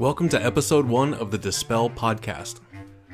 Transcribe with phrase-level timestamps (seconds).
[0.00, 2.60] Welcome to episode one of the Dispel podcast.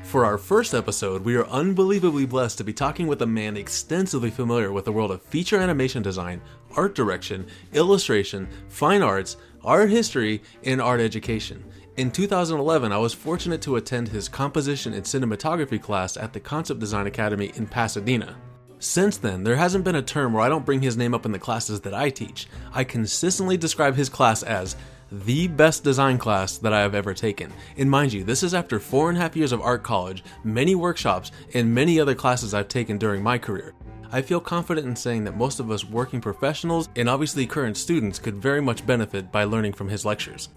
[0.03, 4.29] For our first episode, we are unbelievably blessed to be talking with a man extensively
[4.29, 6.41] familiar with the world of feature animation design,
[6.77, 11.61] art direction, illustration, fine arts, art history, and art education.
[11.97, 16.79] In 2011, I was fortunate to attend his composition and cinematography class at the Concept
[16.79, 18.37] Design Academy in Pasadena.
[18.79, 21.33] Since then, there hasn't been a term where I don't bring his name up in
[21.33, 22.47] the classes that I teach.
[22.71, 24.77] I consistently describe his class as
[25.11, 27.51] the best design class that I have ever taken.
[27.77, 30.75] And mind you, this is after four and a half years of art college, many
[30.75, 33.73] workshops, and many other classes I've taken during my career.
[34.11, 38.19] I feel confident in saying that most of us working professionals and obviously current students
[38.19, 40.49] could very much benefit by learning from his lectures.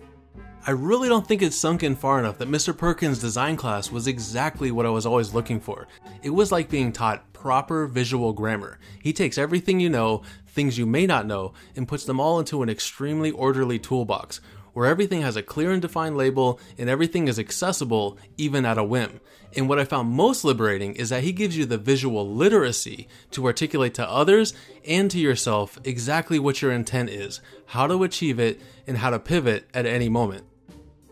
[0.67, 2.77] I really don't think it's sunk in far enough that Mr.
[2.77, 5.89] Perkins' design class was exactly what I was always looking for.
[6.23, 8.79] It was like being taught proper visual grammar.
[9.03, 12.63] He takes everything you know, things you may not know, and puts them all into
[12.63, 14.41] an extremely orderly toolbox,
[14.73, 18.85] where everything has a clear and defined label and everything is accessible even at a
[18.85, 19.21] whim.
[19.57, 23.47] And what I found most liberating is that he gives you the visual literacy to
[23.47, 24.55] articulate to others
[24.87, 29.19] and to yourself exactly what your intent is, how to achieve it, and how to
[29.19, 30.45] pivot at any moment.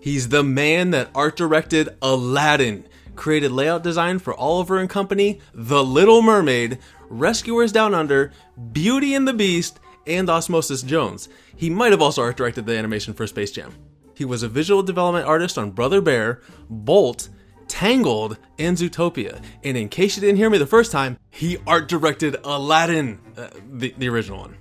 [0.01, 5.83] He's the man that art directed Aladdin, created layout design for Oliver and Company, The
[5.83, 8.33] Little Mermaid, Rescuers Down Under,
[8.73, 11.28] Beauty and the Beast, and Osmosis Jones.
[11.56, 13.75] He might have also art directed the animation for Space Jam.
[14.15, 17.28] He was a visual development artist on Brother Bear, Bolt,
[17.69, 19.41] Tangled, and Zootopia.
[19.62, 23.50] And in case you didn't hear me the first time, he art directed Aladdin, uh,
[23.70, 24.56] the, the original one.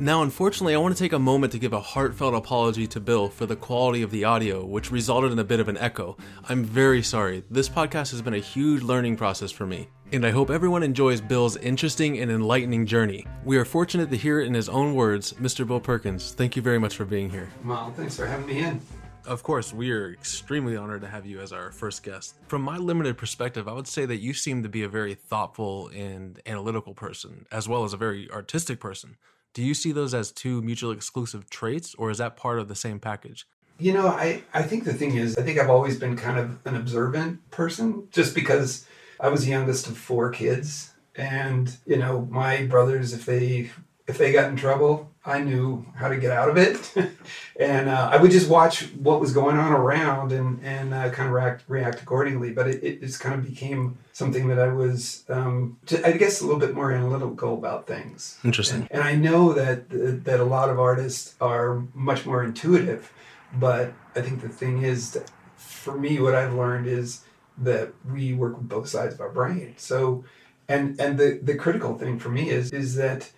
[0.00, 3.28] Now, unfortunately, I want to take a moment to give a heartfelt apology to Bill
[3.28, 6.16] for the quality of the audio, which resulted in a bit of an echo.
[6.48, 7.44] I'm very sorry.
[7.48, 11.20] This podcast has been a huge learning process for me, and I hope everyone enjoys
[11.20, 13.26] Bill's interesting and enlightening journey.
[13.44, 15.32] We are fortunate to hear it in his own words.
[15.34, 15.66] Mr.
[15.66, 17.50] Bill Perkins, thank you very much for being here.
[17.64, 18.80] Well, thanks for having me in.
[19.26, 22.36] Of course, we are extremely honored to have you as our first guest.
[22.46, 25.88] From my limited perspective, I would say that you seem to be a very thoughtful
[25.88, 29.16] and analytical person, as well as a very artistic person.
[29.52, 32.76] Do you see those as two mutually exclusive traits, or is that part of the
[32.76, 33.48] same package?
[33.80, 36.64] You know, I, I think the thing is, I think I've always been kind of
[36.66, 38.86] an observant person just because
[39.20, 40.92] I was the youngest of four kids.
[41.16, 43.70] And, you know, my brothers, if they
[44.06, 46.94] if they got in trouble, I knew how to get out of it,
[47.58, 51.28] and uh, I would just watch what was going on around and and uh, kind
[51.28, 52.52] of react react accordingly.
[52.52, 56.44] But it, it just kind of became something that I was, um, I guess, a
[56.44, 58.38] little bit more analytical about things.
[58.44, 58.86] Interesting.
[58.90, 59.88] And, and I know that
[60.24, 63.10] that a lot of artists are much more intuitive,
[63.54, 67.23] but I think the thing is, that for me, what I've learned is
[67.58, 69.74] that we work with both sides of our brain.
[69.76, 70.24] So,
[70.68, 73.30] and and the the critical thing for me is is that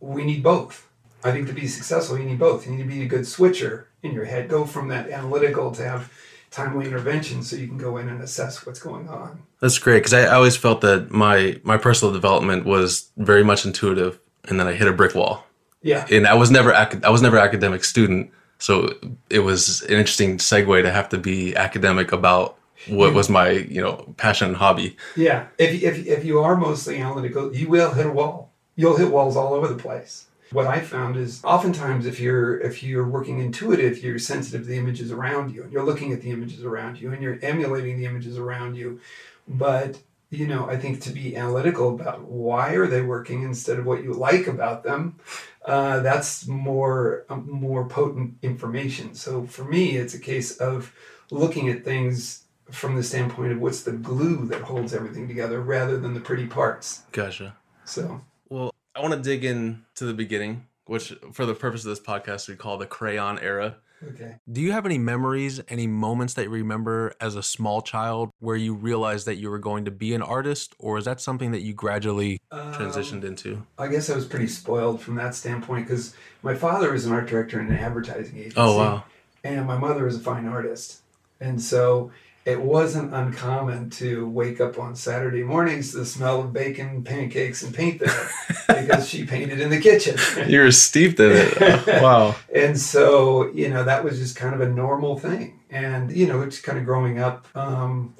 [0.00, 0.86] we need both.
[1.24, 2.66] I think to be successful, you need both.
[2.66, 4.48] You need to be a good switcher in your head.
[4.48, 6.12] Go from that analytical to have
[6.50, 9.42] timely intervention so you can go in and assess what's going on.
[9.60, 14.18] That's great because I always felt that my my personal development was very much intuitive,
[14.44, 15.44] and then I hit a brick wall.
[15.82, 18.94] Yeah, and I was never I was never academic student, so
[19.30, 23.80] it was an interesting segue to have to be academic about what was my you
[23.80, 24.96] know passion and hobby.
[25.16, 28.52] Yeah, if if if you are mostly analytical, you will hit a wall.
[28.76, 30.26] You'll hit walls all over the place.
[30.50, 34.78] What I found is oftentimes if you're if you're working intuitive, you're sensitive to the
[34.78, 38.06] images around you and you're looking at the images around you and you're emulating the
[38.06, 39.00] images around you.
[39.46, 39.98] But
[40.30, 44.02] you know, I think to be analytical about why are they working instead of what
[44.02, 45.16] you like about them,
[45.64, 49.14] uh, that's more um, more potent information.
[49.14, 50.94] So for me, it's a case of
[51.30, 55.98] looking at things from the standpoint of what's the glue that holds everything together, rather
[55.98, 57.02] than the pretty parts.
[57.12, 57.56] Gotcha.
[57.84, 61.90] So well, I want to dig in to the beginning, which for the purpose of
[61.90, 63.76] this podcast we call the crayon era.
[64.06, 64.36] Okay.
[64.50, 68.54] Do you have any memories, any moments that you remember as a small child where
[68.54, 71.62] you realized that you were going to be an artist, or is that something that
[71.62, 73.66] you gradually transitioned um, into?
[73.76, 77.26] I guess I was pretty spoiled from that standpoint because my father was an art
[77.26, 78.56] director in an advertising agency.
[78.56, 79.04] Oh wow!
[79.42, 81.00] And my mother was a fine artist,
[81.40, 82.12] and so
[82.48, 87.62] it wasn't uncommon to wake up on Saturday mornings to the smell of bacon, pancakes,
[87.62, 88.30] and paint there
[88.68, 90.16] because she painted in the kitchen.
[90.48, 91.86] you were steeped in it.
[92.02, 92.34] wow.
[92.54, 95.60] and so, you know, that was just kind of a normal thing.
[95.68, 97.46] And, you know, it's kind of growing up.
[97.54, 98.14] Um,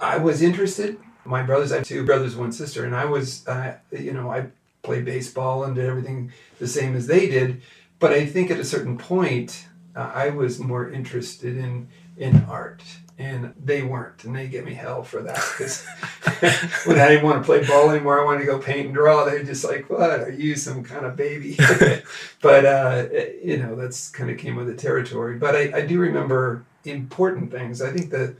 [0.00, 0.98] I was interested.
[1.26, 4.46] My brothers, I have two brothers, one sister, and I was, uh, you know, I
[4.82, 7.60] played baseball and did everything the same as they did.
[7.98, 12.82] But I think at a certain point, uh, I was more interested in in art
[13.18, 15.86] and they weren't, and they give me hell for that because
[16.86, 19.24] when I didn't want to play ball anymore, I wanted to go paint and draw.
[19.24, 20.20] They're just like, "What?
[20.20, 21.56] Are you some kind of baby?"
[22.42, 23.06] but uh,
[23.42, 25.36] you know, that's kind of came with the territory.
[25.36, 27.80] But I, I do remember important things.
[27.80, 28.34] I think that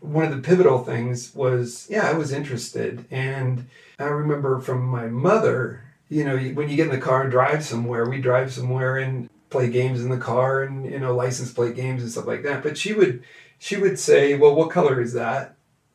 [0.00, 3.68] one of the pivotal things was yeah, I was interested, and
[3.98, 5.84] I remember from my mother.
[6.08, 9.30] You know, when you get in the car and drive somewhere, we drive somewhere and
[9.48, 12.62] play games in the car and you know license plate games and stuff like that.
[12.62, 13.22] But she would
[13.62, 15.54] she would say, "Well, what color is that?"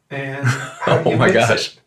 [0.10, 0.46] And
[0.86, 1.68] how oh do Oh my gosh.
[1.68, 1.80] it?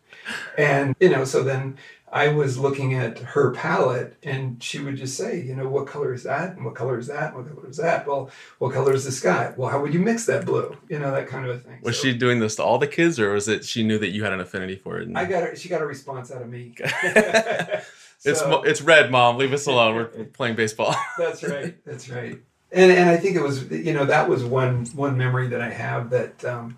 [0.57, 1.77] And you know, so then
[2.13, 6.13] I was looking at her palette, and she would just say, you know, what color
[6.13, 6.55] is that?
[6.57, 7.33] And what color is that?
[7.33, 8.05] And what color is that?
[8.05, 8.29] Well,
[8.59, 9.53] what color is the sky?
[9.57, 10.75] Well, how would you mix that blue?
[10.89, 11.79] You know, that kind of a thing.
[11.81, 14.09] Was So she doing this to all the kids, or was it she knew that
[14.09, 15.07] you had an affinity for it?
[15.07, 15.55] and- I got her.
[15.55, 16.75] She got a response out of me.
[16.79, 17.85] it's
[18.39, 19.37] So- mo- it's red, mom.
[19.37, 19.95] Leave us alone.
[19.95, 20.93] We're playing baseball.
[21.17, 21.75] That's right.
[21.85, 22.39] That's right.
[22.71, 25.69] And and I think it was you know that was one one memory that I
[25.69, 26.77] have that um,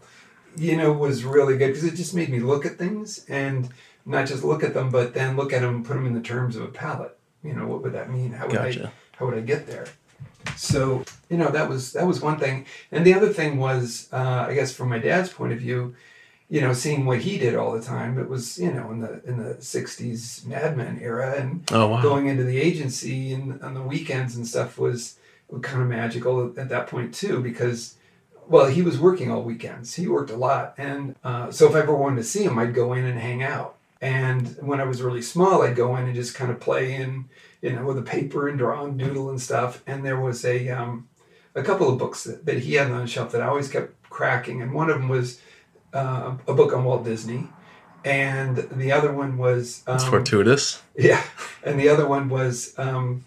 [0.58, 3.70] you know was really good because it just made me look at things and
[4.06, 6.22] not just look at them but then look at them and put them in the
[6.22, 7.18] terms of a palette.
[7.44, 8.32] You know what would that mean?
[8.32, 8.72] How would I
[9.18, 9.86] how would I get there?
[10.56, 14.46] So you know that was that was one thing, and the other thing was uh,
[14.50, 15.96] I guess from my dad's point of view,
[16.50, 18.18] you know, seeing what he did all the time.
[18.18, 22.02] It was you know in the in the '60s Mad Men era, and Oh wow.
[22.02, 25.18] going into the agency and on the weekends and stuff was
[25.62, 27.96] kind of magical at that point too because
[28.48, 29.96] well he was working all weekends.
[29.96, 30.74] He worked a lot.
[30.78, 33.44] And uh, so if i ever wanted to see him i'd go in and hang
[33.44, 33.76] out.
[34.02, 37.26] And when i was really small i'd go in and just kind of play in
[37.62, 39.82] you know with a paper and draw and doodle and stuff.
[39.88, 41.08] And there was a um,
[41.56, 43.94] a couple of books that, that he had on the shelf that i always kept
[44.10, 44.62] cracking.
[44.62, 45.40] And one of them was
[45.94, 47.48] uh, a book on walt disney.
[48.04, 50.82] And the other one was um, It's fortuitous.
[50.98, 51.24] yeah,
[51.64, 53.24] and the other one was um,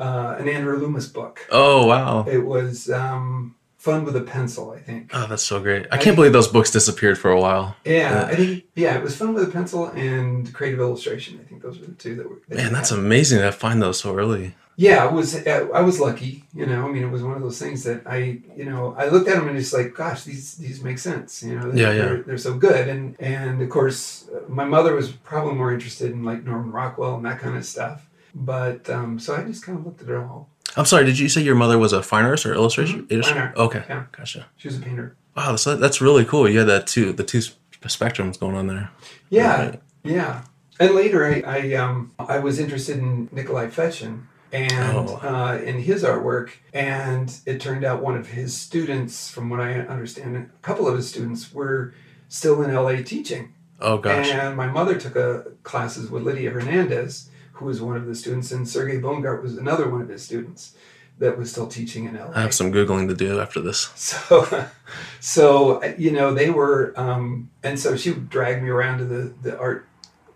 [0.00, 1.46] uh, an Andrew Loomis book.
[1.50, 2.24] Oh wow.
[2.26, 5.10] It was um, Fun with a Pencil, I think.
[5.14, 5.86] Oh, that's so great.
[5.90, 7.76] I can't believe those books disappeared for a while.
[7.84, 11.40] Yeah, I think yeah, it was Fun with a Pencil and Creative Illustration.
[11.42, 12.40] I think those were the two that were.
[12.48, 12.98] that Man, that's had.
[12.98, 14.54] amazing to find those so early.
[14.76, 15.06] yeah.
[15.08, 16.86] It was uh, I was lucky, you know.
[16.86, 19.36] I mean, it was one of those things that I, you know, I looked at
[19.36, 21.72] them and just like, gosh, these these make sense, you know.
[21.72, 22.04] Yeah, yeah.
[22.04, 26.10] They're, they're so good, and and of course, uh, my mother was probably more interested
[26.12, 28.06] in like Norman Rockwell and that kind of stuff.
[28.34, 30.48] But um, so I just kind of looked at it all.
[30.76, 31.04] I'm sorry.
[31.04, 33.06] Did you say your mother was a fine artist or illustration?
[33.06, 34.04] Mhm, fine art, Okay, yeah.
[34.16, 34.46] gotcha.
[34.56, 35.16] She was a painter.
[35.36, 36.48] Wow, that's that's really cool.
[36.48, 37.40] You had that two the two
[37.82, 38.90] spectrums going on there.
[39.30, 39.82] Yeah, Right.
[40.04, 40.42] yeah.
[40.78, 44.22] And later, I I, um, I was interested in Nikolai Fechin
[44.52, 45.20] and Oh.
[45.22, 49.74] uh, in his artwork, and it turned out one of his students, from what I
[49.80, 51.94] understand, a couple of his students were
[52.28, 53.52] still in LA teaching.
[53.80, 54.28] Oh gosh.
[54.30, 57.28] And my mother took a classes with Lydia Hernandez,
[57.60, 60.74] who was one of the students, and Sergei Bongart was another one of his students
[61.18, 62.32] that was still teaching in LA.
[62.34, 63.90] I have some googling to do after this.
[63.94, 64.66] So,
[65.20, 69.58] so you know, they were, um, and so she dragged me around to the the
[69.58, 69.86] art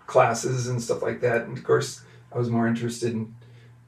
[0.06, 1.46] classes and stuff like that.
[1.46, 3.34] And of course, I was more interested in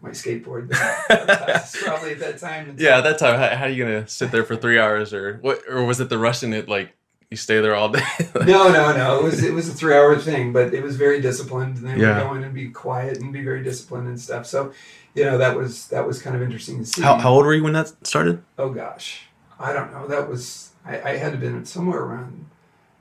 [0.00, 2.76] my skateboard than probably at that time.
[2.78, 5.36] Yeah, at that time, how, how are you gonna sit there for three hours, or
[5.42, 5.60] what?
[5.68, 6.96] Or was it the rushing it like
[7.30, 8.02] you stay there all day?
[8.46, 9.18] No, no, no.
[9.18, 11.78] It was it was a three hour thing, but it was very disciplined.
[11.78, 12.18] And they Yeah.
[12.18, 14.46] would go in and be quiet and be very disciplined and stuff.
[14.46, 14.72] So,
[15.14, 17.02] you know, that was that was kind of interesting to see.
[17.02, 18.42] how, how old were you when that started?
[18.58, 19.22] Oh gosh,
[19.58, 20.06] I don't know.
[20.06, 22.46] That was I, I had to been somewhere around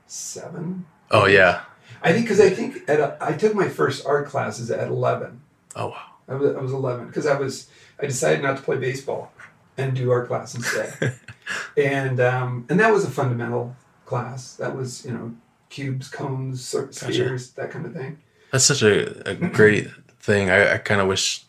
[0.06, 0.86] seven.
[1.10, 1.62] Oh yeah.
[2.02, 5.40] I think because I think at a, I took my first art classes at eleven.
[5.76, 6.02] Oh wow.
[6.28, 7.68] I was I was eleven because I was
[8.00, 9.32] I decided not to play baseball
[9.78, 11.14] and do art class instead,
[11.76, 14.54] and um, and that was a fundamental class.
[14.54, 15.34] That was you know
[15.68, 17.12] cubes, cones, cir- Gotcha.
[17.12, 18.18] spheres, that kind of thing.
[18.52, 19.88] That's such a, a great
[20.20, 20.48] thing.
[20.50, 21.44] I, I kind of wish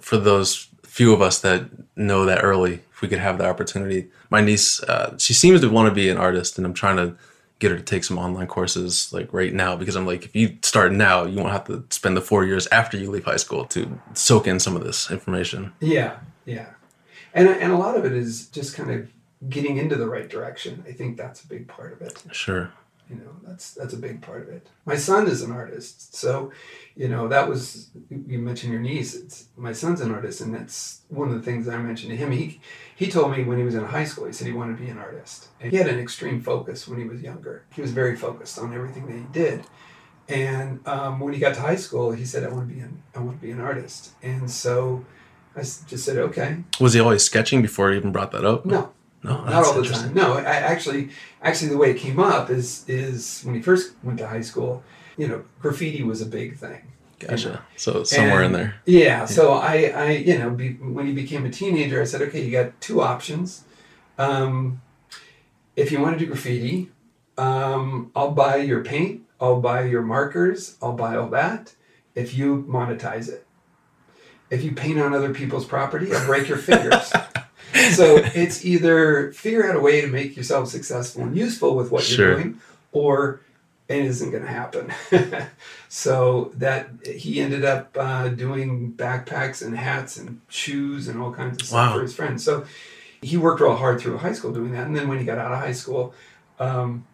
[0.00, 4.08] for those few of us that know that early, if we could have the opportunity.
[4.28, 7.16] My niece, uh, she seems to want to be an artist, and I'm trying to
[7.60, 10.56] get her to take some online courses like right now because I'm like, if you
[10.62, 13.66] start now, you won't have to spend the four years after you leave high school
[13.66, 15.72] to soak in some of this information.
[15.80, 16.66] Yeah, yeah,
[17.34, 19.08] and and a lot of it is just kind of
[19.48, 20.84] getting into the right direction.
[20.86, 22.22] I think that's a big part of it.
[22.32, 22.72] Sure.
[23.08, 24.68] you know that's that's a big part of it.
[24.84, 26.52] My son is an artist so
[26.94, 29.14] you know that was you mentioned your niece.
[29.14, 32.30] It's my son's an artist and that's one of the things i mentioned to him.
[32.30, 32.60] He
[32.94, 34.90] he told me when he was in high school he said he wanted to be
[34.90, 35.48] an artist.
[35.60, 37.64] And he had an extreme focus when he was younger.
[37.74, 39.64] He was very focused on everything that he did.
[40.28, 43.02] And um, when he got to high school he said i want to be an
[43.16, 44.12] i want to be an artist.
[44.22, 45.04] And so
[45.56, 46.62] I just said okay.
[46.78, 48.64] Was he always sketching before he even brought that up?
[48.64, 50.14] no No, not all the time.
[50.14, 51.10] No, I actually,
[51.42, 54.82] actually, the way it came up is is when he first went to high school.
[55.18, 56.80] You know, graffiti was a big thing.
[57.18, 57.62] Gotcha.
[57.76, 58.74] So somewhere in And- there.
[58.86, 59.26] Yeah.
[59.26, 62.50] So I, I, you know, be, when he became a teenager, I said, okay, you
[62.50, 63.64] got two options.
[64.16, 64.80] Um,
[65.76, 66.90] if you want to do graffiti,
[67.36, 71.74] um, I'll buy your paint, I'll buy your markers, I'll buy all that.
[72.14, 73.46] If you monetize it,
[74.50, 77.12] if you paint on other people's property, I'll break your fingers.
[77.92, 82.02] so it's either figure out a way to make yourself successful and useful with what
[82.02, 82.26] Sure.
[82.28, 82.60] you're doing,
[82.92, 83.40] or
[83.88, 84.92] it isn't going to happen.
[85.88, 91.60] so that he ended up uh, doing backpacks and hats and shoes and all kinds
[91.60, 91.96] of stuff Wow.
[91.96, 92.44] for his friends.
[92.44, 92.64] So
[93.22, 94.86] he worked real hard through high school doing that.
[94.86, 96.14] And then when he got out of high school,
[96.58, 97.04] um,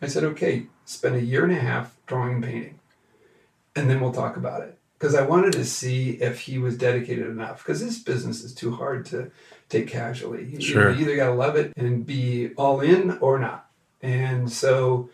[0.00, 2.78] I said, okay, spend a year and a half drawing and painting,
[3.76, 4.78] and then we'll talk about it.
[4.98, 7.58] Because I wanted to see if he was dedicated enough.
[7.58, 9.30] Because this business is too hard to
[9.72, 10.44] take casually.
[10.44, 10.90] You- Sure.
[10.90, 13.68] You either got to love it and be all in or not.
[14.02, 15.08] And so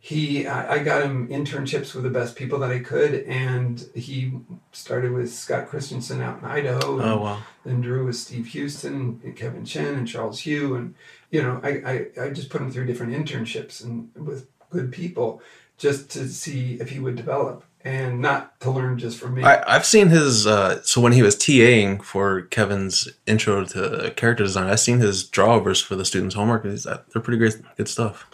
[0.00, 4.32] he, I, I got him internships with the best people that I could, and he
[4.72, 6.80] started with Scott Christensen out in Idaho.
[6.82, 7.42] Oh, and Oh wow.
[7.64, 10.74] then Drew with Steve Huston and Kevin Chen and Charles Hu.
[10.74, 10.94] And,
[11.30, 11.68] you know, I,
[12.18, 15.40] I, I just put him through different internships and with good people
[15.78, 19.42] just to see if he would develop and not to learn just from me.
[19.42, 20.46] I, I've seen his.
[20.46, 25.24] Uh, so when he was TAing for Kevin's intro to character design, I've seen his
[25.28, 26.64] drawovers for the students' homework.
[26.64, 28.28] He's- uh, They're pretty great, good stuff.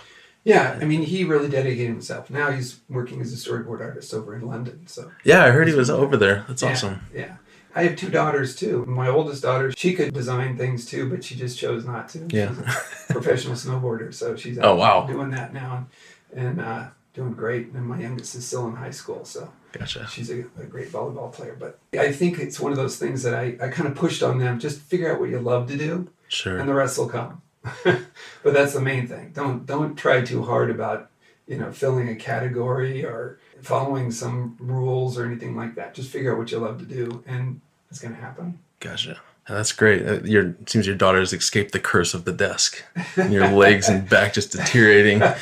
[0.45, 2.31] yeah, I mean, he really dedicated himself.
[2.31, 4.87] Now he's working as a storyboard artist over in London.
[4.87, 6.45] So, Yeah, I heard he was over there.
[6.49, 7.01] That's yeah, awesome.
[7.15, 7.37] Yeah.
[7.75, 8.85] I have two daughters too.
[8.87, 12.27] My oldest daughter, she could design things too, but she just chose not to.
[12.31, 12.49] Yeah.
[12.55, 15.07] She's a professional snowboarder, so she's Oh, wow.
[15.07, 15.87] doing that now
[16.35, 16.87] and, and uh,
[17.19, 17.69] doing great.
[17.73, 20.07] And my youngest is still in high school, so Gotcha.
[20.09, 21.57] she's a, a great volleyball player.
[21.59, 24.39] But I think it's one of those things that I, I kind of pushed on
[24.39, 24.59] them.
[24.59, 26.59] Just figure out what you love to do, Sure.
[26.59, 27.43] and the rest will come.
[27.85, 29.33] but that's the main thing.
[29.35, 31.11] Don't don't try too hard about
[31.47, 35.93] you know filling a category or following some rules or anything like that.
[35.95, 37.61] Just figure out what you love to do, and
[37.91, 38.59] it's going to happen.
[38.81, 39.19] Gotcha.
[39.49, 40.07] That's great.
[40.07, 42.85] Uh, Your it seems your daughter's escaped the curse of the desk.
[43.17, 45.21] And your legs and back just deteriorating.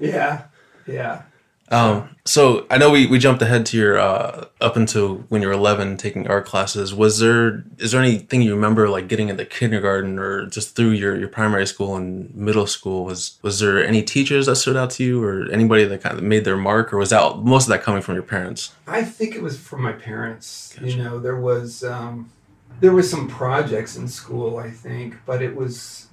[0.00, 0.44] Yeah,
[0.88, 1.22] yeah.
[1.70, 5.48] Um, so I know we, we jumped ahead to your uh, up until when you
[5.48, 6.94] were eleven taking art classes.
[6.94, 11.18] Was there is there anything you remember like getting into kindergarten or just through your,
[11.18, 13.04] your primary school and middle school?
[13.04, 16.24] Was was there any teachers that stood out to you or anybody that kind of
[16.24, 18.72] made their mark, or was that most of that coming from your parents?
[18.86, 20.72] I think it was from my parents.
[20.74, 20.90] Gotcha.
[20.90, 22.32] You know, there was um,
[22.80, 26.06] there was some projects in school, I think, but it was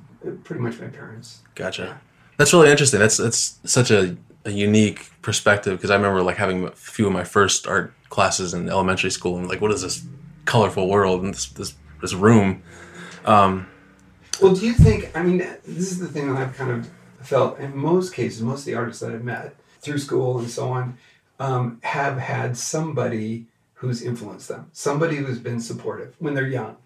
[0.43, 1.43] pretty much my parents.
[1.55, 2.01] Gotcha.
[2.37, 2.99] That's really interesting.
[2.99, 7.13] That's that's such a, a unique perspective because I remember like having a few of
[7.13, 10.05] my first art classes in elementary school and like what is this
[10.45, 12.61] colorful world and this this, this room.
[13.25, 13.67] Um,
[14.41, 15.11] Well, do you think?
[15.15, 16.89] I mean, this is the thing that I've kind of
[17.21, 18.41] felt in most cases.
[18.41, 20.97] Most of the artists that I've met through school and so on
[21.39, 26.77] um, have had somebody who's influenced them, somebody who's been supportive when they're young.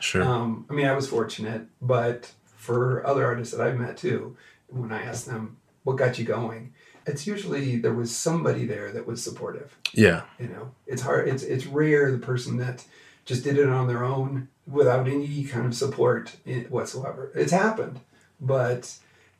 [0.00, 0.22] sure.
[0.22, 4.36] Um, I mean, I was fortunate, but for other artists that I've met too,
[4.68, 6.72] when I ask them what got you going,
[7.08, 9.76] it's usually there was somebody there that was supportive.
[9.92, 10.22] yeah.
[10.38, 11.28] You know, it's hard.
[11.28, 12.84] It's it's rare the person that
[13.24, 16.36] just did it on their own without any kind of support
[16.68, 17.30] whatsoever.
[17.34, 18.00] It's happened,
[18.40, 18.94] but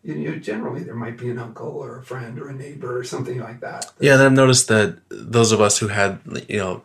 [0.04, 3.04] you know, generally there might be an uncle or a friend or a neighbor or
[3.04, 3.90] something like that.
[3.98, 6.82] Yeah, and I've noticed that those of us who had, you know,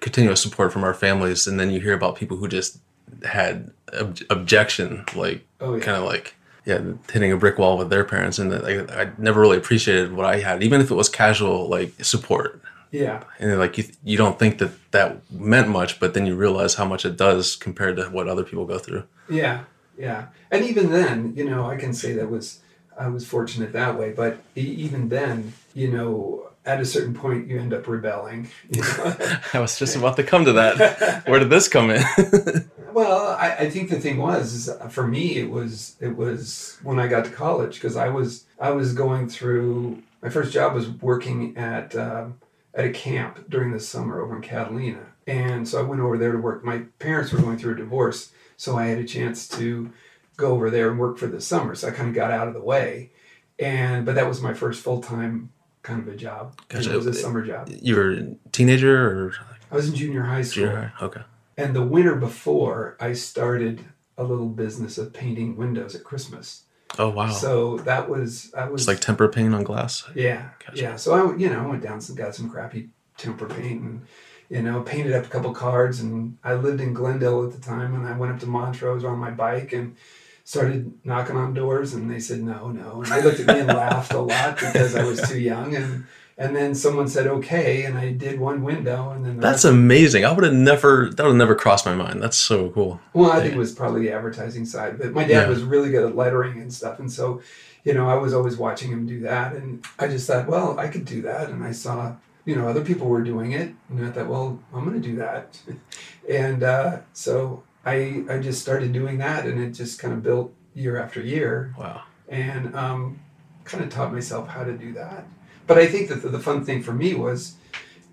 [0.00, 2.78] continuous support from our families, and then you hear about people who just
[3.24, 5.82] had ob- objection, like Oh yeah.
[5.84, 6.34] kind of like
[6.64, 6.80] yeah,
[7.12, 10.40] hitting a brick wall with their parents, and like, I never really appreciated what I
[10.40, 12.60] had, even if it was casual like support.
[12.90, 13.24] Yeah.
[13.38, 16.84] And like you, you don't think that that meant much, but then you realize how
[16.84, 19.04] much it does compared to what other people go through.
[19.30, 19.64] Yeah,
[19.96, 22.60] yeah, and even then, you know, I can say that was
[22.98, 24.12] I was fortunate that way.
[24.12, 28.50] But even then, you know, at a certain point, you end up rebelling.
[28.70, 29.16] You know?
[29.54, 31.26] I was just about to come to that.
[31.26, 32.02] Where did this come in?
[32.92, 36.78] well, I, I think the thing was, is uh, for me, it was it was
[36.82, 40.74] when I got to college because I was I was going through my first job
[40.74, 42.38] was working at um,
[42.74, 46.32] at a camp during the summer over in Catalina, and so I went over there
[46.32, 46.64] to work.
[46.64, 49.92] My parents were going through a divorce, so I had a chance to
[50.36, 51.74] go over there and work for the summer.
[51.74, 53.10] So I kind of got out of the way,
[53.58, 55.50] and but that was my first full time
[55.82, 56.54] kind of a job.
[56.58, 56.92] You Gotcha.
[56.92, 57.68] It was a summer job.
[57.68, 59.34] you were a teenager or
[59.70, 60.66] I was in junior high school.
[60.66, 61.04] junior high?
[61.06, 61.22] Okay.
[61.56, 63.84] And the winter before, I started
[64.16, 66.64] a little business of painting windows at Christmas.
[66.98, 67.30] Oh wow.
[67.30, 70.04] So that was I was it's like temper paint on glass.
[70.14, 70.80] yeah Gotcha.
[70.82, 70.96] yeah.
[70.96, 74.02] So I you know I went down and got some crappy temper paint and
[74.50, 77.94] you know painted up a couple cards and I lived in Glendale at the time
[77.94, 79.96] and I went up to Montrose on my bike and
[80.44, 83.68] started knocking on doors and they said no no and they looked at me and
[83.68, 86.04] laughed a lot because I was too young and
[86.38, 90.24] and then someone said okay and I did one window and then the That's amazing.
[90.24, 91.08] I would have never.
[91.10, 92.22] That would have never crossed my mind.
[92.22, 93.00] That's so cool.
[93.12, 95.48] Well, I think it was probably the advertising side, but my dad Yeah.
[95.48, 97.40] was really good at lettering and stuff, and so,
[97.84, 100.88] you know, I was always watching him do that, and I just thought, well, I
[100.88, 104.10] could do that, and I saw, you know, other people were doing it, and I
[104.10, 105.58] thought, well, I'm going to do that,
[106.28, 110.52] and uh, so I I just started doing that, and it just kind of built
[110.74, 112.02] year after year, Wow.
[112.28, 113.20] and um,
[113.64, 115.26] kind of taught myself how to do that.
[115.66, 117.54] But I think that the, the fun thing for me was,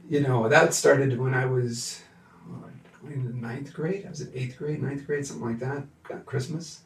[0.09, 2.01] you know, that started when I was
[3.03, 4.05] in the ninth grade.
[4.05, 5.83] I was in eighth grade, ninth grade, something like that.
[6.03, 6.81] Got Christmas,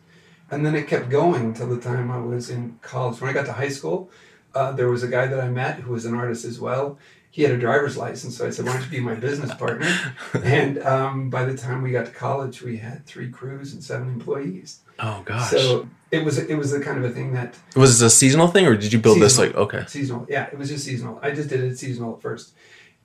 [0.52, 3.20] and then it kept going until the time I was in college.
[3.20, 4.10] When I got to high school,
[4.56, 6.98] uh, there was a guy that I met who was an artist as well.
[7.32, 9.88] He had a driver's license, so I said, "Why don't you be my business partner?"
[10.44, 14.08] and um, by the time we got to college, we had three crews and seven
[14.10, 14.82] employees.
[15.00, 15.50] Oh gosh.
[15.50, 18.48] So it was it was the kind of a thing that was this a seasonal
[18.48, 19.84] thing, or did you build this like okay?
[19.88, 20.28] seasonal.
[20.30, 21.20] Yeah, it was just seasonal.
[21.24, 22.54] I just did it seasonal at first,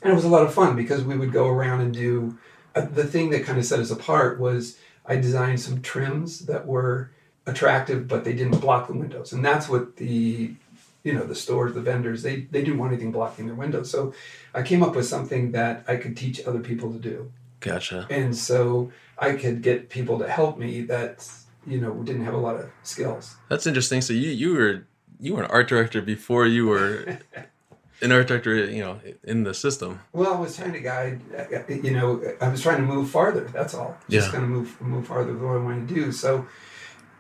[0.03, 2.39] and it was a lot of fun because we would go around and do.
[2.75, 6.67] Uh, the thing that kind of set us apart was I designed some trims that
[6.67, 7.11] were
[7.47, 10.55] attractive, but they didn't block the windows, and that's what the
[11.03, 13.91] you know the stores, the vendors, they they didn't want anything blocking their windows.
[13.91, 14.13] So
[14.55, 18.07] I came up with something that I could teach other people to do, Gotcha.
[18.11, 21.27] and so I could get people to help me that
[21.69, 23.37] you know didn't have a lot of skills.
[23.49, 24.01] That's interesting.
[24.01, 24.87] So you you were
[25.21, 27.19] you were an art director before you were
[28.03, 30.01] an art director, you know, in the system.
[30.13, 31.21] Well, I was trying to guide,
[31.69, 33.45] you know, I was trying to move farther.
[33.53, 33.97] That's all.
[34.09, 34.33] Just Yeah.
[34.33, 36.13] kind of move move farther with what I wanted to do.
[36.13, 36.47] So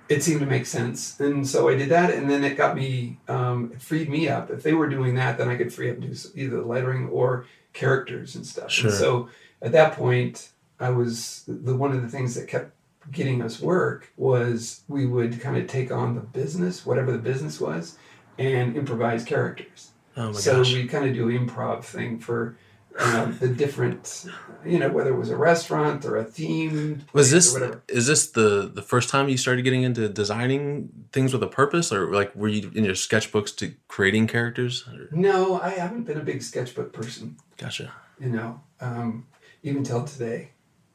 [0.08, 3.18] it seemed to make sense, and so I did that, and then it got me,
[3.28, 4.48] um, it freed me up.
[4.50, 7.44] If they were doing that, then I could free up and do either lettering or
[7.74, 8.70] characters and stuff.
[8.70, 8.88] Sure.
[8.88, 9.28] And so
[9.60, 10.48] at that point,
[10.80, 12.70] I was the one of the things that kept
[13.10, 17.60] getting us work was we would kind of take on the business, whatever the business
[17.60, 17.96] was,
[18.38, 20.72] and improvise characters Oh my so gosh.
[20.74, 22.56] we kind of do improv thing for
[22.98, 24.26] um, the different,
[24.66, 27.04] you know, whether it was a restaurant or a theme.
[27.12, 31.42] Was this is this the the first time you started getting into designing things with
[31.44, 34.84] a purpose, or like were you in your sketchbooks to creating characters?
[34.88, 37.36] Or- No, I haven't been a big sketchbook person.
[37.56, 37.92] Gotcha.
[38.18, 39.26] You know, um,
[39.62, 40.50] even till today.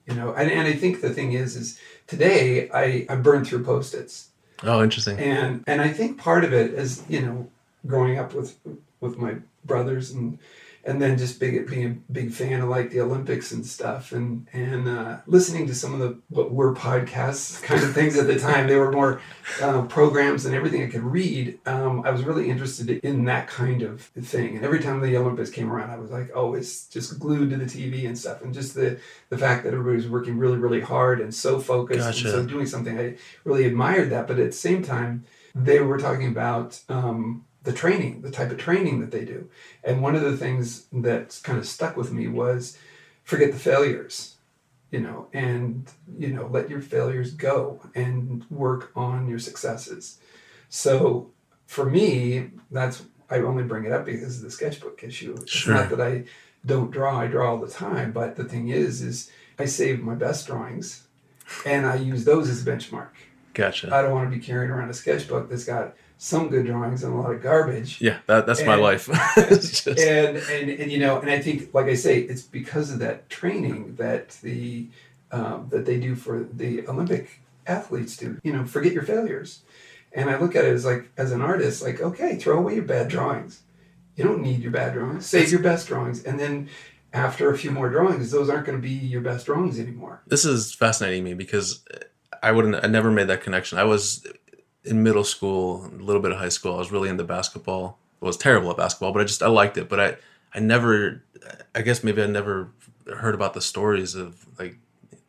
[0.05, 3.64] You know, and, and I think the thing is, is today I I burn through
[3.64, 4.30] post-its,
[4.64, 5.18] Oh, interesting.
[5.20, 7.48] and and I think part of it is you know
[7.88, 8.56] growing up with
[9.02, 9.36] with my
[9.66, 10.38] brothers and
[10.86, 14.48] and then just big being a big fan of like the Olympics and stuff and
[14.54, 18.38] and uh, listening to some of the what were podcasts kind of things at the
[18.38, 19.22] time they were more
[19.62, 23.82] uh, programs and everything I could read um, I was really interested in that kind
[23.82, 27.52] of thing and every time the Olympics came around I was like always just glued
[27.52, 30.58] to the TV and stuff and just the the fact that everybody was working really
[30.58, 32.28] really hard and so focused Gotcha.
[32.28, 33.15] and so doing something I
[33.46, 38.21] really admired that but at the same time they were talking about um, the training,
[38.21, 39.49] the type of training that they do.
[39.84, 42.78] And one of the things that kind of stuck with me was
[43.23, 44.36] forget the failures,
[44.91, 50.19] you know, and, you know, let your failures go and work on your successes.
[50.69, 51.32] So
[51.67, 55.36] for me, that's, I only bring it up because of the sketchbook issue.
[55.41, 55.73] It's Sure.
[55.73, 56.26] not that I
[56.65, 58.12] don't draw, I draw all the time.
[58.12, 61.04] But the thing is, is I save my best drawings
[61.65, 63.10] and I use those as a benchmark.
[63.54, 63.93] Gotcha.
[63.95, 67.13] I don't want to be carrying around a sketchbook that's got some good drawings and
[67.13, 67.99] a lot of garbage.
[68.02, 69.08] yeah, that that's my life.
[69.36, 72.99] Just- And, and and you know, and I think, like I say, it's because of
[72.99, 74.88] that training that the
[75.32, 78.39] um, that they do for the Olympic athletes do.
[78.43, 79.62] You know, forget your failures.
[80.15, 82.84] And I look at it as like, as an artist, like, okay, throw away your
[82.84, 83.62] bad drawings.
[84.15, 85.26] You don't need your bad drawings.
[85.26, 86.69] Save your best drawings, and then
[87.13, 90.21] after a few more drawings, those aren't going to be your best drawings anymore.
[90.28, 91.84] this is fascinating me because
[92.43, 93.80] I wouldn't I never made that connection.
[93.80, 94.23] I was
[94.86, 96.76] in middle school, a little bit of high school.
[96.76, 98.00] I was really into basketball.
[98.22, 99.89] I was terrible at basketball, but I just I liked it.
[99.89, 100.17] But I
[100.54, 101.24] I never
[101.76, 102.72] I guess maybe I never
[103.17, 104.78] heard about the stories of like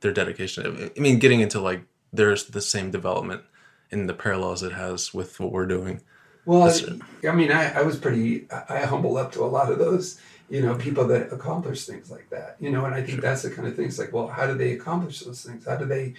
[0.00, 0.90] their dedication.
[0.96, 3.42] I mean, getting into like there's the same development
[3.90, 6.00] in the parallels it has with what we're doing.
[6.46, 6.84] Well, That's
[7.26, 10.20] I mean, I, I was pretty, I I humble up to a lot of those,
[10.50, 13.50] you know, people that accomplish things like that, you know, and I think that's the
[13.50, 13.86] kind of thing.
[13.86, 15.64] It's like, well, how do they accomplish those things?
[15.66, 16.14] How do they,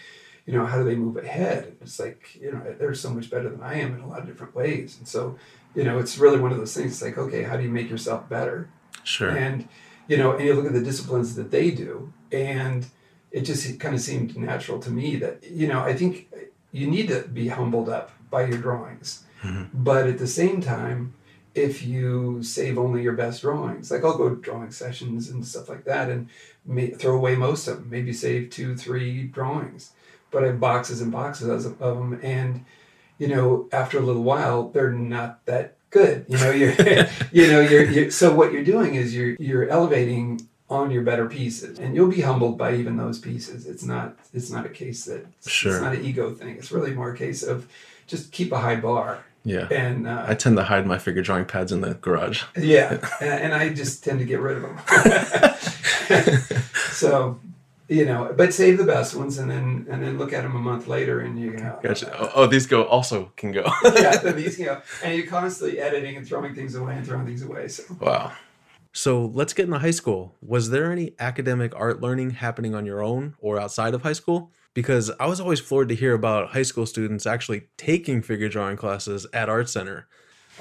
[0.45, 1.75] you know, how do they move ahead?
[1.81, 4.27] It's like, you know, they're so much better than I am in a lot of
[4.27, 4.97] different ways.
[4.97, 5.37] And so,
[5.73, 6.93] you know, it's really one of those things.
[6.93, 8.69] It's like, okay, how do you make yourself better?
[9.03, 9.29] Sure.
[9.29, 9.67] And,
[10.07, 12.85] you know, and you look at the disciplines that they do, and
[13.31, 16.29] it just kind of seemed natural to me that, you know, I think
[16.71, 19.23] you need to be humbled up by your drawings.
[19.41, 19.69] Mhm.
[19.73, 21.13] But at the same time,
[21.55, 25.69] if you save only your best drawings, like I'll go to drawing sessions and stuff
[25.69, 26.27] like that and
[26.65, 29.91] may, throw away most of them, maybe save two, three drawings.
[30.35, 32.19] But I have boxes and boxes of them.
[32.21, 32.65] And,
[33.17, 36.25] you know, after a little while, they're not that good.
[36.27, 36.71] You know, you're,
[37.31, 41.27] you know, you're, you're, so what you're doing is you're, you're elevating on your better
[41.29, 43.65] pieces and you'll be humbled by even those pieces.
[43.65, 45.71] It's not, it's not a case that Sure.
[45.71, 46.57] it's not an ego thing.
[46.57, 47.65] It's really more a case of
[48.07, 49.23] just keep a high bar.
[49.45, 49.67] yeah.
[49.71, 52.43] And, uh, I tend to hide my figure drawing pads in the garage.
[52.57, 54.77] yeah, and, and I just tend to get rid of them.
[56.91, 57.39] so,
[57.87, 60.59] you know, but save the best ones and then and then look at them a
[60.59, 62.15] month later and you go, Gotcha.
[62.17, 63.63] Oh, oh, oh these go also can go.
[63.95, 67.43] yeah, these you know, and you're constantly editing and throwing things away and throwing things
[67.43, 67.67] away.
[67.67, 68.31] So wow.
[68.91, 70.35] So let's get into high school.
[70.41, 74.51] Was there any academic art learning happening on your own or outside of high school?
[74.73, 78.77] Because I was always floored to hear about high school students actually taking figure drawing
[78.77, 80.07] classes at Art Center.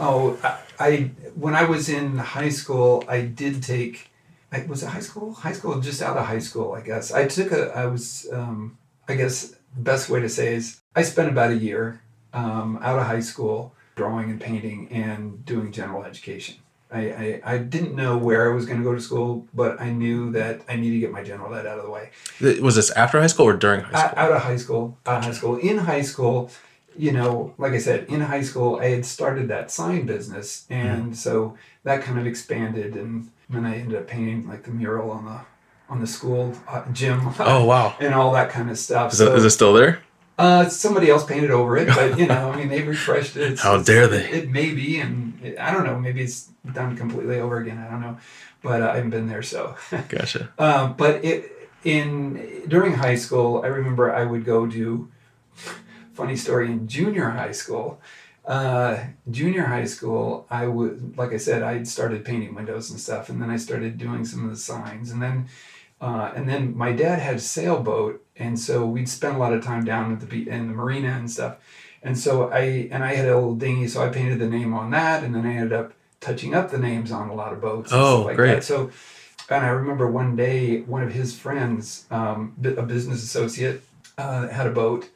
[0.01, 0.97] Oh, I, I
[1.37, 4.11] when I was in high school, I did take.
[4.55, 5.33] I, was it high school?
[5.33, 7.13] High school, just out of high school, I guess.
[7.13, 7.77] I took a.
[7.77, 8.29] I was.
[8.33, 12.01] Um, I guess the best way to say is I spent about a year
[12.33, 16.57] um, out of high school drawing and painting and doing general education.
[16.91, 19.91] I, I, I didn't know where I was going to go to school, but I
[19.91, 22.11] knew that I needed to get my general ed out of the way.
[22.61, 24.19] Was this after high school or during high school?
[24.19, 25.57] out of high school, out of high school.
[25.57, 26.51] In high school,
[26.97, 31.17] you know, like I said, in high school, I had started that sign business, and
[31.17, 35.25] so that kind of expanded, and then I ended up painting like the mural on
[35.25, 35.41] the
[35.89, 37.21] on the school uh, gym.
[37.39, 37.95] Oh wow.
[38.01, 39.13] and all that kind of stuff.
[39.13, 40.03] Is, it, is it still there?
[40.37, 43.43] Uh, somebody else painted over it, but you know, I mean, they refreshed it.
[43.53, 44.29] It's, How it's- dare they.
[44.31, 45.99] It may be, and it, I don't know.
[45.99, 47.79] Maybe it's done completely over again.
[47.79, 48.19] I don't know,
[48.63, 49.77] but uh, I haven't been there, so.
[50.09, 50.51] Gotcha.
[50.59, 55.09] um, but it in during high school, I remember I would go do.
[56.15, 58.01] Funny story in junior high school.
[58.45, 63.29] Uh, junior high school, I would, like I said, I started painting windows and stuff,
[63.31, 65.49] and then I started doing some of the signs, and then
[66.01, 69.65] uh, and then my dad had a sailboat, and so we'd spend a lot of
[69.65, 71.57] time down at the beach in the marina and stuff.
[72.03, 74.91] And so I and I had a little dinghy, so I painted the name on
[74.91, 77.93] that, and then I ended up touching up the names on a lot of boats.
[77.93, 78.55] And Oh, stuff like great.
[78.57, 78.65] That.
[78.65, 78.91] So,
[79.49, 83.83] and I remember one day, one of his friends, um, a business associate,
[84.19, 85.09] uh, had a boat,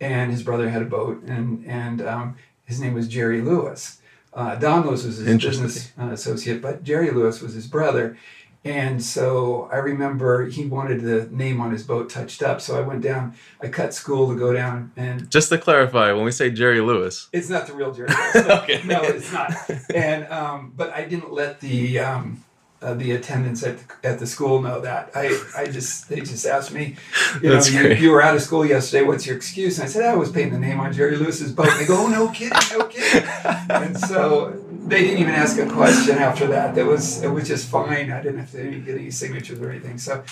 [0.00, 2.36] and his brother had a boat, and and um,
[2.68, 4.00] his name was Jerry Lewis.
[4.32, 8.16] Uh, Don Lewis was his business uh, associate, but Jerry Lewis was his brother.
[8.64, 12.60] And so I remember he wanted the name on his boat touched up.
[12.60, 16.24] So I went down, I cut school to go down, and Just to clarify, when
[16.24, 18.46] we say Jerry Lewis, it's not the real Jerry Lewis.
[18.46, 18.82] No, Okay.
[18.84, 19.52] no, it's not.
[19.94, 22.44] And um, but I didn't let the um,
[22.80, 25.10] uh, the attendants at the, at the school know that.
[25.14, 26.96] I, I just they just asked me,
[27.42, 29.04] you know, you, you were out of school yesterday.
[29.04, 29.78] What's your excuse?
[29.78, 31.68] And I said I was painting the name on Jerry Lewis's boat.
[31.68, 33.28] And they go, oh no kidding, no kidding.
[33.70, 36.74] and so they didn't even ask a question after that.
[36.76, 38.12] That was it was just fine.
[38.12, 39.98] I didn't have to get any signatures or anything.
[39.98, 40.22] So,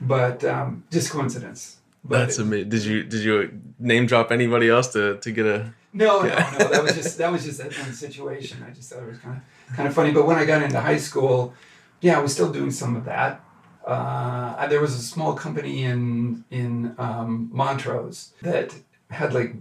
[0.00, 1.78] but um, just coincidence.
[2.04, 2.68] But that's amazing.
[2.68, 5.72] Did you did you name drop anybody else to, to get a?
[5.92, 6.50] No, Yeah.
[6.58, 6.70] no, no.
[6.72, 8.64] That was just that was just that one situation.
[8.68, 10.10] I just thought it was kind of kind of funny.
[10.10, 11.54] But when I got into high school,
[12.02, 13.42] yeah, I was still doing some of that.
[13.86, 18.74] Uh, there was a small company in in um, Montrose that
[19.10, 19.54] had like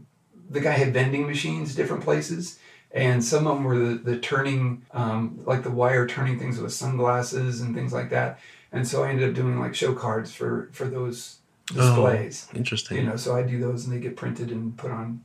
[0.49, 2.60] the guy had vending machines different places,
[2.91, 6.73] and some of them were the, the turning um, like the wire turning things with
[6.73, 8.39] sunglasses and things like that.
[8.73, 12.97] And so I ended up doing like show cards for for those displays Oh, Interesting.
[12.97, 15.23] you know so i do those and they get printed and put on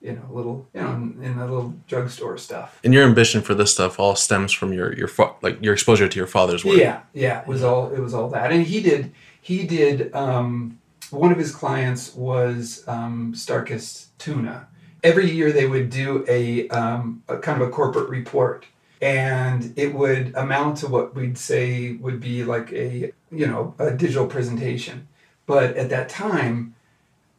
[0.00, 2.78] you know little you know in, in the little drugstore stuff.
[2.84, 6.08] And your ambition for this stuff all stems from your your fa- like your exposure
[6.08, 6.76] to your father's work.
[6.76, 8.52] yeah yeah it was all it was all that.
[8.52, 10.78] And he did he did um,
[11.10, 14.68] one of his clients was um, starkist tuna.
[15.02, 18.66] Every year they would do a, um, a kind of a corporate report.
[19.00, 23.92] And it would amount to what we'd say would be like a you know a
[23.92, 25.06] digital presentation.
[25.46, 26.74] But at that time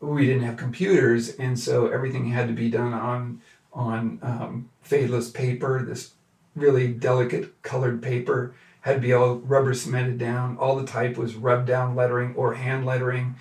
[0.01, 3.41] we didn't have computers and so everything had to be done on
[3.73, 6.13] on um, fadeless paper this
[6.55, 11.35] really delicate colored paper had to be all rubber cemented down all the type was
[11.35, 13.35] rubbed down lettering or hand lettering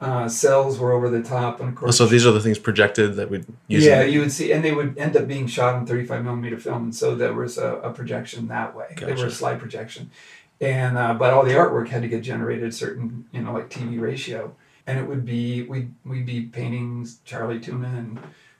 [0.00, 3.16] uh, cels were over the top and of course So these are the things projected
[3.16, 3.84] that would use.
[3.84, 6.84] yeah, you would see, and they would end up being shot on 35 millimeter film,
[6.84, 8.94] and so there was a, a projection that way.
[8.96, 9.26] They were Gotcha.
[9.26, 10.10] a slide projection,
[10.58, 13.68] and uh, but all the artwork had to get generated a certain, you know, like
[13.68, 14.54] TV ratio,
[14.90, 18.18] and it would be we'd we'd be painting Charlie Tuna and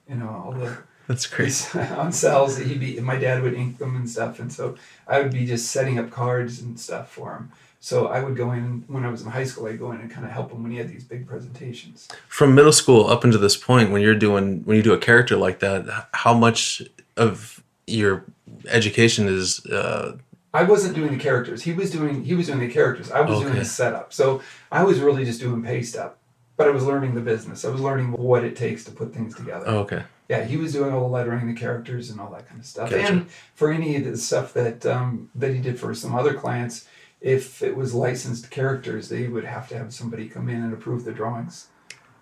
[0.09, 3.01] you know all the That's crazy on cels that he'd be.
[3.01, 4.77] My dad would ink them and stuff, and so
[5.09, 7.51] I would be just setting up cards and stuff for him.
[7.81, 9.67] So I would go in when I was in high school.
[9.67, 12.07] I'd go in and kind of help him when he had these big presentations.
[12.29, 15.37] From middle school up into this point, when you're doing when you do a character
[15.37, 16.81] like that, how much
[17.17, 18.25] of your
[18.69, 20.17] education is uh,
[20.53, 21.63] I wasn't doing the characters.
[21.63, 23.11] He was doing he was doing the characters.
[23.11, 24.13] I was doing the setup.
[24.13, 26.19] So I was really just doing paste up.
[26.61, 27.65] But I was learning the business.
[27.65, 29.65] I was learning what it takes to put things together.
[29.67, 30.03] oh, okay.
[30.29, 32.91] Yeah, he was doing all the lettering, the characters, and all that kind of stuff.
[32.91, 33.07] Gotcha.
[33.11, 36.87] And for any of the stuff that um, that he did for some other clients,
[37.23, 41.07] if it was licensed characters, they would have to have somebody come in and approve
[41.07, 41.69] the drawings.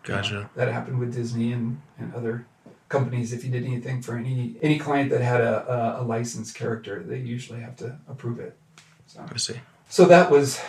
[0.05, 0.49] Gotcha.
[0.55, 2.47] That happened with Disney and, and other
[2.89, 3.33] companies.
[3.33, 7.03] If you did anything for any any client that had a, a, a licensed character,
[7.03, 8.57] they usually have to approve it.
[9.07, 9.27] So.
[9.29, 9.57] I see.
[9.89, 10.61] So that was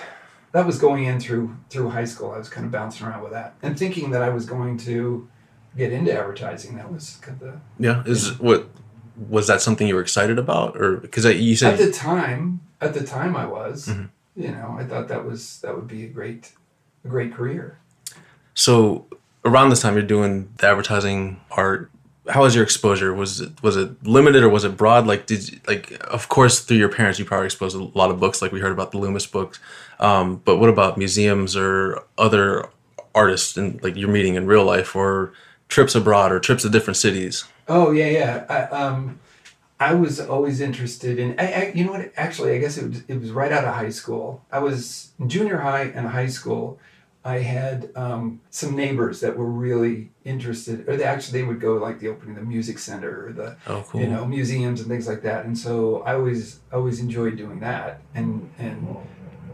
[0.52, 2.32] that was going in through through high school.
[2.32, 5.28] I was kind of bouncing around with that and thinking that I was going to
[5.78, 6.76] get into advertising.
[6.78, 8.04] That was kind of the Yeah.
[8.06, 8.70] Is what
[9.30, 12.62] was that something you were excited about, or because you said at the time.
[12.82, 13.88] At the time, I was.
[13.90, 14.10] Mhm.
[14.38, 16.54] You know, I thought that was that would be a great
[17.04, 17.78] a great career.
[18.54, 19.06] so
[19.46, 21.90] around this time you're doing the advertising art.
[22.28, 23.14] How was your exposure?
[23.14, 25.08] Was it was it limited or was it broad?
[25.08, 28.20] Like did you, like of course through your parents you probably exposed a lot of
[28.20, 29.60] books like we heard about the Loomis books,
[30.00, 32.70] um, but what about museums or other
[33.16, 35.34] artists and like you're meeting in real life or
[35.70, 37.46] trips abroad or trips to different cities?
[37.68, 38.46] Oh yeah, yeah.
[38.50, 39.20] I, um,
[39.80, 41.40] I was always interested in.
[41.40, 42.12] I, I, you know what?
[42.18, 44.44] Actually, I guess it was, it was right out of high school.
[44.52, 46.80] I was junior high and high school.
[47.26, 51.74] I had um, some neighbors that were really interested, or they actually they would go
[51.76, 54.00] like the opening of the music center or the Oh, cool.
[54.02, 55.46] you know museums and things like that.
[55.46, 58.02] And so I always I always enjoyed doing that.
[58.16, 58.96] And and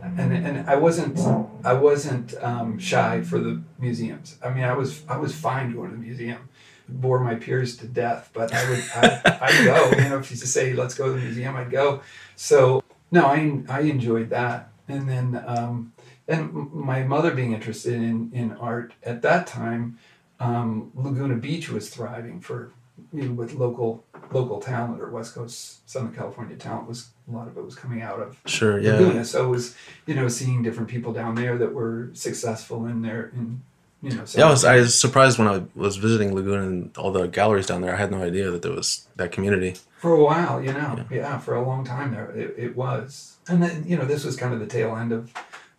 [0.03, 1.17] and and I wasn't
[1.63, 4.37] I wasn't um, shy for the museums.
[4.43, 6.49] I mean, I was I was fine going to the museum.
[6.87, 9.89] Bore my peers to death, but I would I, I'd go.
[10.03, 12.01] You know, if you just say let's go to the museum, I'd go.
[12.35, 14.69] So no, I I enjoyed that.
[14.87, 15.93] And then um,
[16.27, 19.97] and my mother being interested in in art at that time,
[20.39, 22.71] um, Laguna Beach was thriving for
[23.13, 27.47] you know, with local local talent or West Coast Southern California talent was a lot
[27.47, 28.79] of it was coming out of Sure.
[28.79, 28.93] Yeah.
[28.93, 29.25] Laguna.
[29.25, 33.27] So it was, you know, seeing different people down there that were successful in their,
[33.35, 33.61] in,
[34.01, 34.23] you know.
[34.33, 37.67] Yeah, I was, I was surprised when I was visiting Laguna and all the galleries
[37.67, 37.93] down there.
[37.93, 39.75] I had no idea that there was that community.
[39.97, 41.39] for a while, you know, yeah.
[41.39, 43.37] for a long time there, it, it was.
[43.47, 45.31] And then, you know, this was kind of the tail end of,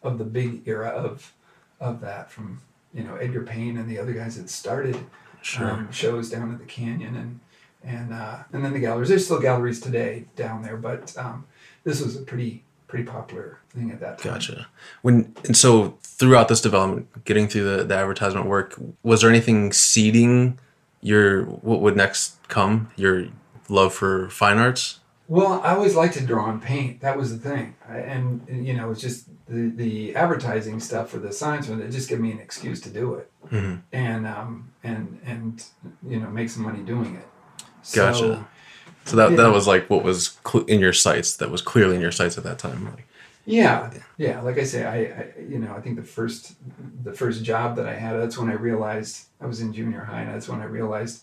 [0.06, 1.32] of the big era of,
[1.80, 2.60] of that from,
[2.94, 4.96] you know, Edgar Payne and the other guys that started
[5.42, 5.70] Sure.
[5.70, 7.40] um, shows down at the canyon and,
[7.84, 9.08] and, uh, and then the galleries.
[9.10, 11.46] There's still galleries today down there, but um,
[11.84, 14.32] this was a pretty, pretty popular thing at that time.
[14.32, 14.66] Gotcha.
[15.02, 19.72] When and so throughout this development, getting through the, the advertisement work, was there anything
[19.72, 20.58] seeding
[21.00, 22.90] your what would next come?
[22.96, 23.26] Your
[23.68, 24.98] love for fine arts?
[25.28, 27.00] Well, I always liked to draw and paint.
[27.02, 31.10] That was the thing, I- and, and, you know, it's just the the advertising stuff
[31.10, 31.68] for the signs.
[31.68, 33.82] It just gave me an excuse to do it, Mhm.
[33.92, 35.64] and um and and
[36.06, 37.28] you know make some money doing it.
[37.94, 38.46] Gotcha.
[39.04, 39.36] So that Yeah.
[39.36, 41.36] that was like what was cl- in your sights.
[41.36, 42.84] That was clearly in your sights at that time.
[42.86, 43.06] Like,
[43.44, 44.40] Yeah, yeah.
[44.40, 46.54] Like I say, I, I you know I think the first
[47.04, 50.22] the first job that I had that's when I realized I was in junior high,
[50.22, 51.22] and that's when I realized,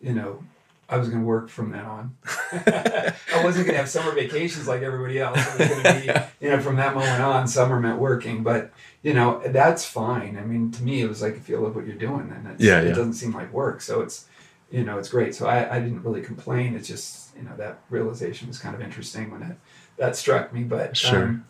[0.00, 0.42] you know,
[0.90, 2.16] I was going to work from then on.
[2.52, 5.38] I wasn't going to have summer vacations like everybody else.
[5.38, 5.92] It was going to
[6.40, 8.42] be, you know, from that moment on, summer meant working.
[8.42, 8.72] But
[9.02, 10.36] you know, that's fine.
[10.36, 12.62] I mean, to me, it was like if you love what you're doing, then it's,
[12.62, 13.80] Yeah, it doesn't seem like work.
[13.80, 14.26] So it's,
[14.70, 15.34] you know, it's great.
[15.34, 16.74] So I, I didn't really complain.
[16.74, 19.56] It's just, you know, that realization was kind of interesting when it,
[19.96, 20.64] that struck me.
[20.64, 21.22] But Sure.
[21.24, 21.44] um,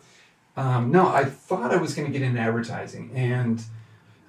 [0.55, 3.63] um, no, I thought I was going to get into advertising, and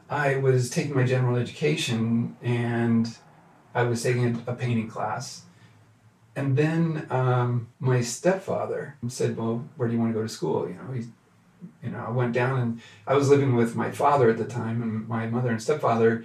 [0.09, 3.15] I was taking my general education, and
[3.75, 5.43] I was taking a, painting class.
[6.35, 10.69] And then um, my stepfather said, "Well, where do you want to go to school?"
[10.69, 11.09] You know, he's,
[11.83, 14.83] you know, I went down and I was living with my father at the time,
[14.83, 16.25] and my mother and stepfather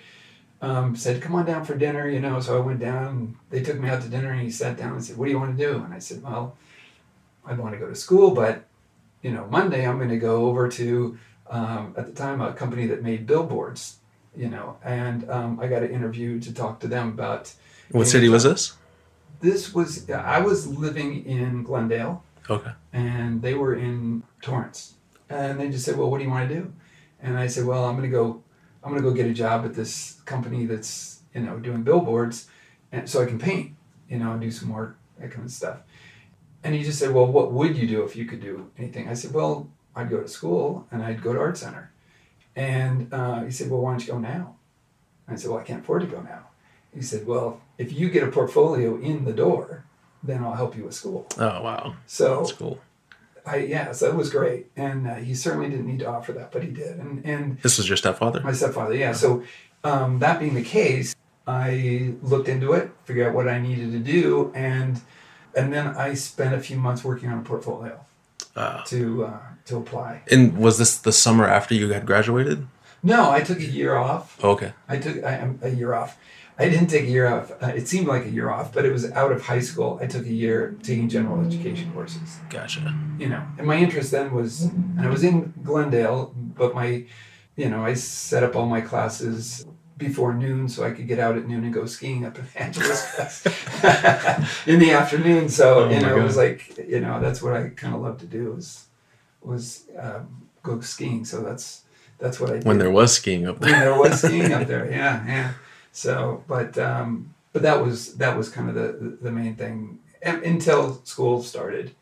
[0.62, 3.08] um, said, "Come on down for dinner." You know, so I went down.
[3.08, 5.32] And they took me out to dinner, and he sat down and said, "What do
[5.32, 6.56] you want to do?" And I said, "Well,
[7.46, 8.64] I want to go to school, but
[9.22, 11.18] you know, Monday I'm going to go over to
[11.50, 13.98] um, at the time a company that made billboards."
[14.36, 17.54] You know, and um, I got an interview to talk to them about.
[17.92, 18.74] what city was this?
[19.40, 22.72] This was I was living in Glendale Okay.
[22.94, 24.94] and they were in Torrance.
[25.30, 26.74] And they just said, "Well, what do you want to do?"
[27.22, 28.42] And I said, "Well, I'm going to go.
[28.84, 32.48] I'm going to go get a job at this company that's you know doing billboards,
[32.92, 33.76] and so I can paint,
[34.10, 35.80] you know, and do some more that kind of stuff."
[36.63, 39.16] And he just said, "Well, what would you do if you could do anything?" I
[39.16, 41.92] said, "Well, I'd go to school and I'd go to art center."
[42.58, 44.56] And uh, he said, "Well, why don't you go now?"
[45.28, 46.48] I said, "Well, I can't afford to go now."
[46.93, 49.86] He said, "Well, if you get a portfolio in the door,
[50.24, 52.80] then I'll help you with school." Oh wow, So that's cool.
[53.46, 56.52] I yeah, so it was great, and uh, he certainly didn't need to offer that,
[56.52, 58.41] but he did, and and This was your stepfather.
[58.41, 59.12] my stepfather, yeah.
[59.13, 59.43] So
[59.84, 61.15] um, that being the case,
[61.46, 65.00] I looked into it, figured out what I needed to do, and
[65.56, 68.00] and then I spent a few months working on a portfolio
[68.58, 70.22] Uh, to uh, to apply.
[70.32, 72.67] and was this the summer after you had graduated?
[73.04, 74.38] No, I took a year off.
[74.43, 74.74] Oh, okay.
[74.89, 76.17] I took I, I'm- a year off.
[76.60, 77.52] I didn't take a year off.
[77.62, 80.00] Uh, it seemed like a year off, but it was out of high school.
[80.02, 82.39] I took a year taking general education courses.
[82.50, 82.82] Gotcha.
[83.20, 87.06] you know, and my interest then was, and I was in Glendale, but my,
[87.56, 89.67] you know, I set up all my classes
[89.98, 93.46] before noon so I could get out at noon and go skiing up in Angeles
[94.68, 95.50] in the afternoon.
[95.50, 98.20] So Oh you know, it was like, you know, that's what I kind of love
[98.20, 98.86] to do is,
[99.42, 101.26] was um, go skiing.
[101.26, 101.84] So that's
[102.20, 102.66] that's what I did.
[102.66, 103.82] When there was skiing up When there.
[103.82, 105.54] there was skiing up there, yeah, yeah.
[105.92, 111.02] So, but um, but that was that was kind of the the main thing until
[111.06, 111.96] school started,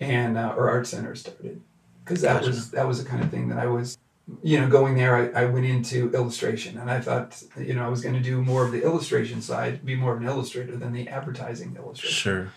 [0.00, 1.60] and uh, or art center started,
[2.04, 2.46] because that Gotcha.
[2.48, 3.96] was that was the kind of thing that I was,
[4.42, 5.34] you know, going there.
[5.34, 8.42] I, I went into illustration, and I thought, you know, I was going to do
[8.42, 12.14] more of the illustration side, be more of an illustrator than the advertising illustrator.
[12.14, 12.52] Sure.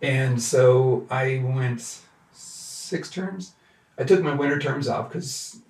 [0.00, 2.00] And so I went
[2.32, 3.54] six terms.
[3.98, 5.60] I took my winter terms off because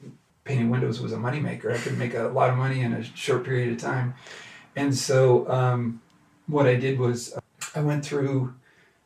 [0.45, 1.73] painting windows was a moneymaker.
[1.73, 4.15] I could make a lot of money in a short period of time.
[4.75, 6.01] And so um,
[6.47, 7.41] what I did was uh,
[7.75, 8.55] I went through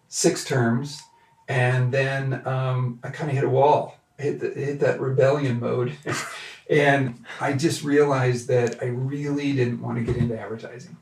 [0.08, 1.02] six terms
[1.48, 5.92] and then um, I kind of hit a wall, hit, the, hit that rebellion mode.
[6.70, 10.96] and I just realized that I really didn't want to get into advertising.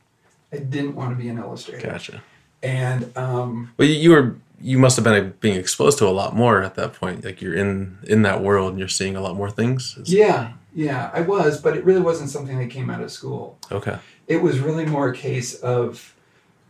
[0.53, 1.87] I didn't want to be an illustrator.
[1.89, 2.23] Gotcha.
[2.63, 6.63] And um, Well, you- were you must have been being exposed to a lot more
[6.63, 7.23] at that point.
[7.25, 9.97] Like you're in in that world and you're seeing a lot more things.
[10.01, 13.59] Is- Yeah, yeah, I was, but it really wasn't something that came out of school.
[13.71, 13.99] Okay.
[14.27, 16.15] It was really more a case of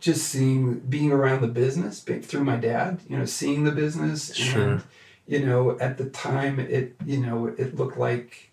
[0.01, 2.99] just seeing, being around the business through my dad.
[3.07, 4.61] You know, seeing the business, Sure.
[4.67, 4.83] and
[5.27, 8.51] you know, at the time, it you know, it looked like,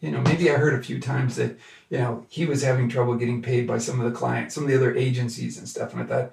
[0.00, 1.56] you know, maybe I heard a few times that
[1.90, 4.70] you know he was having trouble getting paid by some of the clients, some of
[4.70, 6.32] the other agencies and stuff, and I thought.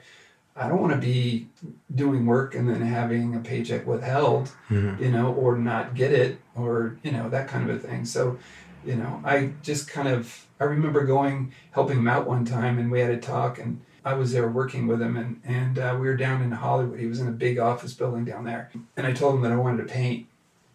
[0.58, 1.50] I don't want to be
[1.93, 4.98] doing work and then having a paycheck withheld Mhm.
[5.02, 8.06] you know, or not get it, or you know that kind of a thing.
[8.06, 8.38] So,
[8.86, 12.89] you know, I just kind of I remember going helping him out one time, and
[12.89, 16.05] we had a talk, and I was there working with him, and and uh, we
[16.05, 16.99] were down in Hollywood.
[16.99, 19.55] He was in a big office building down there, and I told him that I
[19.55, 20.27] wanted to paint.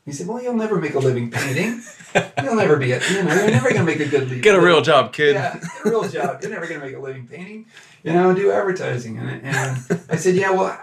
[0.05, 1.81] He said, "Well, you'll never make a living painting.
[2.43, 4.41] You'll never be a you know you're never gonna make a good living.
[4.41, 5.35] Get a real job, kid.
[5.35, 6.41] Yeah, get a real job.
[6.43, 7.67] You're never going to make a living painting.
[8.03, 9.19] You know, do advertising.
[9.19, 10.77] And, and I said, yeah, well,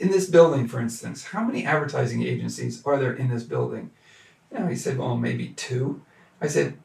[0.00, 3.90] in this building, for instance, how many advertising agencies are there in this building?
[4.50, 6.02] You know, he said, well, maybe two.
[6.40, 6.78] I said,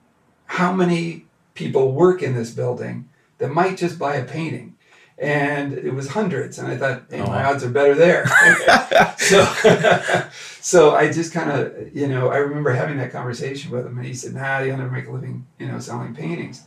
[0.45, 4.77] how many people work in this building that might just buy a painting?
[5.19, 6.60] And it was hundreds.
[6.60, 7.49] And I thought, hey, my Oh.
[7.51, 8.27] odds are better there.
[9.17, 9.43] so,
[10.62, 14.06] so I just kind of, you know, I remember having that conversation with him, and
[14.06, 16.63] he said, "Nah, you'll never make a living, you know, selling paintings."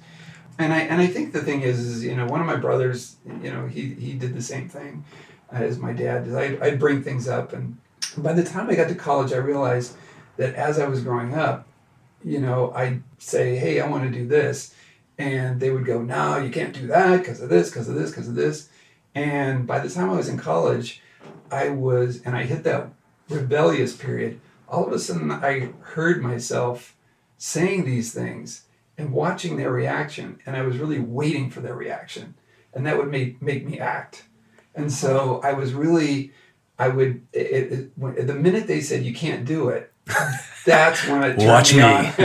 [0.59, 3.17] And I and I think the thing is, is you know, one of my brothers,
[3.43, 5.05] you know, he he did the same thing
[5.53, 6.35] uh, as my dad did.
[6.35, 7.79] I'd, I'd bring things up, and
[8.19, 9.95] by the time I got to college, I realized
[10.39, 11.67] that as I was growing up,
[12.25, 14.75] you know, I'd say, "Hey, I want to do this,"
[15.21, 18.11] and they would go, "No, you can't do that because of this, because of this,
[18.11, 18.69] because of this."
[19.15, 21.03] And by the time I was in college,
[21.51, 22.89] I was, and I hit that
[23.29, 24.41] rebellious period.
[24.69, 26.97] All of a sudden, I heard myself
[27.37, 28.63] saying these things
[28.97, 32.35] and watching their reaction, and I was really waiting for their reaction,
[32.73, 34.25] and that would make make me act.
[34.75, 36.33] And so I was really,
[36.79, 39.93] I would, it, it, when, the minute they said you can't do it,
[40.65, 41.85] that's when it turned Watch me, me.
[41.85, 42.03] on.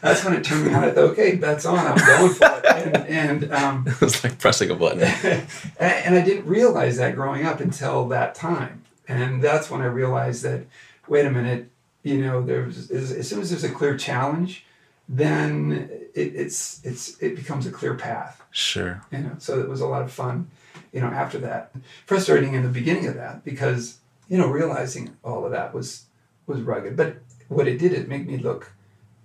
[0.00, 0.84] that's when it turned me on.
[0.84, 1.78] I thought, okay, that's on.
[1.78, 2.66] I'm going for it.
[2.66, 5.00] And, and um, it's like pressing a button.
[5.24, 5.46] and,
[5.78, 8.84] and I didn't realize that growing up until that time.
[9.08, 10.66] And that's when I realized that,
[11.08, 11.70] wait a minute,
[12.02, 14.64] you know, there's as, as soon as there's a clear challenge,
[15.08, 18.42] then it, it's it's it becomes a clear path.
[18.50, 19.02] Sure.
[19.12, 20.50] You know, so it was a lot of fun.
[20.92, 21.72] You know, after that,
[22.06, 26.04] frustrating in the beginning of that because you know realizing all of that was
[26.46, 26.96] was rugged.
[26.96, 27.16] But
[27.48, 28.72] what it did, it made me look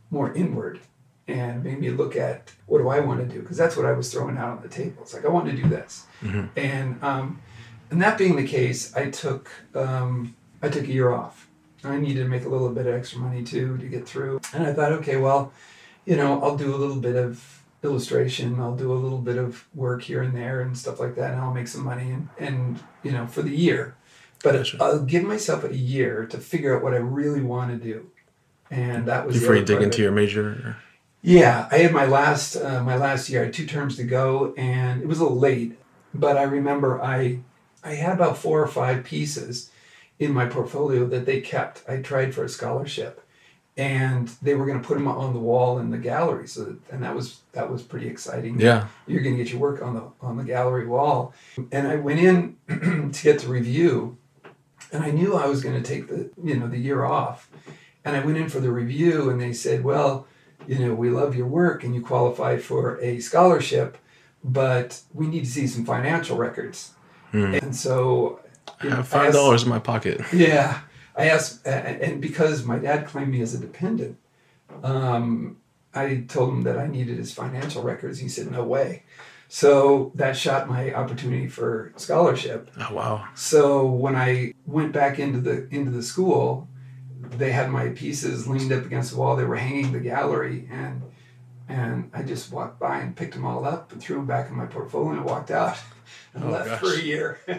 [0.10, 0.80] more inward
[1.28, 3.94] and made me look at what do I want to do because that's what I
[3.94, 5.02] was throwing out on the table.
[5.02, 6.50] It's like I want to do this, Mhm.
[6.56, 7.40] and um,
[7.90, 11.48] and that being the case, I took um, I took a year off.
[11.84, 14.64] I needed to make a little bit of extra money too to get through, and
[14.68, 15.52] I thought, okay, well,
[16.06, 18.60] you know, I'll do a little bit of illustration.
[18.60, 21.42] I'll do a little bit of work here and there and stuff like that, and
[21.42, 23.96] I'll make some money and and you know for the year.
[24.44, 24.78] But Gotcha.
[24.82, 28.10] I'll give myself a year to figure out what I really want to do,
[28.70, 30.78] and that was Before you dig into your major.
[31.22, 33.42] Yeah, I had my last uh, my last year.
[33.42, 35.78] I had two terms to go, and it was a little late.
[36.14, 37.40] But I remember I
[37.84, 39.72] I had about four or five pieces
[40.20, 41.84] in my portfolio that they kept.
[41.88, 43.22] I tried for a scholarship,
[43.78, 46.48] and they were going to put them on the wall in the gallery.
[46.48, 48.60] So that, and that was that was pretty exciting.
[48.60, 48.88] Yeah.
[49.08, 51.34] You're going to get your work on the on the gallery wall.
[51.72, 52.58] And I went in
[53.14, 54.18] to get the review,
[54.92, 57.50] and I knew I was going to take the you know the year off.
[58.04, 60.28] And I went in for the review, and they said, "Well,
[60.68, 63.98] you know, we love your work, and you qualify for a scholarship,
[64.44, 66.94] but we need to see some financial records."
[67.32, 67.54] Hmm.
[67.54, 70.22] And so, I you know, have five dollars in my pocket.
[70.34, 70.82] yeah,
[71.16, 74.18] I asked, and because my dad claimed me as a dependent,
[74.84, 75.58] um,
[75.94, 78.20] I told him that I needed his financial records.
[78.20, 79.04] He said, "No way."
[79.54, 82.72] So that shot my opportunity for scholarship.
[82.80, 83.28] Oh wow.
[83.36, 86.70] So when I went back into the into the school,
[87.32, 89.36] they had my pieces leaned up against the wall.
[89.36, 91.02] They were hanging the gallery, and
[91.68, 94.56] and I just walked by and picked them all up and threw them back in
[94.56, 95.78] my portfolio and walked out
[96.34, 96.80] and Oh, left gosh.
[96.80, 97.40] for a year.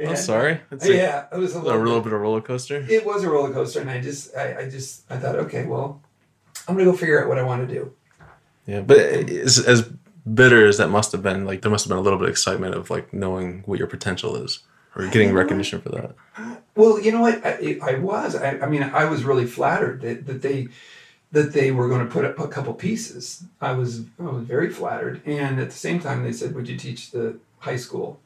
[0.00, 0.60] I'm And- sorry.
[0.72, 2.84] It's a, Yeah, it was a a little, little bit of a roller coaster.
[2.90, 6.02] It was a roller coaster, and I just, I, I just, I thought, okay, well,
[6.66, 7.92] I'm gonna go figure out what I want to do.
[8.66, 9.92] Yeah, but uh, as, as
[10.34, 12.30] bitter as that must have been, like there must have been a little bit of
[12.30, 14.60] excitement of like knowing what your potential is
[14.96, 16.14] or getting recognition for that.
[16.74, 17.44] Well, you know what?
[17.44, 18.36] I, I was.
[18.36, 20.68] I, I mean, I was really flattered that, that they
[21.32, 23.44] that they were going to put up a couple pieces.
[23.60, 26.76] I was I was very flattered, and at the same time, they said, "Would you
[26.76, 28.20] teach the high school?"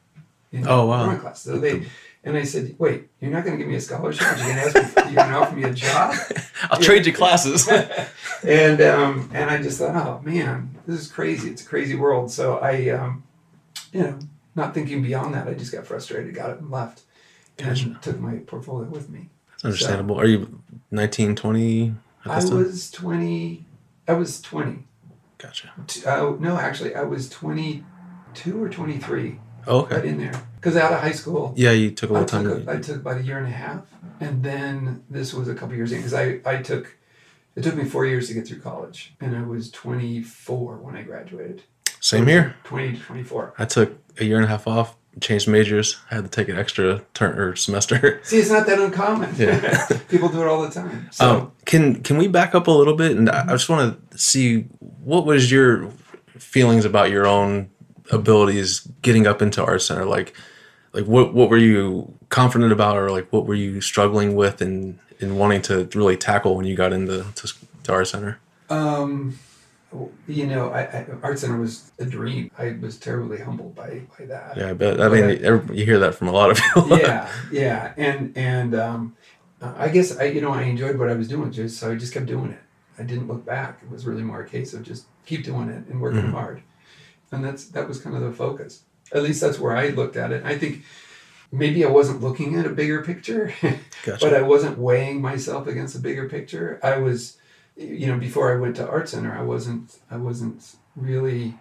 [0.50, 1.16] You know, Oh, wow.
[1.16, 1.40] class.
[1.42, 1.86] So they
[2.24, 4.26] and I said, "Wait, you're not going to give me a scholarship?
[4.38, 5.02] You're going to ask me?
[5.12, 6.14] You're going to offer me a job?"
[6.70, 7.68] I'll trade you classes.
[8.46, 11.50] and um, and I just thought, "Oh man, this is crazy.
[11.50, 13.24] It's a crazy world." So I, um,
[13.92, 14.18] you know,
[14.54, 17.02] not thinking beyond that, I just got frustrated, got up, and left,
[17.58, 17.98] and Gotcha.
[18.00, 19.28] took my portfolio with me.
[19.54, 20.18] That's understandable.
[20.20, 20.60] Are you
[20.90, 21.94] 19, 20
[22.24, 22.56] I time?
[22.56, 23.64] was 20.
[24.08, 24.84] I was 20.
[25.38, 25.72] Gotcha.
[26.06, 30.08] Uh, no, actually, I was 22 or 23 Oh, right okay.
[30.08, 30.40] in there.
[30.62, 32.46] Because out of high school, Yeah, you took a little time.
[32.68, 33.80] a, I took about a year and a half.
[34.20, 35.98] And then this was a couple years in.
[35.98, 36.96] Because I, I took,
[37.56, 39.12] it took me four years to get through college.
[39.20, 41.62] And I was 24 when I graduated.
[41.98, 42.54] Same here.
[42.62, 43.54] 20 to 24.
[43.58, 45.98] I took a year and a half off, changed majors.
[46.12, 48.20] I had to take an extra turn or semester.
[48.24, 49.34] See, it's not that uncommon.
[49.36, 49.86] Yeah.
[50.08, 51.08] People do it all the time.
[51.10, 53.16] So, Um, can can we back up a little bit?
[53.16, 55.90] And I I just want to see what was your
[56.38, 57.68] feelings about your own
[58.12, 60.04] abilities getting up into art center.
[60.04, 60.34] Like,
[60.92, 64.98] like what what were you confident about, or like what were you struggling with and
[65.20, 67.52] and wanting to really tackle when you got into to,
[67.84, 68.38] to art center?
[68.70, 69.38] um,
[70.26, 72.50] you know, I, I, Art Center was a dream.
[72.56, 74.56] I was terribly humbled by, by that.
[74.56, 75.00] Yeah, I bet.
[75.00, 76.88] I mean, every, you hear that from a lot of people.
[76.98, 79.16] yeah, yeah, and and um,
[79.60, 82.14] I guess I you know I enjoyed what I was doing, just so I just
[82.14, 82.60] kept doing it.
[82.98, 83.80] I didn't look back.
[83.82, 86.32] It was really more a case of just keep doing it and working Mhm.
[86.32, 86.62] hard,
[87.30, 88.84] and that's that was kind of the focus.
[89.12, 90.44] At least that's where I looked at it.
[90.44, 90.84] I think
[91.50, 93.52] maybe I wasn't looking at a bigger picture,
[94.04, 94.18] Gotcha.
[94.24, 96.80] but I wasn't weighing myself against a bigger picture.
[96.82, 97.36] I was,
[97.76, 101.54] you know, before I went to art center, I wasn't I wasn't really.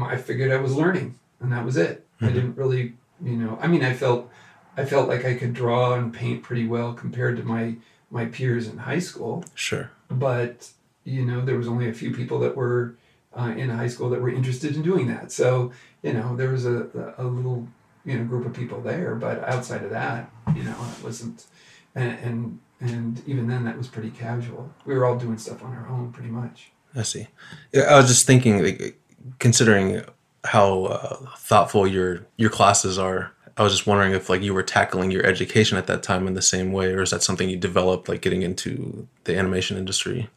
[0.00, 2.06] I figured I was learning, and that was it.
[2.20, 2.34] I Mhm.
[2.34, 3.58] didn't really, you know.
[3.60, 4.30] I mean, I felt
[4.76, 7.74] I felt like I could draw and paint pretty well compared to my
[8.10, 9.44] my peers in high school.
[9.54, 9.90] sure.
[10.10, 10.68] But
[11.04, 12.94] you know, there was only a few people that were
[13.38, 15.32] uh, in high school that were interested in doing that.
[15.32, 15.72] So
[16.02, 17.68] you know, there was a, a little
[18.04, 19.14] you know group of people there.
[19.14, 21.46] But outside of that, you know, it wasn't.
[21.94, 24.72] And and and even then, that was pretty casual.
[24.86, 26.70] We were all doing stuff on our own, pretty much.
[26.94, 27.28] I see.
[27.74, 28.98] I was just thinking, like,
[29.38, 30.02] considering
[30.44, 33.32] how uh, thoughtful your your classes are.
[33.56, 36.34] I was just wondering if like you were tackling your education at that time in
[36.34, 40.30] the same way, or is that something you developed like getting into the animation industry?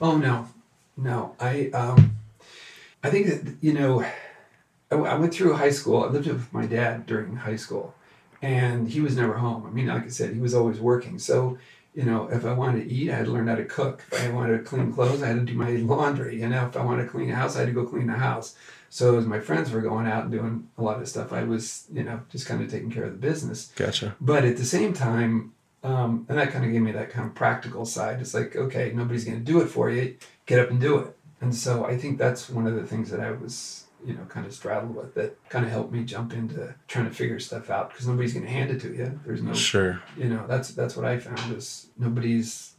[0.00, 0.48] Oh no,
[0.96, 1.36] no.
[1.38, 2.16] I um,
[3.06, 4.04] I think that you know,
[4.90, 6.02] I, I went through high school.
[6.02, 7.94] I lived with my dad during high school,
[8.42, 9.64] and he was never home.
[9.66, 11.18] I mean, like I said, he was always working.
[11.18, 11.58] So
[11.94, 14.04] you know, if I wanted to eat, I had to learn how to cook.
[14.12, 16.40] If I wanted to clean clothes, I had to do my laundry.
[16.40, 18.14] You know, if I wanted to clean a house, I had to go clean the
[18.14, 18.54] house.
[18.90, 21.86] So as my friends were going out and doing a lot of stuff, I was
[21.92, 23.72] you know just kind of taking care of the business.
[23.76, 24.16] Gotcha.
[24.20, 25.52] But at the same time,
[25.82, 28.20] um, and that kind of gave me that kind of practical side.
[28.20, 30.16] It's like, okay, nobody's going to do it for you.
[30.46, 31.16] Get up and do it.
[31.46, 34.44] And so I think that's one of the things that I was, you know, kind
[34.44, 37.90] of straddled with that kind of helped me jump into trying to figure stuff out
[37.90, 39.20] because nobody's going to hand it to you.
[39.24, 40.02] There's no, Sure.
[40.18, 42.72] you know, that's that's what I found is nobody's.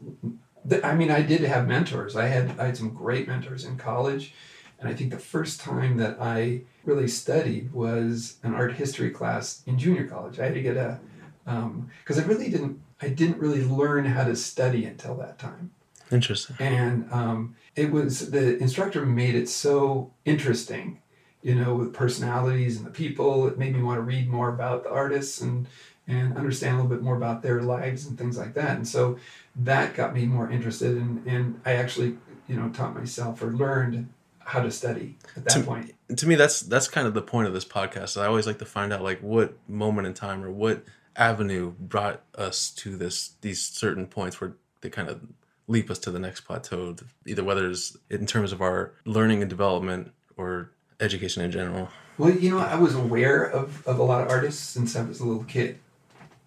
[0.84, 2.18] I mean, I did have mentors.
[2.18, 4.34] I had I had some great mentors in college,
[4.82, 9.64] and I think the first time that I really studied was an art history class
[9.66, 10.40] in junior college.
[10.42, 11.00] I had to get a
[11.46, 15.72] um, because I really didn't I didn't really learn how to study until that time,
[16.12, 16.56] Interesting.
[16.60, 21.00] and um, it was the instructor made it so interesting,
[21.42, 23.48] you know, with personalities and the people.
[23.48, 25.68] It made me want to read more about the artists and
[26.08, 28.78] and understand a little bit more about their lives and things like that.
[28.78, 29.18] And so
[29.58, 34.08] that got me more interested, and and I actually you know taught myself or learned
[34.40, 35.94] how to study at that To- point.
[36.16, 38.66] to me that's that's kind of the point of this podcast i always like to
[38.66, 40.86] find out like what moment in time or what
[41.18, 45.20] avenue brought us to this these certain points where they kind of
[45.68, 46.96] leap us to the next plateau
[47.26, 52.32] either whether it's in terms of our learning and development or education in general Well,
[52.32, 55.26] you know, I was aware of, of a lot of artists since I was a
[55.26, 55.78] little kid.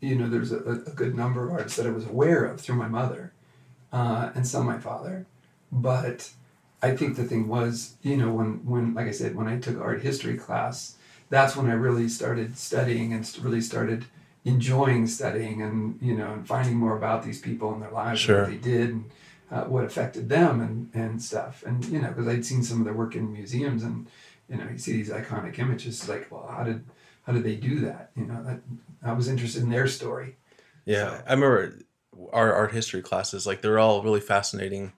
[0.01, 2.75] You know, there's a, a good number of artists that I was aware of through
[2.77, 3.33] my mother
[3.93, 5.27] uh, and some my father.
[5.71, 6.31] But
[6.83, 9.81] I think the thing was, you know, when, when, like I said, when I took
[9.81, 10.97] art history class,
[11.29, 14.07] that's when I really started studying and really started
[14.45, 18.45] enjoying studying and you know and finding more about these people and their lives Sure.
[18.45, 19.11] and what they did and
[19.51, 22.85] uh, what affected them and and stuff and you know because I'd seen some of
[22.85, 24.07] their work in museums and
[24.49, 26.85] you know you see these iconic images like well how did
[27.25, 28.61] how did they do that you know that
[29.03, 30.37] I was interested in their story
[30.87, 31.79] Yeah, So- I remember
[32.33, 33.47] our art history classes.
[33.47, 34.93] Like they're all really fascinating.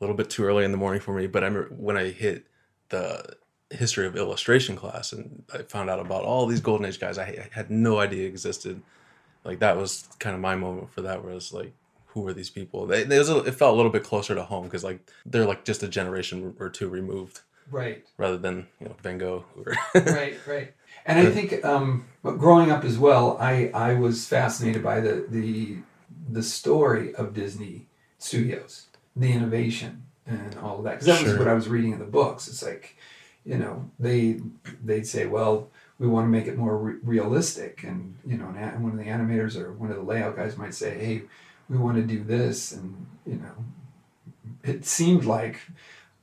[0.00, 2.10] A little bit too early in the morning for me, but I remember when I
[2.10, 2.46] hit
[2.88, 3.36] the
[3.76, 7.24] history of illustration class and I found out about all these golden age guys I
[7.24, 8.82] I had no idea existed.
[9.44, 11.22] Like that was kind of my moment for that.
[11.22, 11.72] Where it was like,
[12.06, 12.86] who are these people?
[12.86, 15.46] They, it, was a, it felt a little bit closer to home because like they're
[15.46, 19.44] like just a generation or two removed, right rather than you know Van Gogh.
[19.56, 20.72] Or right, right.
[21.06, 25.76] And I think um, growing up as well, I, I was fascinated by the, the
[26.30, 27.86] the story of Disney
[28.18, 31.00] Studios, the innovation and all of that.
[31.00, 32.48] Because that was what I was reading in the books.
[32.48, 32.96] It's like,
[33.44, 34.40] you know, they
[34.82, 35.68] they'd say, well,
[35.98, 39.04] we want to make it more re- realistic, and you know, and one of the
[39.04, 41.22] animators or one of the layout guys might say, hey,
[41.68, 43.64] we want to do this, and you know,
[44.62, 45.60] it seemed like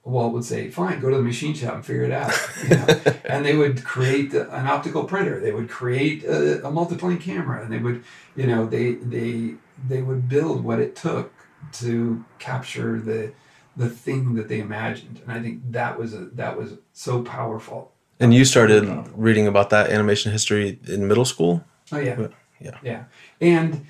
[0.03, 3.01] Walt would say, "Fine, go to the machine shop and figure it out." You know?
[3.25, 5.39] and they would create an optical printer.
[5.39, 8.03] They would create a, a multiplane camera, and they would,
[8.35, 9.55] you know, they they
[9.87, 11.31] they would build what it took
[11.73, 13.31] to capture the
[13.77, 15.21] the thing that they imagined.
[15.23, 17.91] And I think that was a that was so powerful.
[18.19, 18.83] and you started
[19.15, 21.63] reading about that animation history in middle school.
[21.91, 22.77] Oh yeah, But- yeah.
[22.83, 23.03] yeah.
[23.39, 23.85] And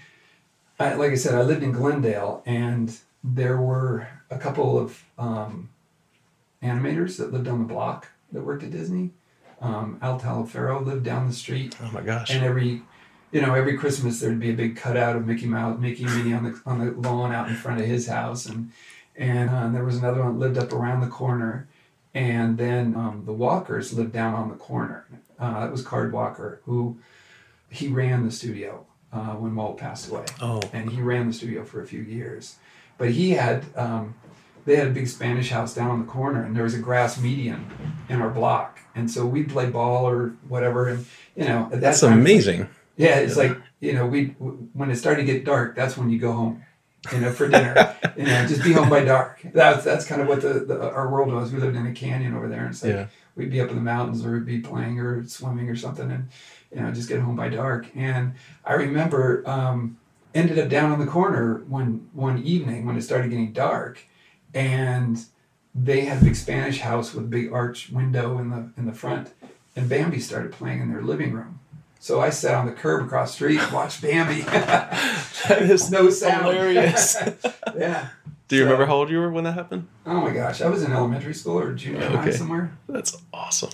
[0.79, 5.69] I, like I said, I lived in Glendale, and there were a couple of um,
[6.63, 9.11] animators that lived on the block that worked at Disney.
[9.61, 12.31] Um, Al Taliaferro lived down the street, Oh my gosh.
[12.33, 12.81] and every
[13.31, 16.33] you know every Christmas there'd be a big cutout of Mickey Mouse, Mickey and Minnie
[16.33, 18.71] on the on the lawn out in front of his house, and
[19.21, 21.67] and uh, there was another one that lived up around the corner,
[22.15, 25.05] and then um, the Walkers lived down on the corner.
[25.39, 26.97] Uh, that was Card Walker, who
[27.69, 31.63] he ran the studio uh, when Walt passed away oh, and he ran the studio
[31.63, 32.55] for a few years.
[32.97, 34.15] But he had, um,
[34.65, 37.19] they had a big Spanish house down on the corner, and there was a grass
[37.19, 37.69] median
[38.09, 41.05] in our block, and so we'd play ball or whatever, and
[41.35, 42.67] you know, that that's time, amazing.
[42.97, 44.29] Yeah, it's like you know, we
[44.73, 46.63] when it started to get dark, that's when you go home,
[47.11, 47.95] you know, for dinner.
[48.17, 49.41] you know, just be home by dark.
[49.53, 51.51] That's that's kind of what the, the our world was.
[51.51, 53.07] We lived in a canyon over there, and it's like Yeah.
[53.35, 56.29] we'd be up in the mountains or we'd be playing or swimming or something and
[56.73, 58.33] you know just get home by dark and
[58.65, 59.97] i remember um,
[60.35, 64.03] ended up down on the corner one one evening when it started getting dark
[64.53, 65.25] and
[65.73, 68.93] they had a big spanish house with a big arch window in the in the
[68.93, 69.31] front
[69.75, 71.59] and bambi started playing in their living room
[72.01, 74.41] so i sat on the curb across the street and watched bambi
[75.47, 77.15] That is no sound hilarious.
[77.77, 78.09] yeah
[78.47, 79.87] Do you So- remember how old you were when that happened?
[80.05, 82.31] oh my gosh i was in elementary school or junior high Okay.
[82.31, 83.71] somewhere That's awesome.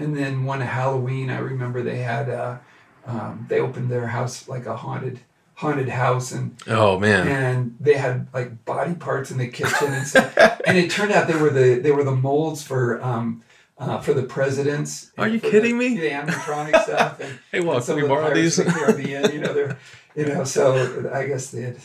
[0.00, 2.58] And then one Halloween, I remember they had uh,
[3.04, 5.18] um, they opened their house like a haunted
[5.54, 7.26] haunted house, and Oh man.
[7.26, 10.32] and they had like body parts in the kitchen and stuff.
[10.64, 13.42] and it turned out they were the they were the molds for um,
[13.78, 15.10] uh, for the presidents.
[15.18, 15.96] Are you kidding the, me?
[15.98, 17.20] The animatronic stuff.
[17.20, 18.58] And, Hey, well, and can we the borrow these?
[18.58, 19.78] Caribbean, you know, they're
[20.16, 21.76] you know, so I guess they had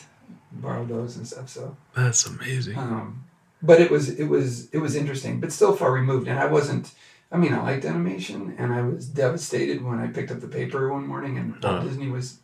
[0.52, 1.48] borrowed those and stuff.
[1.48, 2.76] So That's amazing.
[2.78, 3.24] um,
[3.62, 6.28] but it was it was it was interesting, but still far removed.
[6.28, 6.92] And I wasn't.
[7.32, 10.92] I mean, I liked animation, and I was devastated when I picked up the paper
[10.92, 11.80] one morning and Walt Uh.
[11.82, 12.38] Disney was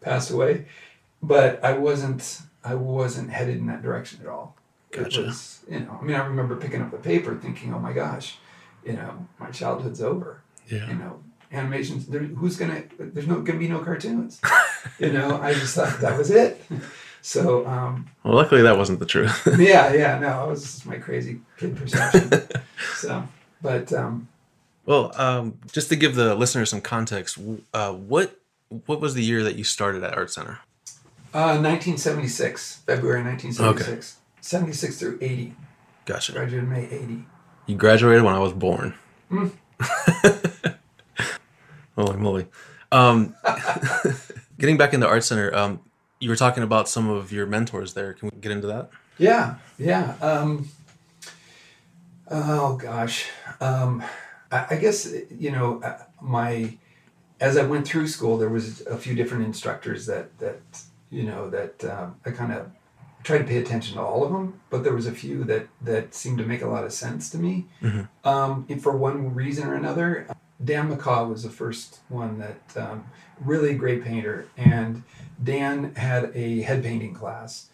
[0.00, 0.66] passed away.
[1.22, 2.40] But I wasn't.
[2.62, 4.56] I wasn't headed in that direction at all.
[4.90, 5.22] Gotcha.
[5.22, 7.92] It was, you know, I mean, I remember picking up the paper, thinking, "Oh my
[7.92, 8.38] gosh,
[8.86, 10.88] you know, my childhood's over." Yeah.
[10.88, 11.22] You know,
[11.52, 12.06] animations.
[12.06, 12.84] There, who's gonna?
[12.98, 14.40] There's no gonna be no cartoons.
[14.98, 16.64] you know, I just thought that was it.
[17.22, 19.46] So um, Well, luckily that wasn't the truth.
[19.58, 22.30] yeah, yeah, no, it was just my crazy kid perception.
[22.94, 23.26] so,
[23.60, 24.28] but um,
[24.84, 27.38] well, um, just to give the listeners some context,
[27.74, 28.38] uh, what
[28.86, 30.60] what was the year that you started at Art Center?
[31.36, 35.54] uh, 1976, February 1976, 76 through 80.
[36.06, 36.32] Gotcha.
[36.32, 37.24] Graduated in May 80.
[37.66, 38.94] You graduated when I was born.
[39.28, 39.48] Hmm.
[41.96, 42.46] Holy moly.
[42.92, 43.34] Um,
[44.58, 45.80] getting back into Art Center, um,
[46.20, 48.14] you were talking about some of your mentors there.
[48.14, 48.90] Can we get into that?
[49.18, 50.14] Yeah, yeah.
[50.20, 50.68] Um,
[52.30, 53.26] oh gosh,
[53.60, 54.02] um,
[54.52, 56.76] I, I guess you know uh, my
[57.40, 60.60] as I went through school, there was a few different instructors that that
[61.10, 62.70] you know that um, I kind of
[63.26, 66.14] tried to pay attention to all of them, but there was a few that that
[66.14, 67.66] seemed to make a lot of sense to me.
[68.24, 70.28] Um, and for one reason or another,
[70.64, 73.04] Dan McCaw was the first one that um,
[73.40, 75.02] really great painter, and
[75.42, 77.68] Dan had a head painting class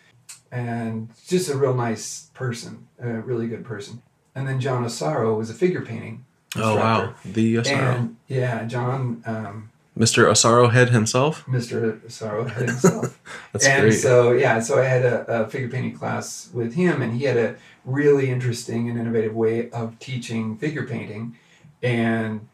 [0.50, 4.03] and just a real nice person, a really good person.
[4.34, 6.24] And then John Asaro was a figure painting.
[6.57, 7.96] Oh wow, the Asaro.
[7.96, 10.24] And yeah, John, um, Mr.
[10.30, 11.45] Asaro Head himself.
[11.47, 12.01] Mr.
[12.01, 13.20] Asaro Head himself.
[13.53, 13.74] That's great.
[13.74, 13.99] and great.
[13.99, 17.36] so yeah, so I had a, a figure painting class with him, and he had
[17.36, 21.36] a really interesting and innovative way of teaching figure painting.
[21.82, 22.49] And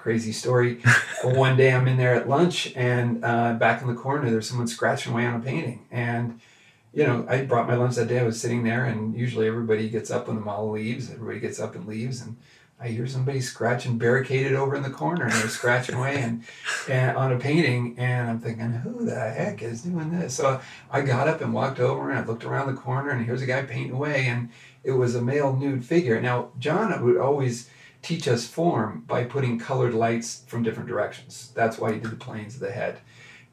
[0.00, 0.80] crazy story.
[1.22, 4.66] One day I'm in there at lunch, and uh, back in the corner there's someone
[4.66, 6.40] scratching away on a painting, and
[6.92, 8.18] you know I brought my lunch that day.
[8.18, 11.10] I was sitting there, and usually everybody gets up when the model leaves.
[11.10, 12.36] Everybody gets up and leaves, and
[12.82, 16.42] I hear somebody scratching barricaded over in the corner and they're scratching away and,
[16.88, 20.34] and on a painting and I'm thinking, who the heck is doing this?
[20.34, 20.60] So
[20.90, 23.46] I got up and walked over and I looked around the corner and here's a
[23.46, 24.48] guy painting away and
[24.82, 26.20] it was a male nude figure.
[26.22, 27.68] Now John would always
[28.00, 31.52] teach us form by putting colored lights from different directions.
[31.54, 33.00] That's why he did the planes of the head.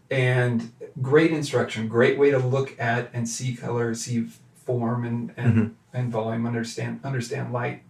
[0.09, 0.71] And
[1.01, 4.27] great instruction, great way to look at and see color, see
[4.65, 5.97] form and, and, mm-hmm.
[5.97, 7.83] and volume, understand understand light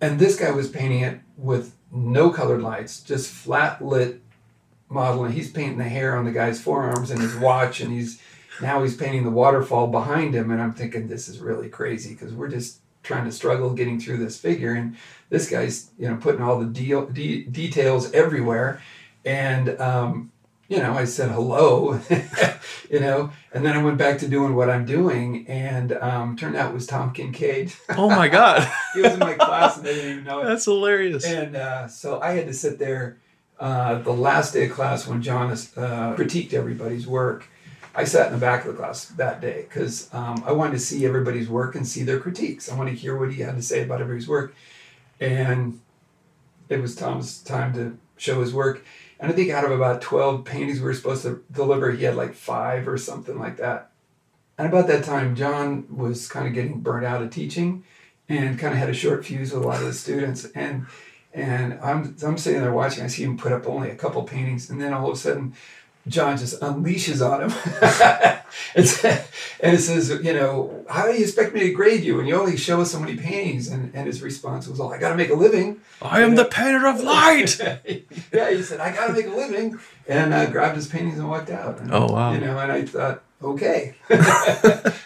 [0.00, 4.20] and this guy was painting it with no colored lights, just flat lit
[4.88, 5.24] model.
[5.24, 7.80] And he's painting the hair on the guy's forearms and his watch.
[7.80, 8.20] And he's
[8.60, 10.50] now he's painting the waterfall behind him.
[10.50, 14.18] And I'm thinking, this is really crazy because we're just trying to struggle getting through
[14.18, 14.74] this figure.
[14.74, 14.96] And
[15.30, 18.82] this guy's, you know, putting all the de- de- details everywhere.
[19.24, 20.32] And, um,
[20.68, 21.98] you know, I said hello,
[22.90, 26.56] you know, and then I went back to doing what I'm doing, and um, turned
[26.56, 27.74] out it was Tom Kinkade.
[27.96, 28.70] Oh my God!
[28.94, 30.44] he was in my class, and they didn't even know it.
[30.44, 31.24] That's hilarious.
[31.24, 33.16] And uh, so I had to sit there
[33.58, 35.54] uh, the last day of class when John uh,
[36.14, 37.48] critiqued everybody's work.
[37.94, 40.80] I sat in the back of the class that day because um, I wanted to
[40.80, 42.70] see everybody's work and see their critiques.
[42.70, 44.54] I wanted to hear what he had to say about everybody's work,
[45.18, 45.80] and
[46.68, 48.84] it was Tom's time to show his work
[49.20, 52.16] and I think out of about 12 paintings we were supposed to deliver, he had
[52.16, 53.90] like five or something like that.
[54.56, 57.84] And about that time, John was kind of getting burnt out of teaching
[58.28, 60.44] and kind of had a short fuse with a lot of the students.
[60.54, 60.86] And
[61.32, 64.70] and I'm, I'm sitting there watching, I see him put up only a couple paintings.
[64.70, 65.54] And then all of a sudden,
[66.08, 67.50] John just unleashes on him.
[68.74, 72.34] and it says, you know, how do you expect me to grade you when you
[72.34, 73.68] only show us so many paintings?
[73.68, 75.80] And, and his response was, well, I got to make a living.
[76.00, 77.58] I am the painter of light.
[78.32, 79.78] yeah, he said, I got to make a living.
[80.08, 81.80] And uh, grabbed his paintings and walked out.
[81.80, 82.32] And, oh, wow.
[82.32, 83.94] You know, and I thought, okay.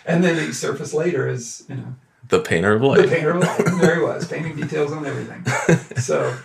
[0.07, 1.95] and then he surfaced later as, you know,
[2.29, 3.03] the painter of light.
[3.03, 3.81] The painter of light.
[3.81, 5.45] there he was, painting details on everything.
[5.97, 6.37] So,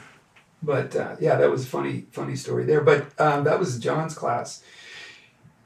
[0.62, 2.82] but uh, yeah, that was a funny, funny story there.
[2.82, 4.64] But um, that was John's class.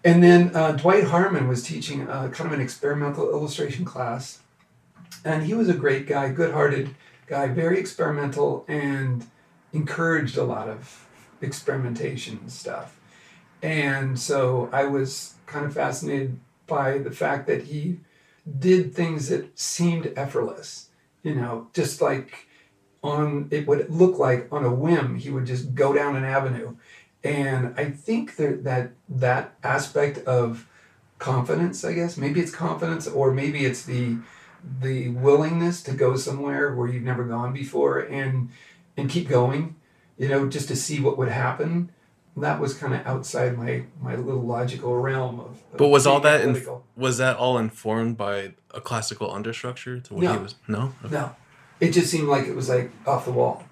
[0.03, 4.39] And then uh, Dwight Harmon was teaching uh, kind of an experimental illustration class.
[5.23, 6.95] And he was a great guy, good hearted
[7.27, 9.27] guy, very experimental, and
[9.73, 11.07] encouraged a lot of
[11.41, 12.99] experimentation stuff.
[13.61, 17.99] And so I was kind of fascinated by the fact that he
[18.59, 20.89] did things that seemed effortless,
[21.21, 22.47] you know, just like
[23.03, 26.75] on it would look like on a whim, he would just go down an avenue
[27.23, 30.67] and I think that that, that aspect of
[31.19, 34.17] confidence, I guess, maybe it's confidence or maybe it's the
[34.79, 38.49] the willingness to go somewhere where you've never gone before and
[38.97, 39.75] and keep going,
[40.17, 41.89] you know, just to see what would happen.
[42.37, 45.45] That was kind of outside my my little logical realm of.
[45.71, 46.63] of but was all that in,
[46.95, 50.33] was that all informed by a classical understructure to what no.
[50.33, 50.55] he was?
[50.67, 51.13] No, okay.
[51.13, 51.35] no,
[51.81, 53.63] it just seemed like it was like off the wall.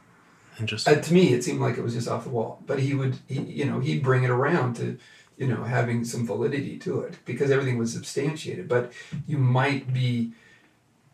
[0.59, 0.97] Interesting.
[0.97, 2.61] Uh, to me, it seemed like it was just off the wall.
[2.65, 4.97] But he would, he, you know, he'd bring it around to,
[5.37, 8.67] you know, having some validity to it because everything was substantiated.
[8.67, 8.91] But
[9.27, 10.33] you might be,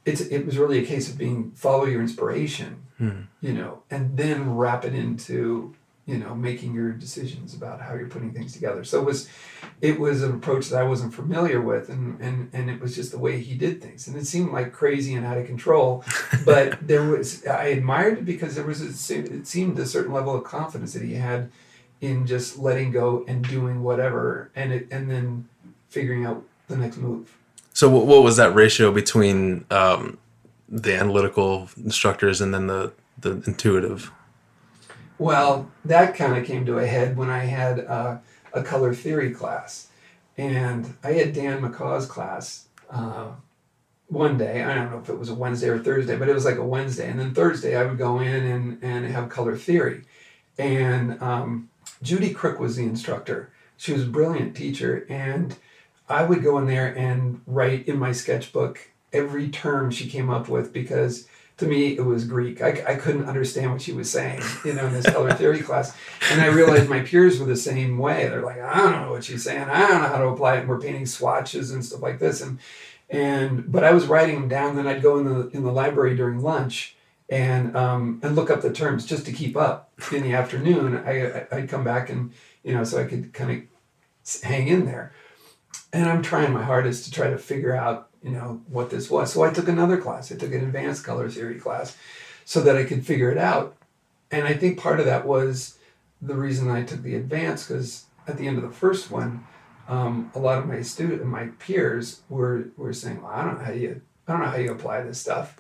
[0.06, 3.22] it's it was really a case of being follow your inspiration, hmm.
[3.42, 5.76] you know, and then wrap it into
[6.06, 8.84] you know making your decisions about how you're putting things together.
[8.84, 9.30] So it was
[9.82, 13.12] it was an approach that i wasn't familiar with and and and it was just
[13.12, 14.08] the way he did things.
[14.08, 16.04] And it seemed like crazy and out of control
[16.46, 20.36] but there was i admired it because there was a, it seemed a certain level
[20.36, 21.52] of confidence that he had
[22.02, 25.48] in just letting go and doing whatever and it and then
[25.90, 27.38] figuring out the next move.
[27.74, 30.18] So what was that ratio between um,
[30.70, 34.12] the analytical instructors and then the the intuitive
[35.18, 38.18] well, that kind of came to a head when I had uh,
[38.54, 39.88] a color theory class.
[40.38, 43.32] And I had Dan McCaw's class uh,
[44.08, 44.64] one day.
[44.64, 46.66] I don't know if it was a Wednesday or Thursday, but it was like a
[46.66, 47.10] Wednesday.
[47.10, 50.04] And then Thursday, I would go in and, and have color theory.
[50.58, 51.70] And um,
[52.02, 53.52] Judy Crook was the instructor.
[53.78, 55.06] She was a brilliant teacher.
[55.10, 55.56] And
[56.10, 60.50] I would go in there and write in my sketchbook every term she came up
[60.50, 61.28] with because
[61.58, 62.62] to me, it was Greek.
[62.62, 65.96] I, I couldn't understand what she was saying, you know, in this color theory class.
[66.32, 68.28] And I realized my peers were the same way.
[68.28, 69.70] They're like, I don't know what she's saying.
[69.70, 70.60] I don't know how to apply it.
[70.62, 72.42] And we're painting swatches and stuff like this.
[72.42, 72.60] And
[73.10, 74.76] and but I was writing them down.
[74.76, 76.96] Then I'd go in the in the library during lunch
[77.30, 79.92] and um, and look up the terms just to keep up.
[80.12, 82.34] In the afternoon, I, I I'd come back and
[82.64, 85.14] you know so I could kind of hang in there,
[85.94, 89.32] and I'm trying my hardest to try to figure out you know what this was.
[89.32, 90.32] So I took another class.
[90.32, 91.96] I took an advanced color theory class,
[92.44, 93.78] so that I could figure it out.
[94.32, 95.78] And I think part of that was
[96.22, 99.46] the reason I took the advanced because at the end of the first one,
[99.88, 103.60] um, a lot of my student, and my peers were were saying, "Well, I don't
[103.60, 105.56] know how you." I don't know how you apply this stuff.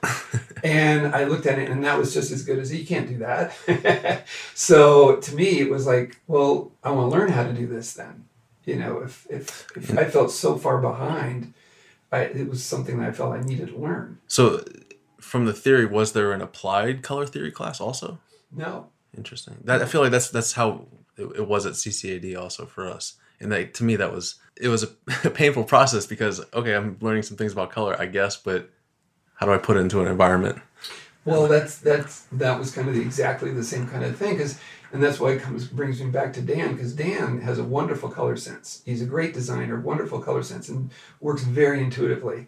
[0.63, 3.19] and I looked at it and that was just as good as you can't do
[3.19, 4.25] that.
[4.55, 7.93] so to me, it was like, well, I want to learn how to do this
[7.93, 8.25] then.
[8.65, 11.53] You know, if, if, if I felt so far behind,
[12.15, 14.19] I, it was something that I felt I needed to learn.
[14.27, 14.63] So,
[15.19, 18.19] from the theory, was there an applied color theory class also?
[18.51, 18.87] No.
[19.17, 19.57] Interesting.
[19.63, 20.87] That I feel like that's that's how
[21.17, 23.15] it, it was at CCAD also for us.
[23.39, 24.89] And that to me that was it was a,
[25.27, 28.69] a painful process because okay, I'm learning some things about color, I guess, but
[29.35, 30.59] how do I put it into an environment?
[31.25, 34.59] Well, that's that's that was kind of the, exactly the same kind of thing because,
[34.95, 38.07] and that's why it comes brings me back to Dan because Dan has a wonderful
[38.07, 38.81] color sense.
[38.85, 40.89] He's a great designer, wonderful color sense, and
[41.19, 42.47] works very intuitively.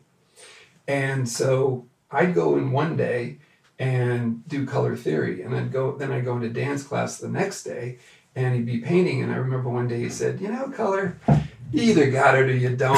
[0.87, 3.39] And so I'd go in one day
[3.77, 7.63] and do color theory, and I'd go then I'd go into Dan's class the next
[7.63, 7.97] day,
[8.33, 9.21] and he'd be painting.
[9.21, 11.17] And I remember one day he said, "You know, color,
[11.73, 12.95] you either got it or you don't."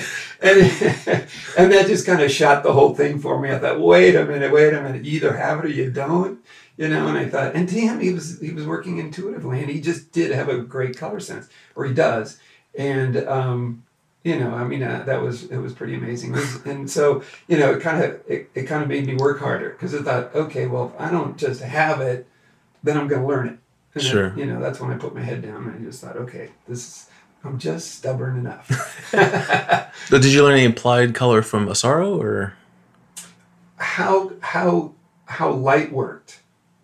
[0.44, 0.60] and,
[1.58, 3.50] and that just kind of shot the whole thing for me.
[3.50, 6.40] I thought, wait a minute, wait a minute, you either have it or you don't.
[6.76, 9.70] You know, and I thought, and to him, he was he was working intuitively, and
[9.70, 12.40] he just did have a great color sense, or he does.
[12.76, 13.84] And um,
[14.24, 16.32] you know, I mean, uh, that was it was pretty amazing.
[16.32, 19.38] Was, and so, you know, it kind of it, it kind of made me work
[19.38, 22.26] harder because I thought, okay, well, if I don't just have it,
[22.82, 23.58] then I'm going to learn it.
[23.94, 24.30] And sure.
[24.30, 26.50] Then, you know, that's when I put my head down and I just thought, okay,
[26.66, 27.10] this is
[27.44, 28.66] I'm just stubborn enough.
[30.08, 32.54] so did you learn any applied color from Asaro or
[33.76, 34.94] how how
[35.26, 36.40] how light worked?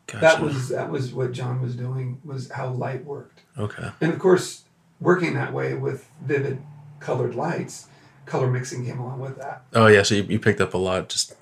[0.06, 0.20] Gotcha.
[0.20, 3.42] That was that was what John was doing was how light worked.
[3.56, 3.90] Okay.
[4.00, 4.64] And of course,
[5.00, 6.60] working that way with vivid
[6.98, 7.88] colored lights,
[8.26, 9.62] color mixing came along with that.
[9.72, 11.34] Oh yeah, so you, you picked up a lot just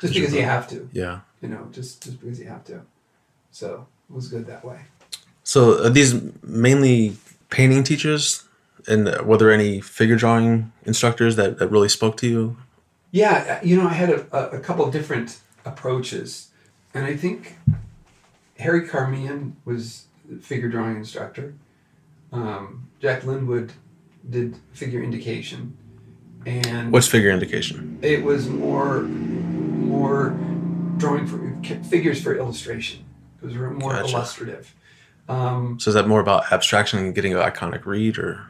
[0.00, 0.88] just because you have to.
[0.92, 1.20] Yeah.
[1.40, 2.82] You know, just just because you have to.
[3.50, 4.80] So it was good that way.
[5.44, 7.16] So are these mainly
[7.48, 8.45] painting teachers
[8.86, 12.56] and were there any figure drawing instructors that, that really spoke to you?
[13.10, 16.48] Yeah, you know, I had a, a couple of different approaches,
[16.92, 17.56] and I think
[18.58, 20.06] Harry Carmean was
[20.40, 21.54] figure drawing instructor.
[22.32, 23.70] Um, Jack Leynnwood
[24.28, 25.76] did figure indication,
[26.44, 27.98] and what's figure indication?
[28.02, 30.36] It was more more
[30.96, 33.04] drawing for figures for illustration.
[33.42, 34.14] It was more gotcha.
[34.14, 34.74] illustrative.
[35.28, 38.46] Um, so is that more about abstraction and getting an iconic read, or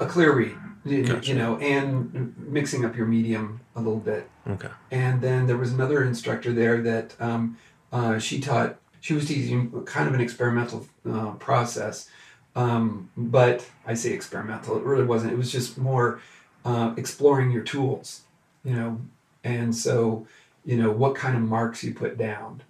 [0.00, 1.28] a clear read, you, gotcha.
[1.28, 4.28] you know, and mixing up your medium a little bit.
[4.46, 4.68] Okay.
[4.90, 7.58] And then there was another instructor there that um,
[7.92, 8.78] uh, she taught.
[9.00, 12.08] She was teaching kind of an experimental uh, process,
[12.56, 14.76] um, but I say experimental.
[14.76, 15.32] It really wasn't.
[15.32, 16.20] It was just more
[16.64, 18.22] uh, exploring your tools,
[18.64, 19.00] you know,
[19.44, 20.26] and so
[20.64, 22.62] you know what kind of marks you put down.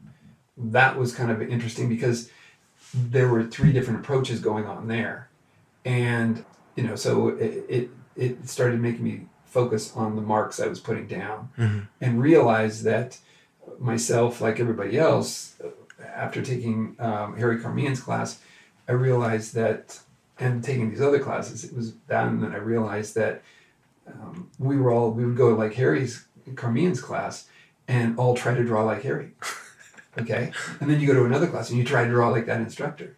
[0.57, 2.31] That was kind of interesting because
[2.93, 5.29] there were three different approaches going on there,
[5.85, 6.45] and
[6.79, 10.79] you know, so it, it, it started making me focus on the marks I was
[10.79, 11.81] putting down mm-hmm.
[12.01, 13.19] and realize that
[13.81, 15.57] myself, like everybody else,
[16.15, 18.39] after taking um, Harry Carmean's class,
[18.89, 19.99] I realized that,
[20.39, 23.43] and taking these other classes, it was then that I realized that
[24.07, 27.49] um, we were all, we would go like Harry's, Carmean's class
[27.89, 29.33] and all try to draw like Harry.
[30.17, 30.51] Okay.
[30.81, 33.17] and then you go to another class and you try to draw like that instructor.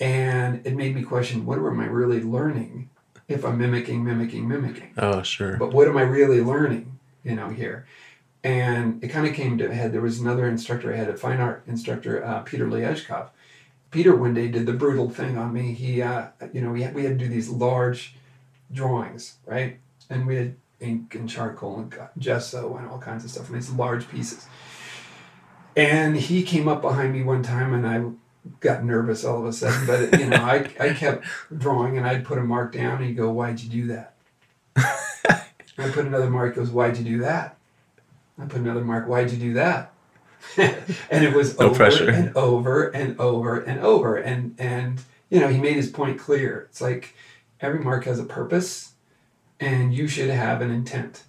[0.00, 2.90] And it made me question what am I really learning
[3.30, 4.92] if I'm mimicking, mimicking, mimicking.
[4.98, 5.56] Oh, sure.
[5.56, 7.86] But what am I really learning, you know, here?
[8.42, 9.92] And it kind of came to a head.
[9.92, 13.28] There was another instructor I had, a fine art instructor, uh, Peter Liashkov.
[13.90, 15.74] Peter one day did the brutal thing on me.
[15.74, 18.14] He, uh, you know, we had, we had to do these large
[18.72, 19.78] drawings, right?
[20.08, 23.70] And we had ink and charcoal and gesso and all kinds of stuff, and these
[23.70, 24.46] large pieces.
[25.76, 28.10] And he came up behind me one time, and I
[28.60, 31.24] got nervous all of a sudden, but you know, I, I kept
[31.56, 34.14] drawing and I'd put a mark down and he'd go, Why'd you do that?
[34.76, 37.56] I put another mark, goes, Why'd you do that?
[38.38, 39.92] I put another mark, Why'd you do that?
[40.56, 42.08] and it was no over pressure.
[42.08, 44.16] and over and over and over.
[44.16, 46.66] And and you know, he made his point clear.
[46.70, 47.14] It's like
[47.60, 48.92] every mark has a purpose
[49.60, 51.24] and you should have an intent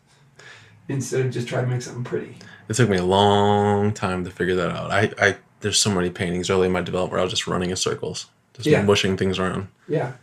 [0.87, 2.37] instead of just trying to make something pretty.
[2.69, 4.91] It took me a long time to figure that out.
[4.91, 7.69] I, I there's so many paintings early in my development where I was just running
[7.69, 8.81] in circles, just yeah.
[8.81, 9.67] mushing things around.
[9.87, 10.13] Yeah,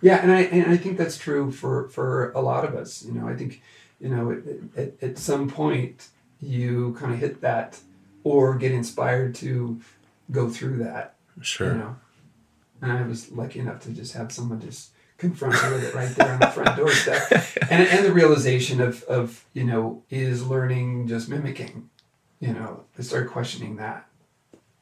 [0.00, 3.04] yeah, and I and I think that's true for for a lot of us.
[3.04, 3.62] You know, I think
[4.00, 4.42] you know at,
[4.76, 6.08] at, at some point
[6.40, 7.80] you kind of hit that
[8.22, 9.80] or get inspired to
[10.30, 11.14] go through that.
[11.40, 11.72] Sure.
[11.72, 11.96] You know,
[12.82, 16.14] and I was lucky enough to just have someone just confront me with it right
[16.14, 17.30] there on the front doorstep,
[17.70, 21.90] and and the realization of of you know is learning just mimicking.
[22.40, 24.07] You know, I started questioning that.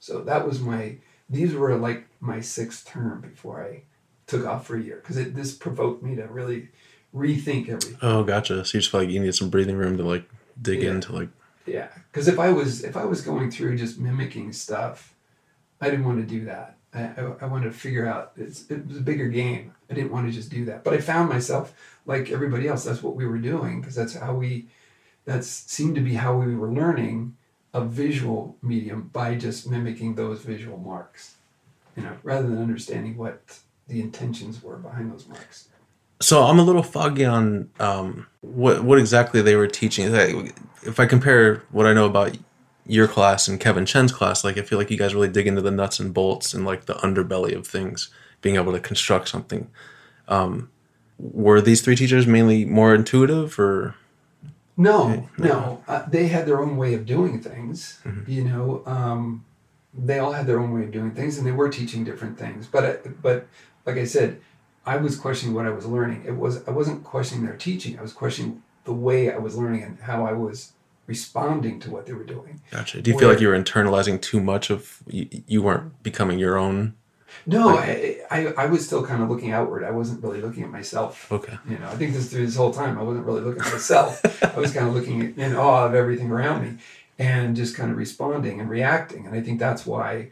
[0.07, 0.99] So that was my.
[1.29, 3.83] These were like my sixth term before I
[4.29, 6.69] took off for a year because this provoked me to really
[7.13, 7.99] rethink everything.
[8.03, 8.65] Oh, gotcha.
[8.65, 10.31] So you just felt like you needed some breathing room to like
[10.63, 10.91] dig Yeah.
[10.93, 11.29] into like.
[11.67, 15.13] Yeah, because if I was if I was going through just mimicking stuff,
[15.81, 16.77] I didn't want to do that.
[16.95, 19.75] I, I, I wanted to figure out it's it was a bigger game.
[19.91, 20.85] I didn't want to just do that.
[20.85, 21.75] But I found myself
[22.07, 22.85] like everybody else.
[22.85, 24.69] That's what we were doing because that's how we.
[25.25, 27.36] That's seemed to be how we were learning
[27.77, 31.37] a visual medium by just mimicking those visual marks,
[31.95, 35.69] you know, rather than understanding what the intentions were behind those marks.
[36.21, 40.07] So I'm a little foggy on um, what what exactly they were teaching.
[40.85, 42.39] If I compare what I know about
[42.87, 45.61] your class and Kevin Chen's class, like I feel like you guys really dig into
[45.61, 48.09] the nuts and bolts and like the underbelly of things,
[48.41, 49.69] being able to construct something.
[50.29, 50.71] Um,
[51.19, 53.95] were these three teachers mainly more intuitive, or
[54.77, 55.83] No, no.
[55.89, 58.01] Uh, they had their own way of doing things.
[58.05, 58.29] Mhm.
[58.29, 59.45] You know, um,
[59.95, 62.67] they all had their own way of doing things, and they were teaching different things.
[62.67, 63.47] But I, but
[63.87, 64.41] like I said,
[64.85, 66.25] I was questioning what I was learning.
[66.27, 67.99] It was I wasn't questioning their teaching.
[67.99, 70.73] I was questioning the way I was learning and how I was
[71.07, 72.61] responding to what they were doing.
[72.71, 73.01] gotcha?
[73.01, 76.59] Do you feel like you were internalizing too much of you, you weren't becoming your
[76.59, 76.95] own?
[77.47, 79.85] No, I, I, I was still kind of looking outward.
[79.85, 81.31] I wasn't really looking at myself.
[81.31, 83.73] Okay, You know, I think this through this whole time, I wasn't really looking at
[83.73, 84.23] myself.
[84.43, 86.79] I was kind of looking at, in awe of everything around me
[87.19, 89.27] and just kind of responding and reacting.
[89.27, 90.31] And I think that's why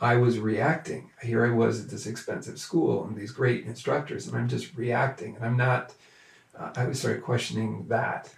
[0.00, 1.10] I was reacting.
[1.22, 5.36] Here I was at this expensive school and these great instructors, and I'm just reacting.
[5.36, 5.94] And I'm not,
[6.58, 8.32] uh, I was started questioning that,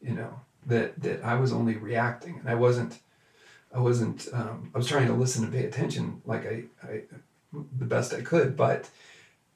[0.00, 2.98] you know, that, that I was only reacting and I wasn't,
[3.74, 7.02] I wasn't, um, I was trying to listen and pay attention like I, I,
[7.52, 8.90] the best I could, but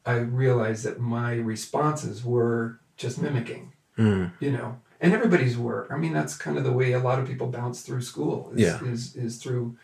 [0.06, 5.86] I realized that my responses were just mimicking, Mm, you know, and everybody's were.
[5.92, 8.50] I mean, that's kind of the way a lot of people bounce through school.
[8.54, 8.84] Is, Yeah.
[8.84, 9.76] is is through,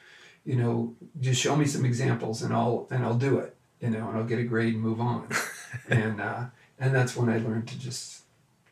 [0.46, 4.08] you know, just show me some examples and I'll and I'll do it, you know,
[4.08, 5.28] and I'll get a grade and move on,
[5.88, 6.44] and uh,
[6.78, 8.22] and that's when I learned to just,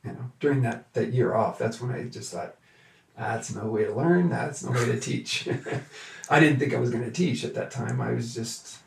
[0.05, 2.57] you know, during that that year off, that's when I just thought,
[3.17, 4.31] that's no way to learn.
[4.31, 5.49] That's no way to teach.
[6.31, 8.01] I didn't think I was going to teach at that time.
[8.01, 8.79] I was just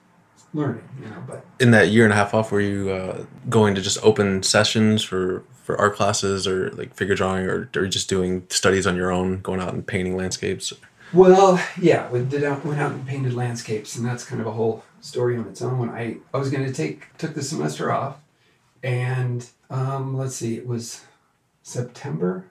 [0.54, 1.46] learning, you know, but.
[1.60, 5.04] in that year and a half off, were you uh, going to just open sessions
[5.04, 9.12] for for art classes or like figure drawing, or, or just doing studies on your
[9.12, 10.74] own, going out and painting landscapes?
[11.14, 14.52] Well, yeah, we did out, went out and painted landscapes, and that's kind of a
[14.52, 15.78] whole story on its own.
[15.78, 18.18] When I I was going to take took the semester off,
[18.84, 21.06] and um, let's see, it was
[21.62, 22.46] September,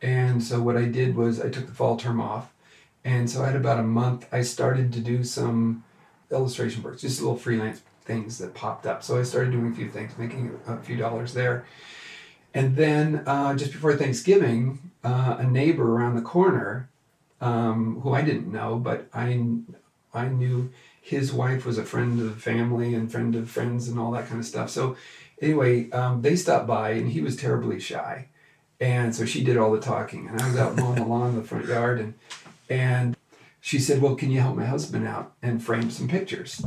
[0.00, 2.52] and so what I did was I took the fall term off,
[3.04, 4.26] and so I had about a month.
[4.32, 5.84] I started to do some
[6.32, 9.02] illustration work, just little freelance things that popped up.
[9.02, 11.64] So I started doing a few things, making a few dollars there.
[12.54, 16.88] And then uh, just before Thanksgiving, uh, a neighbor around the corner
[17.40, 19.44] um, who I didn't know, but I
[20.14, 20.70] I knew
[21.00, 24.28] his wife was a friend of the family and friend of friends and all that
[24.28, 24.70] kind of stuff.
[24.70, 24.96] So
[25.40, 28.28] anyway, um, they stopped by and he was terribly shy,
[28.80, 31.36] and so she did all the talking, and I was out mowing the lawn in
[31.36, 32.14] the front yard, and
[32.70, 33.16] and
[33.62, 36.66] she said, "Well, can you help my husband out and frame some pictures?"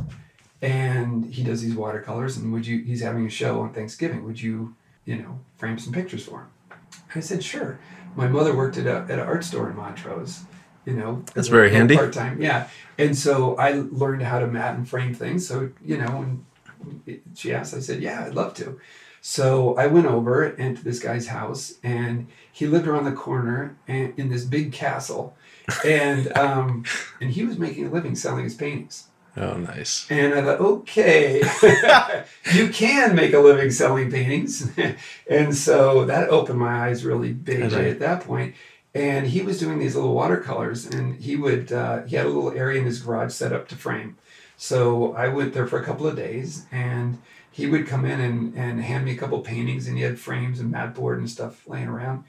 [0.62, 2.78] And he does these watercolors, and would you?
[2.82, 4.24] He's having a show on Thanksgiving.
[4.24, 4.74] Would you,
[5.04, 6.80] you know, frame some pictures for him?
[7.14, 7.78] I said, "Sure."
[8.16, 10.44] My mother worked at a at an art store in Montrose.
[10.86, 11.96] You know, That's very handy.
[11.96, 12.68] Part time, yeah.
[12.96, 15.46] And so I learned how to mat and frame things.
[15.46, 18.80] So you know, when she asked, I said, "Yeah, I'd love to."
[19.20, 24.14] So I went over into this guy's house, and he lived around the corner and
[24.16, 25.36] in this big castle,
[25.84, 26.84] and um,
[27.20, 29.08] and he was making a living selling his paintings.
[29.38, 30.06] Oh, nice.
[30.10, 31.42] And I thought, okay,
[32.54, 34.72] you can make a living selling paintings.
[35.30, 38.54] and so that opened my eyes really big right at that point.
[38.94, 42.52] And he was doing these little watercolors, and he would uh, he had a little
[42.52, 44.16] area in his garage set up to frame.
[44.56, 47.18] So I went there for a couple of days, and
[47.50, 50.60] he would come in and, and hand me a couple paintings, and he had frames
[50.60, 52.24] and mat board and stuff laying around.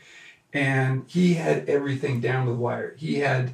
[0.58, 2.95] And he had everything down to the wire.
[2.97, 3.53] He had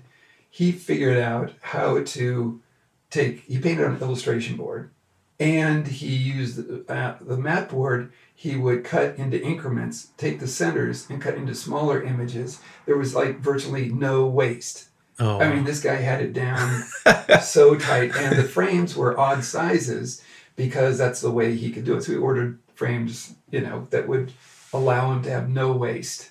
[0.50, 2.62] he figured out how to
[3.10, 4.92] take he painted on an illustration board
[5.40, 10.48] and he used the, uh, the mat board he would cut into increments take the
[10.48, 12.60] centers and cut into smaller images.
[12.86, 14.90] There was like virtually no waste.
[15.20, 16.84] Oh, i mean this guy had it down
[17.44, 20.24] so tight and the frames were odd sizes
[20.56, 22.04] because that's the way he could do it.
[22.04, 24.32] So we ordered frames you know that would
[24.72, 26.30] allow him to have no waste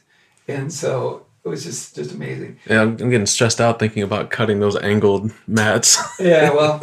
[0.53, 2.59] and so It was just just amazing.
[2.71, 5.99] Yeah, I'm, I'm getting stressed out thinking about cutting those angled mats.
[6.21, 6.81] Yeah, well,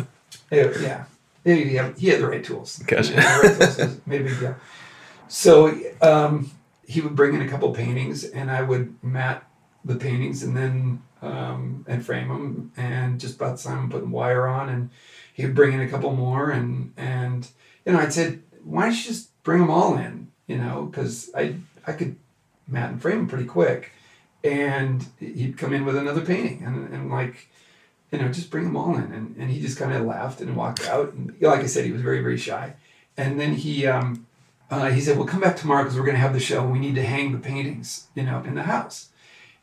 [0.52, 1.06] it- yeah,
[1.46, 2.80] he, he had, he had the right tools.
[2.86, 3.14] Gotcha.
[3.16, 4.56] Right tools, so made a big deal.
[5.28, 6.52] So um,
[6.88, 9.44] he would bring in a couple paintings, and I would mat
[9.86, 14.12] the paintings, and then um, and frame them, and just about the time I'm putting
[14.12, 14.90] wire on, and
[15.34, 17.48] he would bring in a couple more, and and
[17.86, 21.30] you know I'd said, why don't you just bring them all in, you know, because
[21.36, 21.56] I
[21.88, 22.16] I could
[22.72, 23.92] mat and frame them pretty quick,
[24.44, 27.50] and he'd come in with another painting, and and like
[28.12, 29.12] you know, just bring them all in.
[29.12, 31.14] And, and he just kind of laughed and walked out.
[31.14, 32.74] And like I said, he was very, very shy.
[33.18, 34.26] And then he, um,
[34.72, 36.66] uh, he said, well, come back tomorrow because we're going to have the show.
[36.66, 39.10] We need to hang the paintings, you know, in the house.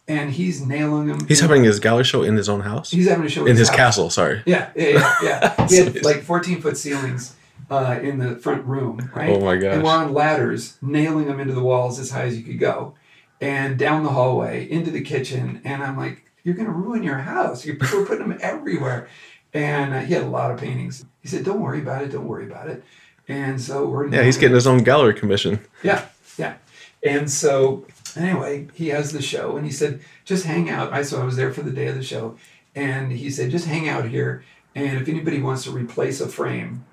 [0.09, 1.27] And he's nailing them.
[1.27, 2.93] He's having his gallery show in his own house?
[2.93, 3.77] He's having a show in his house.
[3.77, 4.43] castle, sorry.
[4.47, 5.17] Yeah, yeah, yeah.
[5.59, 5.67] yeah.
[5.67, 7.35] he had like 14 foot ceilings
[7.71, 9.31] uh, in the front room, right?
[9.31, 9.75] Oh my gosh.
[9.75, 12.95] And we're on ladders, nailing them into the walls as high as you could go,
[13.41, 15.61] and down the hallway into the kitchen.
[15.65, 17.65] And I'm like, "You're going to ruin your house.
[17.67, 19.09] You're we're putting them everywhere."
[19.55, 21.05] And uh, he had a lot of paintings.
[21.23, 22.13] He said, "Don't worry about it.
[22.13, 22.85] Don't worry about it."
[23.29, 25.59] And so we're Yeah, he's getting his own gallery commission.
[25.83, 26.07] yeah,
[26.39, 26.55] yeah.
[27.03, 27.85] And so
[28.17, 30.93] anyway, he has the show, and he said, just hang out.
[30.93, 32.37] I so I was there for the day of the show,
[32.75, 34.45] and he said, just hang out here,
[34.75, 36.85] and if anybody wants to replace a frame,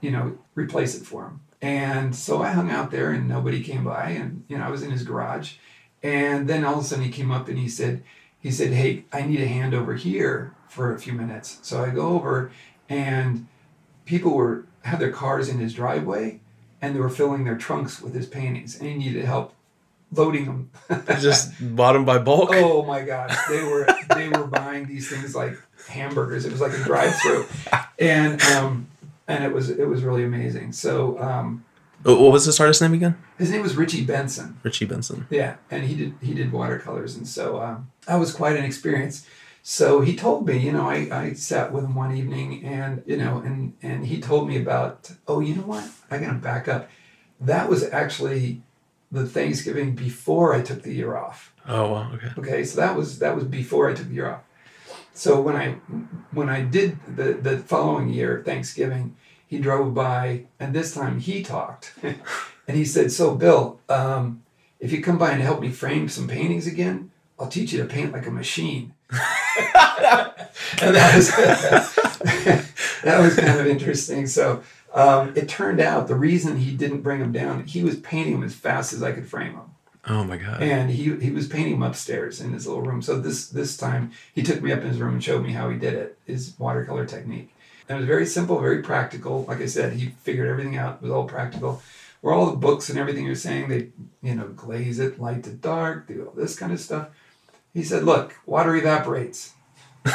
[0.00, 1.40] you know, replace it for him.
[1.62, 4.82] And so I hung out there, and nobody came by, and you know, I was
[4.82, 5.54] in his garage,
[6.02, 8.02] and then all of a sudden he came up and he said,
[8.38, 11.58] he said, hey, I need a hand over here for a few minutes.
[11.62, 12.50] So I go over,
[12.88, 13.46] and
[14.04, 16.38] people were had their cars in his driveway
[16.80, 19.52] and they were filling their trunks with his paintings and he needed help
[20.12, 22.50] loading them He just bought them by bulk.
[22.52, 23.84] oh my gosh they were
[24.14, 27.46] they were buying these things like hamburgers it was like a drive-through
[27.98, 28.86] and um
[29.28, 31.64] and it was it was really amazing so um
[32.04, 33.16] Oh, What was this artist's name again?
[33.38, 35.26] his name was richie benson Richie Benson.
[35.30, 39.26] yeah, and he did he did watercolors, and so um, that was quite an experience.
[39.62, 43.16] So he told me, you know, I, I sat with him one evening, and you
[43.16, 45.88] know, and and he told me about, oh, you know what?
[46.10, 46.88] I gotta back up.
[47.40, 48.62] That was actually
[49.10, 51.52] the Thanksgiving before I took the year off.
[51.66, 52.12] Oh, wow.
[52.14, 52.28] Okay.
[52.38, 54.42] Okay, so that was that was before I took the year off.
[55.16, 55.72] So when I
[56.32, 61.42] when I did the the following year Thanksgiving, he drove by, and this time he
[61.42, 64.42] talked, and he said, "So Bill, um,
[64.78, 67.88] if you come by and help me frame some paintings again, I'll teach you to
[67.88, 69.20] paint like a machine." and
[70.94, 71.30] that was
[73.02, 74.26] that was kind of interesting.
[74.26, 74.62] So
[74.92, 78.42] um, it turned out the reason he didn't bring them down, he was painting them
[78.42, 79.75] as fast as I could frame them
[80.08, 80.62] Oh, my God.
[80.62, 83.02] and he he was painting them upstairs in his little room.
[83.02, 85.68] So this this time he took me up in his room and showed me how
[85.68, 87.52] he did it, his watercolor technique.
[87.88, 89.44] And it was very simple, very practical.
[89.44, 90.96] Like I said, he figured everything out.
[90.96, 91.82] It was all practical.
[92.20, 93.88] Where all the books and everything you're saying, they
[94.22, 97.08] you know glaze it light to dark, do all this kind of stuff.
[97.74, 99.52] He said, "Look, water evaporates.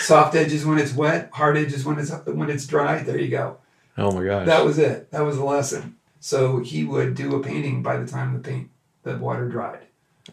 [0.00, 3.02] Soft edges when it's wet, hard edges when it's when it's dry.
[3.02, 3.58] There you go."
[3.98, 4.46] Oh, my gosh.
[4.46, 5.10] That was it.
[5.10, 5.96] That was the lesson.
[6.20, 8.68] So he would do a painting by the time the paint,
[9.02, 9.86] the water dried,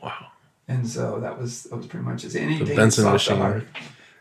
[0.04, 0.28] wow.
[0.68, 2.36] and so that was that was pretty much it.
[2.36, 3.38] And he The painted Benson soft machine.
[3.38, 3.68] hard,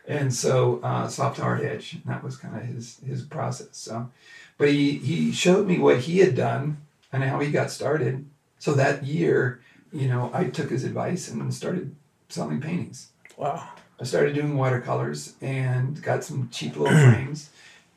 [0.07, 1.93] and so uh, soft to hard edge.
[1.93, 3.69] And that was kind of his his process.
[3.73, 4.09] So,
[4.57, 6.77] but he he showed me what he had done
[7.11, 8.25] and how he got started.
[8.59, 9.59] So that year,
[9.91, 11.95] you know, I took his advice and started
[12.29, 13.09] selling paintings.
[13.35, 13.67] Wow.
[13.99, 17.49] I started doing watercolors and got some cheap little frames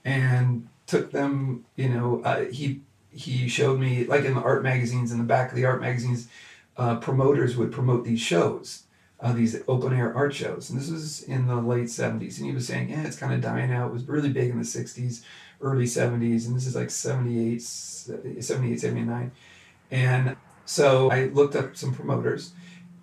[0.04, 2.80] and took them, you know, uh, he
[3.12, 6.28] he showed me like in the art magazines in the back of the art magazines
[6.76, 8.84] uh, promoters would promote these shows
[9.22, 10.70] uh, these open air art shows.
[10.70, 13.40] And this was in the late 70s and he was saying yeah it's kind of
[13.40, 13.90] dying out.
[13.90, 15.22] It was really big in the 60s
[15.60, 19.30] early 70s and this is like 78 78 79
[19.90, 22.52] and so i looked up some promoters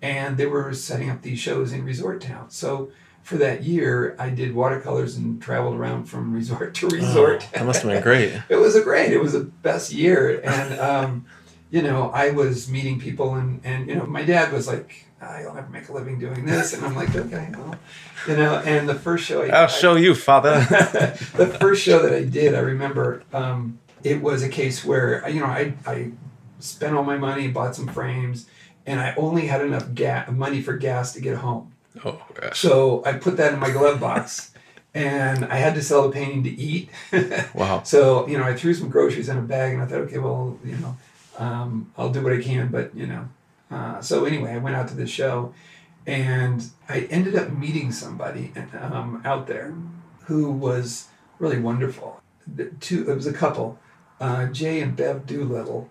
[0.02, 2.90] and they were setting up these shows in resort towns so
[3.28, 7.66] for that year i did watercolors and traveled around from resort to resort Oh, that
[7.66, 8.32] must have been great.
[8.48, 11.26] it was a great it was the best year and um,
[11.70, 15.40] you know i was meeting people and and you know my dad was like "Ah,
[15.40, 17.74] you'll never make a living doing this and i'm like okay well
[18.26, 20.54] you know and the first show I, I'll show you, father.
[21.36, 25.40] the first show that i did i remember um, it was a case where you
[25.40, 26.12] know i i
[26.60, 28.46] spent all my money bought some frames
[28.86, 31.72] and i only had enough ga- money for gas to get home
[32.04, 32.58] oh, gosh.
[32.58, 34.52] so i put that in my glove box
[34.94, 36.90] and i had to sell the painting to eat
[37.54, 37.82] Wow.
[37.82, 40.58] so you know, I threw some groceries in a bag, and I thought, okay, well,
[40.64, 40.96] you know,
[41.38, 42.68] um, I'll do what I can.
[42.68, 43.28] But you know,
[43.70, 45.52] uh, so anyway, I went out to the show,
[46.06, 49.74] and I ended up meeting somebody um, out there
[50.26, 52.20] who was really wonderful.
[52.46, 53.78] The two, it was a couple,
[54.20, 55.88] uh, Jay and Bev Doolittle,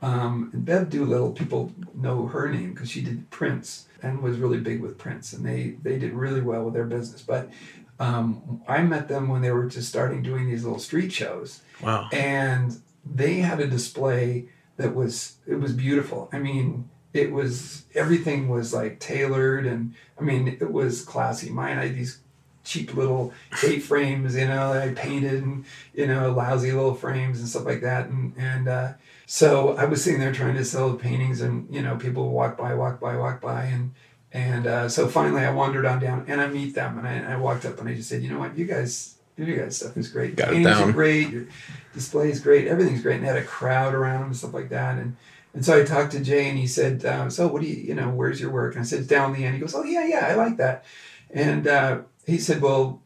[0.00, 4.58] Um, and Bev Doolittle, people know her name because she did prints and was really
[4.60, 7.20] big with prints, and they they did really well with their business.
[7.22, 7.50] But
[7.98, 12.08] um, I met them when they were just starting doing these little street shows, Wow.
[12.12, 16.28] and they had a display that was it was beautiful.
[16.32, 21.50] I mean, it was everything was like tailored, and I mean it was classy.
[21.50, 22.20] Mine, I had these
[22.62, 23.32] cheap little
[23.64, 27.64] eight frames, you know, that I painted, and you know, lousy little frames and stuff
[27.64, 28.68] like that, and and.
[28.68, 28.92] Uh,
[29.30, 32.56] so I was sitting there trying to sell the paintings, and you know, people walk
[32.56, 33.92] by, walk by, walk by, and
[34.32, 37.36] and uh, so finally I wandered on down, and I meet them, and I, I
[37.36, 40.08] walked up and I just said, you know what, you guys, you guys stuff is
[40.08, 40.34] great.
[40.34, 40.88] Got it Paintings down.
[40.88, 41.28] are great.
[41.28, 41.46] Your
[41.92, 42.68] display is great.
[42.68, 43.16] Everything's great.
[43.16, 44.96] And they had a crowd around them and stuff like that.
[44.96, 45.14] And
[45.52, 47.94] and so I talked to Jay, and he said, uh, so what do you, you
[47.94, 48.76] know, where's your work?
[48.76, 49.56] And I said, it's down the end.
[49.56, 50.86] He goes, oh yeah, yeah, I like that.
[51.28, 53.02] And uh, he said, well,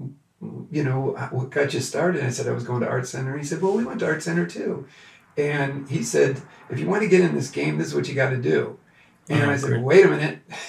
[0.71, 2.19] you know, what got you started?
[2.21, 3.33] And I said, I was going to Art Center.
[3.33, 4.87] And he said, well, we went to Art Center too.
[5.37, 8.15] And he said, if you want to get in this game, this is what you
[8.15, 8.79] got to do.
[9.29, 9.83] And Oh, I said, great.
[9.83, 10.39] wait a minute.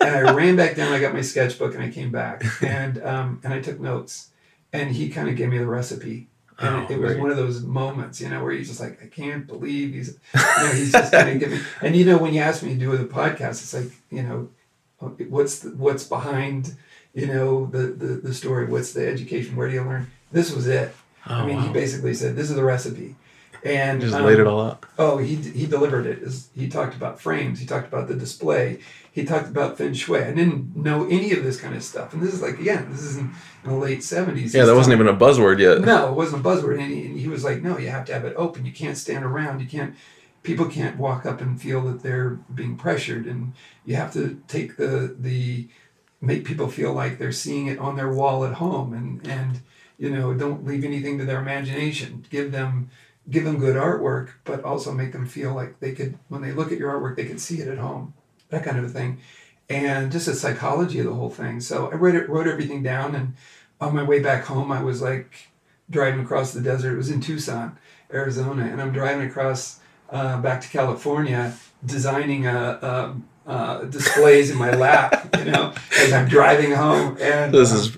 [0.00, 0.92] and I ran back down.
[0.92, 4.30] I got my sketchbook and I came back and um, and I took notes.
[4.72, 6.28] And he kind of gave me the recipe.
[6.58, 7.20] And Oh, it, it was great.
[7.20, 10.40] one of those moments, you know, where you're just like, I can't believe he's, you
[10.40, 11.60] know, he's just going to give me.
[11.80, 14.48] And you know, when you ask me to do the podcast, it's like, you know,
[15.28, 16.74] what's the, what's behind,
[17.14, 18.66] you know, the, the the story.
[18.66, 19.56] What's the education?
[19.56, 20.10] Where do you learn?
[20.30, 20.94] This was it.
[21.28, 23.14] Oh, I mean, he basically said, "This is the recipe,"
[23.64, 24.84] and Just um, laid it all out.
[24.98, 26.28] Oh, he he delivered it.
[26.54, 27.60] He talked about frames.
[27.60, 28.80] He talked about the display.
[29.12, 30.22] He talked about feng shui.
[30.22, 32.12] I didn't know any of this kind of stuff.
[32.12, 33.32] And this is like again, this is in,
[33.64, 34.54] the late seventies.
[34.54, 35.80] Yeah, that wasn't even a buzzword yet.
[35.80, 36.80] No, it wasn't a buzzword.
[36.80, 38.66] And he, and he was like, no, you have to have it open.
[38.66, 39.60] You can't stand around.
[39.60, 39.94] You can't.
[40.42, 43.52] People can't walk up and feel that they're being pressured, and
[43.84, 45.68] you have to take the the
[46.20, 49.60] make people feel like they're seeing it on their wall at home, and and
[49.98, 52.26] you know don't leave anything to their imagination.
[52.28, 52.90] Give them
[53.30, 56.72] give them good artwork, but also make them feel like they could when they look
[56.72, 58.14] at your artwork, they could see it at home.
[58.50, 59.18] That kind of a thing,
[59.68, 61.60] and just the psychology of the whole thing.
[61.60, 63.34] So I wrote it, wrote everything down, and
[63.80, 65.48] on my way back home, I was like
[65.88, 66.94] driving across the desert.
[66.94, 67.78] It was in Tucson,
[68.12, 71.54] Arizona, and I'm driving across uh, back to California,
[71.84, 77.16] designing uh, uh, uh, displays in my lap, you know, as I'm driving home.
[77.20, 77.96] And This is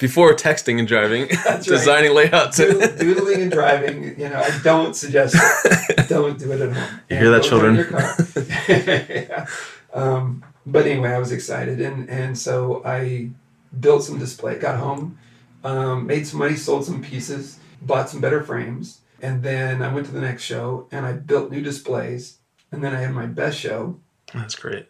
[0.00, 1.62] before texting and driving, right.
[1.62, 2.56] designing layouts.
[2.58, 4.18] doodle- doodling and driving.
[4.18, 6.08] You know, I don't suggest it.
[6.08, 7.00] Don't do it at home.
[7.10, 9.28] You hear that, Don't do it in children?
[9.30, 9.46] yeah.
[9.94, 13.30] um, but anyway, I was excited, and and so I
[13.78, 14.58] built some display.
[14.58, 15.18] Got home,
[15.64, 20.06] um, made some money, sold some pieces, bought some better frames, and then I went
[20.06, 22.38] to the next show and I built new displays.
[22.70, 23.98] And then I had my best show,
[24.34, 24.88] That's great.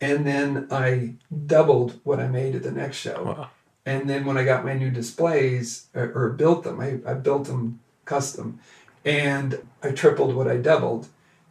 [0.00, 1.14] and then I
[1.46, 3.24] doubled what I made at the next show.
[3.24, 3.50] Wow.
[3.86, 7.46] And then when I got my new displays or, or built them, I, I built
[7.46, 8.60] them custom
[9.04, 11.08] and I tripled what I doubled.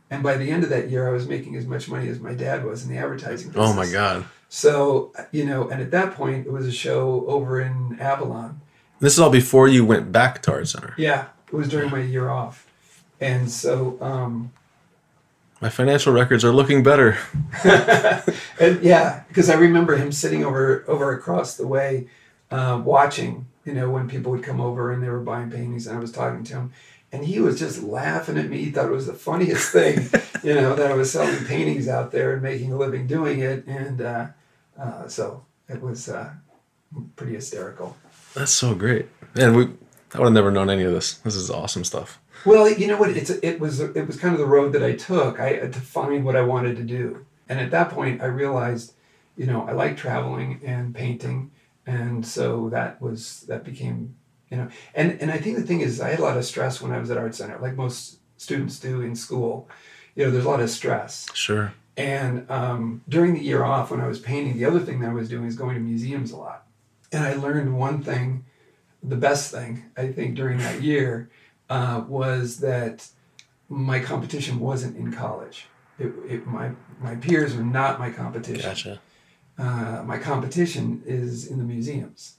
[0.10, 2.34] And by the end of that year, I was making as much money as my
[2.34, 3.70] dad was in the advertising business.
[3.70, 4.26] Oh my God.
[4.50, 8.62] So, you know, and at that point, it was a show over in Avalon.
[9.00, 10.94] This is all before you went back to Art Center.
[10.98, 12.68] Yeah, it was during my year off.
[13.20, 14.52] And so, um,
[15.62, 17.18] My financial records are looking better.
[17.64, 22.08] and yeah, because I remember him sitting over over across the way,
[22.54, 23.48] uh, watching.
[23.66, 26.12] You know, when people would come over and they were buying paintings, and I was
[26.12, 26.74] talking to him,
[27.14, 28.58] and he was just laughing at me.
[28.58, 30.10] He thought it was the funniest thing,
[30.44, 33.66] you know, that I was selling paintings out there and making a living doing it,
[33.66, 34.28] and uh,
[34.78, 36.34] uh, so it was uh,
[37.16, 37.96] pretty hysterical.
[38.34, 39.08] That's so great.
[39.36, 39.70] Man, we
[40.14, 41.16] I would have never known any of this.
[41.20, 42.20] This is awesome stuff.
[42.46, 43.12] Well, you know what?
[43.12, 45.40] It's it was it was kind of the road that I took.
[45.40, 48.94] I to find what I wanted to do, and at that point, I realized,
[49.38, 51.52] you know, I like traveling and painting,
[51.86, 54.16] and so that was that became,
[54.50, 56.82] you know, and and I think the thing is, I had a lot of stress
[56.82, 59.70] when I was at Art Center, like most students do in school.
[60.16, 61.74] You know, there's a lot of stress, Sure.
[61.98, 65.14] and um, during the year off when I was painting, the other thing that I
[65.14, 66.68] was doing is going to museums a lot.
[67.12, 68.46] And I learned one thing,
[69.02, 71.30] the best thing, I think, during that year
[71.70, 73.08] uh, was that
[73.70, 75.68] my competition wasn't in college.
[76.00, 78.62] It, it, my, my peers were not my competition.
[78.70, 79.00] Gotcha.
[79.58, 82.36] Uh, my competition is in the museums.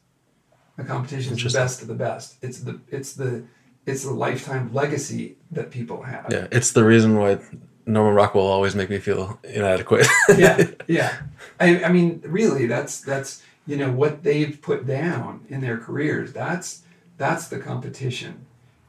[0.76, 2.36] My competition is the best of the best.
[2.42, 3.44] It's the, it's the,
[3.86, 6.26] it's the lifetime legacy that people have.
[6.30, 7.38] Yeah, it's the reason why
[7.86, 10.06] Norman Rockwell always make me feel inadequate.
[10.36, 11.16] yeah, yeah.
[11.60, 16.32] I, I mean, really, that's that's you know what they've put down in their careers.
[16.32, 16.82] That's
[17.18, 18.46] that's the competition,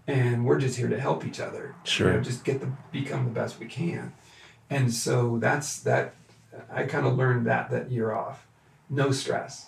[0.07, 1.75] and we're just here to help each other.
[1.85, 2.13] you Sure.
[2.13, 4.13] know, just get the become the best we can,
[4.69, 6.15] and so that's that.
[6.71, 8.45] I kind of learned that that year off.
[8.89, 9.67] No stress.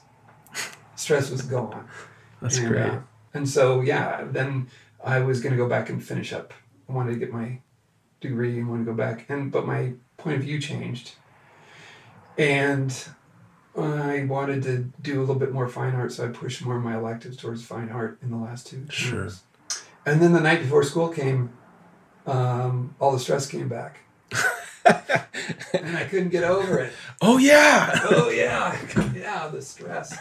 [0.95, 1.87] Stress was gone.
[2.41, 2.81] That's and, great.
[2.89, 2.99] uh,
[3.33, 4.67] and so yeah, then
[5.03, 6.53] I was going to go back and finish up.
[6.89, 7.59] I wanted to get my
[8.21, 9.25] degree and want to go back.
[9.29, 11.13] And but my point of view changed,
[12.37, 13.07] and
[13.77, 16.83] I wanted to do a little bit more fine art, so I pushed more of
[16.83, 19.21] my electives towards fine art in the last two Sure.
[19.21, 19.43] years.
[20.05, 21.51] And then the night before school came,
[22.25, 23.99] um, all the stress came back,
[25.73, 26.93] and I couldn't get over it.
[27.21, 27.99] Oh yeah.
[28.09, 28.77] oh yeah,
[29.15, 30.17] yeah, the stress.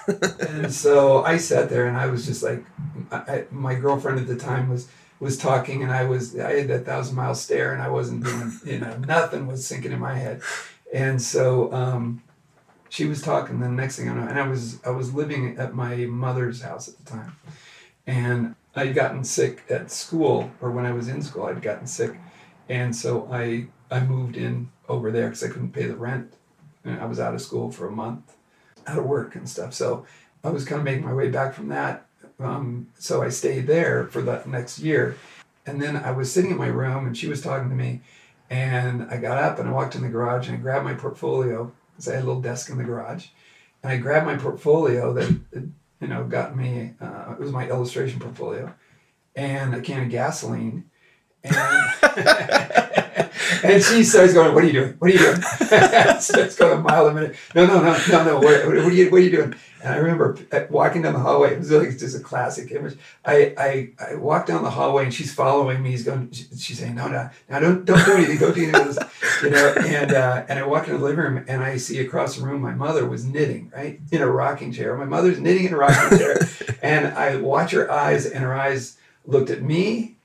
[0.48, 2.64] and so I sat there and I was just like,
[3.10, 4.88] I, my girlfriend at the time was
[5.18, 8.52] was talking and I was I had that thousand mile stare and I wasn't doing
[8.64, 10.42] you know nothing was sinking in my head,
[10.92, 12.22] and so um,
[12.88, 13.60] she was talking.
[13.60, 16.88] The next thing I know, and I was I was living at my mother's house
[16.88, 17.36] at the time,
[18.06, 22.18] and I'd gotten sick at school or when I was in school I'd gotten sick,
[22.68, 26.32] and so I I moved in over there because I couldn't pay the rent.
[26.84, 28.34] And I was out of school for a month,
[28.86, 29.74] out of work and stuff.
[29.74, 30.06] So
[30.44, 32.06] I was kind of making my way back from that.
[32.38, 35.16] Um, so I stayed there for that next year.
[35.66, 38.02] And then I was sitting in my room and she was talking to me.
[38.48, 41.72] And I got up and I walked in the garage and I grabbed my portfolio
[41.92, 43.26] because I had a little desk in the garage.
[43.82, 45.40] And I grabbed my portfolio that,
[46.00, 48.72] you know, got me, uh, it was my illustration portfolio,
[49.34, 50.90] and a can of gasoline.
[51.42, 51.56] And,
[53.64, 54.94] and she starts going, "What are you doing?
[54.98, 55.40] What are you doing?"
[56.20, 57.36] starts going a mile a minute.
[57.54, 58.34] No, no, no, no, no.
[58.36, 59.10] What, what, are you?
[59.10, 59.54] What are you doing?
[59.82, 61.52] And I remember uh, walking down the hallway.
[61.54, 62.98] It was like just a classic image.
[63.24, 65.90] I, I, I walked down the hallway and she's following me.
[65.90, 66.30] He's going.
[66.32, 68.38] she- She's saying, "No, no, now don't, don't do anything.
[68.38, 69.08] Don't do anything."
[69.42, 69.74] You know.
[69.78, 72.60] And uh, and I walk into the living room and I see across the room
[72.60, 74.96] my mother was knitting right in a rocking chair.
[74.96, 76.38] My mother's knitting in a rocking chair,
[76.82, 80.15] and I watch her eyes and her eyes looked at me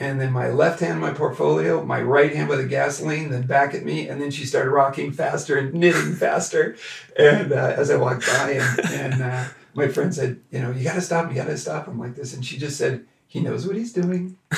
[0.00, 3.74] and then my left hand my portfolio, my right hand with the gasoline, then back
[3.74, 6.76] at me, and then she started rocking faster and knitting faster.
[7.18, 9.44] And uh, as I walked by, and, and uh,
[9.74, 11.28] my friend said, "You know, you got to stop.
[11.30, 13.92] You got to stop him like this." And she just said, "He knows what he's
[13.92, 14.36] doing."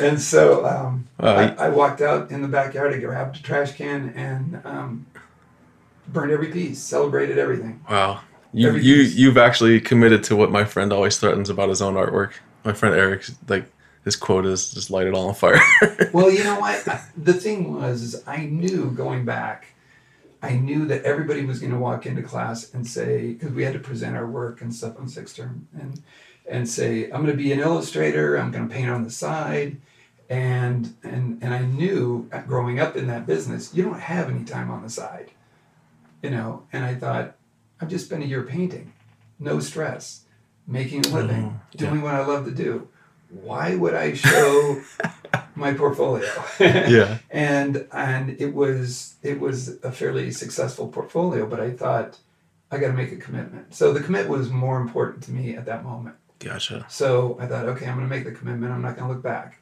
[0.00, 1.36] and so um, Wow.
[1.36, 2.92] I, I walked out in the backyard.
[2.92, 5.06] I grabbed a trash can and um,
[6.08, 6.78] burned every piece.
[6.82, 7.80] Celebrated everything.
[7.88, 8.20] Wow.
[8.52, 9.14] You Every you piece.
[9.14, 12.32] you've actually committed to what my friend always threatens about his own artwork.
[12.66, 13.72] My friend Eric, like
[14.04, 15.60] his quote is just light it all on fire.
[16.12, 16.84] well, you know what?
[17.16, 19.68] The thing was, is I knew going back,
[20.42, 23.72] I knew that everybody was going to walk into class and say, because we had
[23.74, 26.02] to present our work and stuff on sixth term, and
[26.48, 28.36] and say, I'm going to be an illustrator.
[28.36, 29.76] I'm going to paint on the side,
[30.28, 34.44] and and and I knew uh, growing up in that business, you don't have any
[34.44, 35.30] time on the side,
[36.20, 36.64] you know.
[36.72, 37.36] And I thought,
[37.80, 38.92] I've just spent a year painting,
[39.38, 40.25] no stress,
[40.66, 41.78] making a living, yeah.
[41.78, 42.88] doing what I love to do.
[43.30, 44.80] Why would I show
[45.54, 46.30] my portfolio?
[46.60, 47.18] yeah.
[47.30, 52.18] and and it was it was a fairly successful portfolio but i thought
[52.70, 55.66] i got to make a commitment so the commit was more important to me at
[55.66, 56.86] that moment Gotcha.
[56.88, 59.22] so i thought okay i'm going to make the commitment i'm not going to look
[59.22, 59.58] back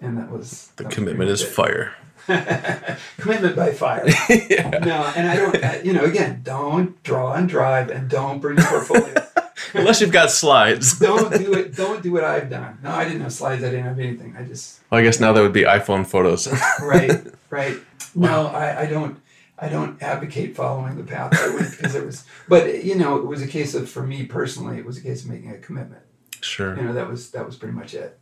[0.00, 1.94] and that was The that was commitment is pretty fire.
[3.18, 4.70] commitment by fire yeah.
[4.84, 8.56] no and i don't uh, you know again don't draw and drive and don't bring
[8.58, 9.26] your portfolio
[9.74, 10.98] Unless you've got slides.
[10.98, 13.84] don't do it don't do what i've done no i didn't have slides i didn't
[13.84, 16.46] have anything i just Well, I guess now that would be iPhone photos.
[16.82, 17.76] right, right.
[18.14, 19.20] No, I, I don't.
[19.56, 22.24] I don't advocate following the path I went because it was.
[22.48, 25.22] But you know, it was a case of for me personally, it was a case
[25.24, 26.02] of making a commitment.
[26.40, 26.76] sure.
[26.76, 28.18] You know, that was that was pretty much it.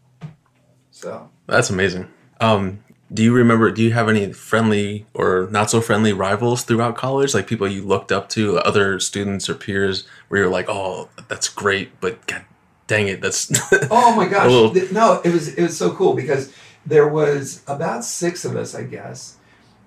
[0.91, 2.09] So That's amazing.
[2.41, 3.71] Um, do you remember?
[3.71, 7.35] Do you have any friendly or not so friendly rivals throughout college?
[7.35, 11.49] Like people you looked up to, other students or peers, where you're like, "Oh, that's
[11.49, 12.45] great," but God
[12.87, 13.51] dang it, that's
[13.91, 14.51] Oh my gosh!
[14.51, 16.53] Little- No, it was it was so cool because
[16.85, 19.37] there was about six of us, I guess,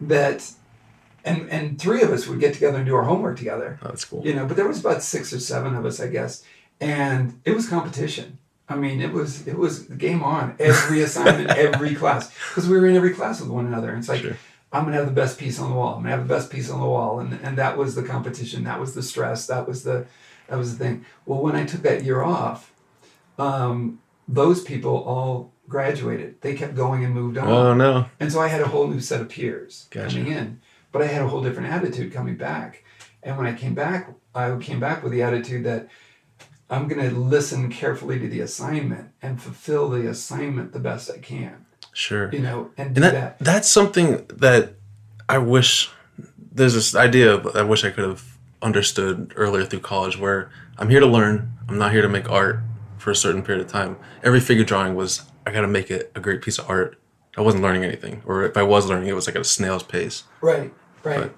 [0.02, 0.49] that,
[1.23, 3.80] and and three of us would get together and do our homework together.
[3.81, 4.26] Oh, that's cool.
[4.26, 6.43] you know but there was about six or seven of us i guess
[6.80, 8.38] and it was competition
[8.69, 12.87] i mean it was it was game on every assignment every class because we were
[12.87, 14.37] in every class with one another and it's like Sure.
[14.73, 16.69] i'm gonna have the best piece on the wall i'm gonna have the best piece
[16.69, 19.83] on the wall and and that was the competition that was the stress that was
[19.83, 20.05] the
[20.47, 22.71] that was the thing well when i took that year off
[23.37, 28.05] um, those people all graduated they kept going and moved on Oh no.
[28.19, 30.15] and so I had a whole new set of peers Gotcha.
[30.17, 30.61] coming in,
[30.91, 32.83] but I had a whole different attitude coming back.
[33.23, 35.89] And when I came back, I came back with the attitude that
[36.69, 41.17] I'm going to listen carefully to the assignment and fulfill the assignment the best I
[41.19, 42.31] can, Sure.
[42.31, 43.39] you know, and do And that, that.
[43.39, 44.73] that's something that
[45.29, 45.91] I wish
[46.51, 48.23] there's this idea of- I wish I could have
[48.61, 51.51] understood earlier through college where I'm here to learn.
[51.69, 52.59] I'm not here to make art
[52.97, 53.97] for a certain period of time.
[54.23, 56.97] Every figure drawing was I got to make it a great piece of art.
[57.37, 59.83] I wasn't learning anything, or if I was learning, it was like at a snail's
[59.83, 60.23] pace.
[60.41, 60.73] Right,
[61.03, 61.19] right.
[61.23, 61.35] But-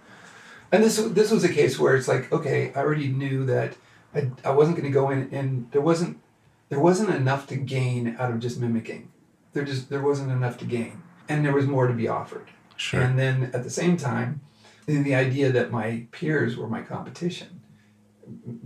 [0.72, 3.74] and this this was a case where it's like, okay, I already knew that
[4.18, 6.20] I, I wasn't going to go in, and there wasn't
[6.70, 9.10] there wasn't enough to gain out of just mimicking.
[9.54, 12.48] there just there wasn't enough to gain, and there was more to be offered.
[12.76, 13.02] Sure.
[13.02, 14.42] And then at the same time,
[14.86, 17.62] the idea that my peers were my competition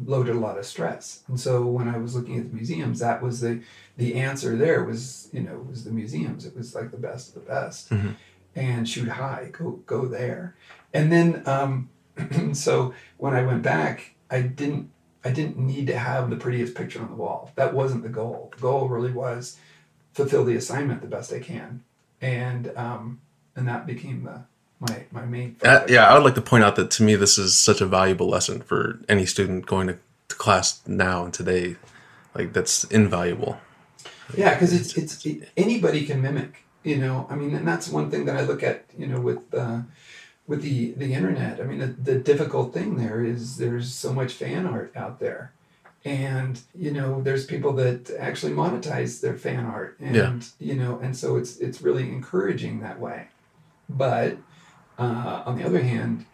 [0.06, 1.24] loaded a lot of stress.
[1.28, 3.62] And so when I was looking at the museums, that was the
[3.98, 6.46] the answer there was, you know, was the museums.
[6.46, 7.90] It was like the best of the best.
[7.92, 8.16] Mhm.
[8.56, 10.56] And shoot high, go go there.
[10.94, 11.90] And then um
[12.54, 14.90] so when I went back, I didn't
[15.24, 17.52] I didn't need to have the prettiest picture on the wall.
[17.56, 18.52] That wasn't the goal.
[18.56, 19.58] The goal really was
[20.14, 21.84] fulfill the assignment the best I can.
[22.22, 23.22] And um
[23.56, 24.44] and that became the
[24.80, 27.38] my my main Uh, yeah, I would like to point out that to me, this
[27.38, 29.98] is such a valuable lesson for any student going to,
[30.30, 31.76] to class now and today.
[32.34, 33.60] Like, that's invaluable.
[34.36, 36.64] Yeah, because it's it's it, anybody can mimic.
[36.84, 38.86] You know, I mean, and that's one thing that I look at.
[38.98, 39.82] You know, with uh,
[40.52, 41.62] with the the internet.
[41.62, 45.54] I mean, the, the difficult thing there is there's so much fan art out there,
[46.04, 50.34] and you know, there's people that actually monetize their fan art, and Yeah.
[50.60, 53.28] you know, and so it's it's really encouraging that way.
[53.90, 54.38] But
[55.00, 56.26] uh, on the other hand,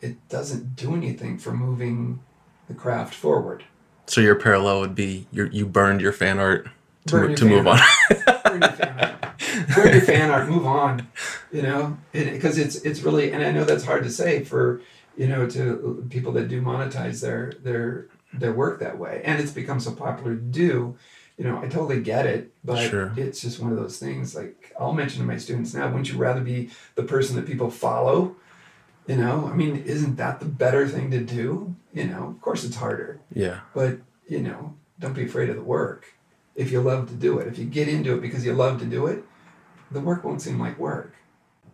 [0.00, 2.20] it doesn't do anything for moving
[2.68, 3.64] the craft forward.
[4.06, 6.68] So your parallel would be you you burned your fan art
[7.08, 7.78] to, Burn to move on.
[7.78, 8.42] art.
[8.44, 9.35] Burn your fan art.
[9.74, 10.48] Burn your fan art.
[10.48, 11.08] Move on.
[11.52, 14.80] You know, because it's it's really, and I know that's hard to say for
[15.16, 19.52] you know to people that do monetize their their their work that way, and it's
[19.52, 20.96] become so popular to do.
[21.38, 23.12] You know, I totally get it, but Sure.
[23.16, 24.34] it's just one of those things.
[24.34, 27.70] Like I'll mention to my students now, wouldn't you rather be the person that people
[27.70, 28.36] follow?
[29.06, 31.76] You know, I mean, isn't that the better thing to do?
[31.92, 33.60] You know, of course it's harder yeah.
[33.74, 36.12] but you know don't be afraid of the work
[36.54, 38.84] if you love to do it if you get into it because you love to
[38.84, 39.24] do it
[39.90, 41.12] the work won't seem like work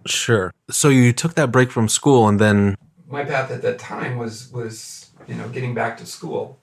[0.04, 0.52] Sure.
[0.68, 2.76] So you took that break from school and then
[3.08, 6.58] my path at that time was was you know getting back to school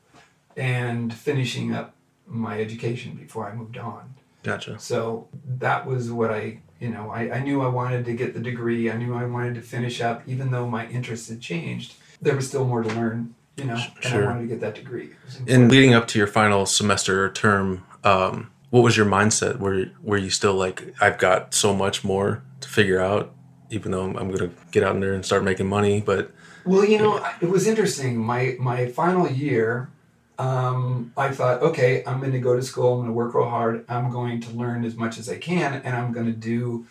[0.58, 1.96] and finishing up
[2.28, 4.14] my education before i moved on
[4.44, 4.78] gotcha.
[4.78, 8.40] so that was what i you know I, I knew i wanted to get the
[8.40, 12.36] degree i knew i wanted to finish up even though my interests had changed there
[12.36, 14.24] was still more to learn you know and Sure.
[14.24, 15.12] i wanted to get that degree
[15.48, 19.60] In leading up to your final semester or term, um, what was your mindset?
[19.60, 23.34] Were were you still like, I've got so much more to figure out,
[23.70, 26.02] even though I'm, I'm gonna get out in there and start making money?
[26.02, 26.32] But
[26.66, 28.18] Well, you know, it was interesting.
[28.18, 29.90] My my final year,
[30.38, 32.94] um, I thought, okay, I'm going to go to school.
[32.94, 33.86] I'm going to work real hard.
[33.90, 36.88] I'm going to learn as much as I can, and I'm going to do.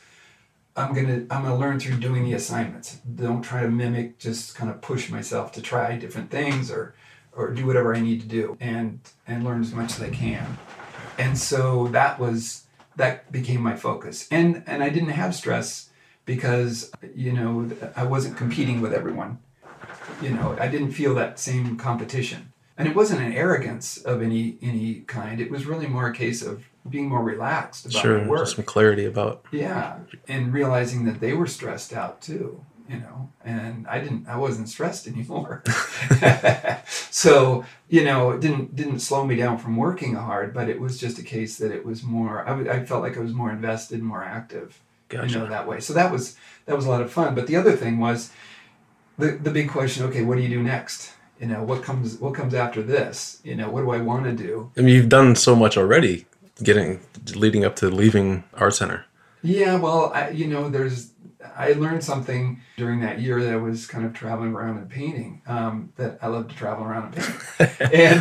[0.77, 3.01] I'm gonna I'm gonna learn through doing the assignments.
[3.17, 4.19] Don't try to mimic.
[4.19, 6.95] Just kind of push myself to try different things or
[7.33, 10.59] or do whatever I need to do and and learn as much as I can.
[11.19, 12.65] And so that was
[12.97, 14.27] that became my focus.
[14.31, 15.91] And and I didn't have stress
[16.25, 19.39] because you know I wasn't competing with everyone
[20.23, 24.59] you know i didn't feel that same competition and it wasn't an arrogance of any
[24.63, 28.41] any kind it was really more a case of being more relaxed about sure, work
[28.41, 29.45] just some clarity about.
[29.51, 34.37] yeah and realizing that they were stressed out too you know and i didn't i
[34.37, 35.63] wasn't stressed anymore.
[37.11, 40.99] So you know it didn't didn't slow me down from working hard but it was
[40.99, 43.51] just a case that it was more i, w- I felt like i was more
[43.51, 45.29] invested more active Gotcha.
[45.33, 45.81] you know that way.
[45.81, 46.37] So that was
[46.67, 47.35] that was a lot of fun.
[47.35, 48.31] But the other thing was
[49.19, 51.13] the the big question okay what do you do next?
[51.41, 53.41] You know what comes what comes after this?
[53.43, 54.71] You know what do i want to do?
[54.77, 56.27] I mean, you've done so much already,
[56.63, 57.01] getting
[57.35, 59.07] leading up to leaving art center.
[59.43, 61.11] yeah well I, you know there's
[61.59, 65.43] i learned something during that year that i was kind of traveling around and painting
[65.47, 67.81] um, that i love to travel around and paint.
[67.93, 68.21] And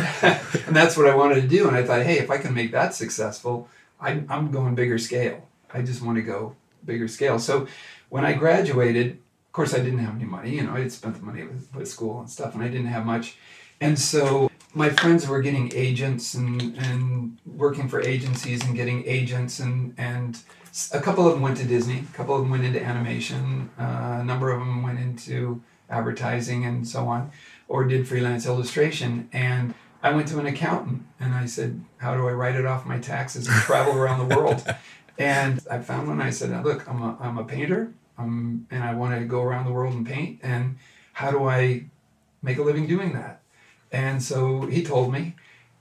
[0.66, 2.72] and that's what i wanted to do and i thought hey if i can make
[2.72, 3.68] that successful
[4.00, 5.48] I, i'm going bigger scale.
[5.72, 6.54] I just want to go
[6.84, 7.38] bigger scale.
[7.38, 7.66] So
[8.08, 11.16] when i graduated of course i didn't have any money you know i had spent
[11.16, 13.36] the money with, with school and stuff and i didn't have much.
[13.80, 19.60] And so my friends were getting agents and, and working for agencies and getting agents
[19.60, 20.38] and, and
[20.92, 24.18] a couple of them went to Disney, a couple of them went into animation, uh,
[24.20, 27.30] a number of them went into advertising and so on,
[27.68, 29.28] or did freelance illustration.
[29.32, 32.86] And I went to an accountant and I said, How do I write it off
[32.86, 34.64] my taxes and travel around the world?
[35.20, 36.22] And I found one.
[36.22, 39.64] I said, Look, I'm a, I'm a painter um, and I want to go around
[39.66, 40.40] the world and paint.
[40.42, 40.78] And
[41.12, 41.86] how do I
[42.42, 43.40] make a living doing that?
[43.90, 45.34] And so he told me.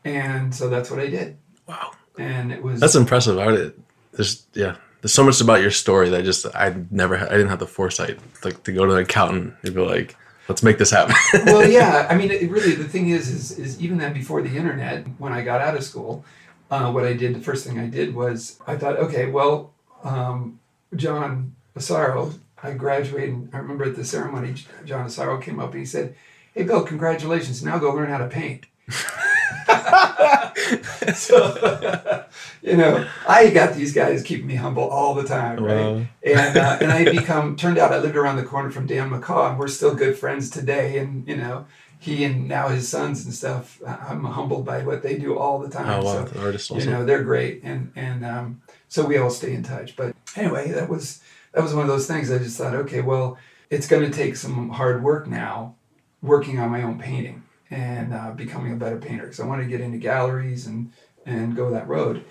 [0.03, 1.37] And so that's what I did.
[1.67, 3.37] Wow, And it was that's impressive.
[3.37, 3.83] I would,
[4.13, 7.49] there's yeah, there's so much about your story that I just I never I didn't
[7.49, 10.15] have the foresight like to go to an accountant and be like,
[10.47, 11.15] let's make this happen.
[11.45, 12.07] well, yeah.
[12.09, 15.33] I mean, it really, the thing is, is, is even then before the internet, when
[15.33, 16.25] I got out of school,
[16.71, 20.59] uh, what I did, the first thing I did was I thought, okay, well, um,
[20.95, 23.49] John Asaro, I graduated.
[23.53, 24.55] I remember at the ceremony,
[24.85, 26.15] John Asaro came up and he said,
[26.53, 27.63] "Hey, Bill, congratulations!
[27.63, 28.65] Now go learn how to paint."
[31.15, 32.25] so,
[32.61, 35.81] you know, I got these guys keeping me humble all the time, right?
[35.81, 36.05] Wow.
[36.23, 39.49] And uh, and I become turned out I lived around the corner from Dan McCaw,
[39.51, 40.97] and we're still good friends today.
[40.97, 41.65] And you know,
[41.99, 43.81] he and now his sons and stuff.
[43.85, 46.01] uh, I'm humbled by what they do all the time.
[46.01, 49.29] Oh wow, So, the artist you know, they're great, and and um, so we all
[49.29, 49.95] stay in touch.
[49.95, 51.21] But anyway, that was
[51.53, 52.31] that was one of those things.
[52.31, 53.37] I just thought, okay, well,
[53.69, 55.75] it's going to take some hard work now,
[56.21, 59.69] working on my own painting and uh, becoming a better painter because I wanted to
[59.69, 60.91] get into galleries and
[61.25, 62.23] and go that road.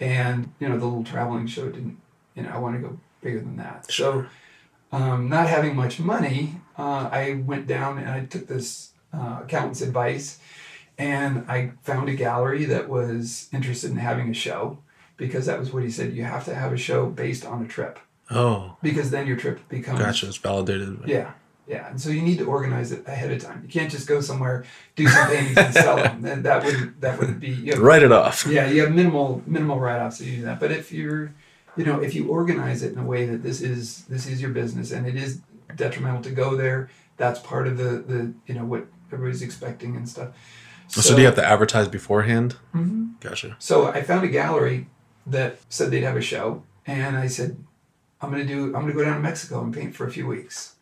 [0.00, 1.98] And you know, the little traveling show didn't.
[2.34, 3.90] You know, I want to go bigger than that.
[3.92, 4.26] So,
[4.92, 9.82] um, not having much money, uh, I went down and I took this uh, accountant's
[9.82, 10.38] advice,
[10.98, 14.78] and I found a gallery that was interested in having a show
[15.16, 16.14] because that was what he said.
[16.14, 17.98] You have to have a show based on a trip
[18.30, 20.28] Oh, because then your trip becomes gotcha.
[20.28, 21.00] It's validated.
[21.06, 21.32] yeah,
[21.70, 21.88] yeah.
[21.90, 23.62] And so you need to organize it ahead of time.
[23.64, 24.64] You can't just go somewhere,
[24.96, 26.20] do some paintings, and sell them.
[26.22, 28.44] Then that wouldn't that wouldn't be you have, Write it off.
[28.46, 28.66] yeah.
[28.68, 30.58] You have minimal minimal write offs if you do that.
[30.60, 31.32] But if you're
[31.76, 34.50] you know if you organize it in a way that this is this is your
[34.50, 35.40] business and it is
[35.76, 40.08] detrimental to go there, that's part of the the you know what everybody's expecting and
[40.08, 40.28] stuff.
[40.88, 42.56] So, do you have to advertise beforehand?
[42.74, 43.12] Mhm.
[43.20, 43.54] Gotcha.
[43.60, 44.88] So I found a gallery
[45.24, 47.56] that said they'd have a show, and I said,
[48.20, 48.66] "I'm gonna do.
[48.74, 50.74] I'm gonna go down to Mexico and paint for a few weeks,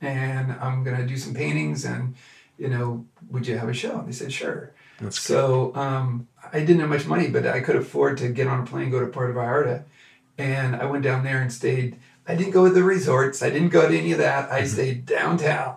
[0.00, 1.84] and I'm gonna do some paintings.
[1.84, 2.14] And
[2.58, 5.20] you know, would you have a show?" And they said, "Sure." That's.
[5.20, 8.66] So um, I didn't have much money, but I could afford to get on a
[8.66, 9.84] plane, go to Puerto Vallarta,
[10.36, 11.96] and I went down there and stayed.
[12.28, 13.42] I didn't go to the resorts.
[13.42, 14.52] I didn't go to any of that.
[14.52, 15.76] I stayed downtown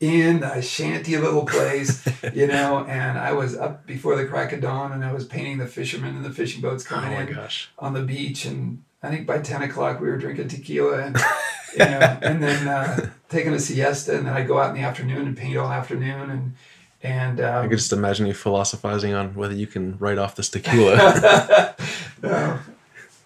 [0.00, 2.04] in a shanty little place,
[2.34, 5.58] you know, and I was up before the crack of dawn and I was painting
[5.58, 7.70] the fishermen and the fishing boats Oh coming my in gosh.
[7.78, 8.44] on the beach.
[8.44, 11.16] And I think by 10 o'clock we were drinking tequila and,
[11.72, 14.16] you know, and then uh, taking a siesta.
[14.16, 16.30] And then I'd go out in the afternoon and paint all afternoon.
[16.30, 16.54] And,
[17.02, 20.48] and, I um, could just imagine you philosophizing on whether you can write off this
[20.48, 21.74] tequila.
[22.22, 22.58] no,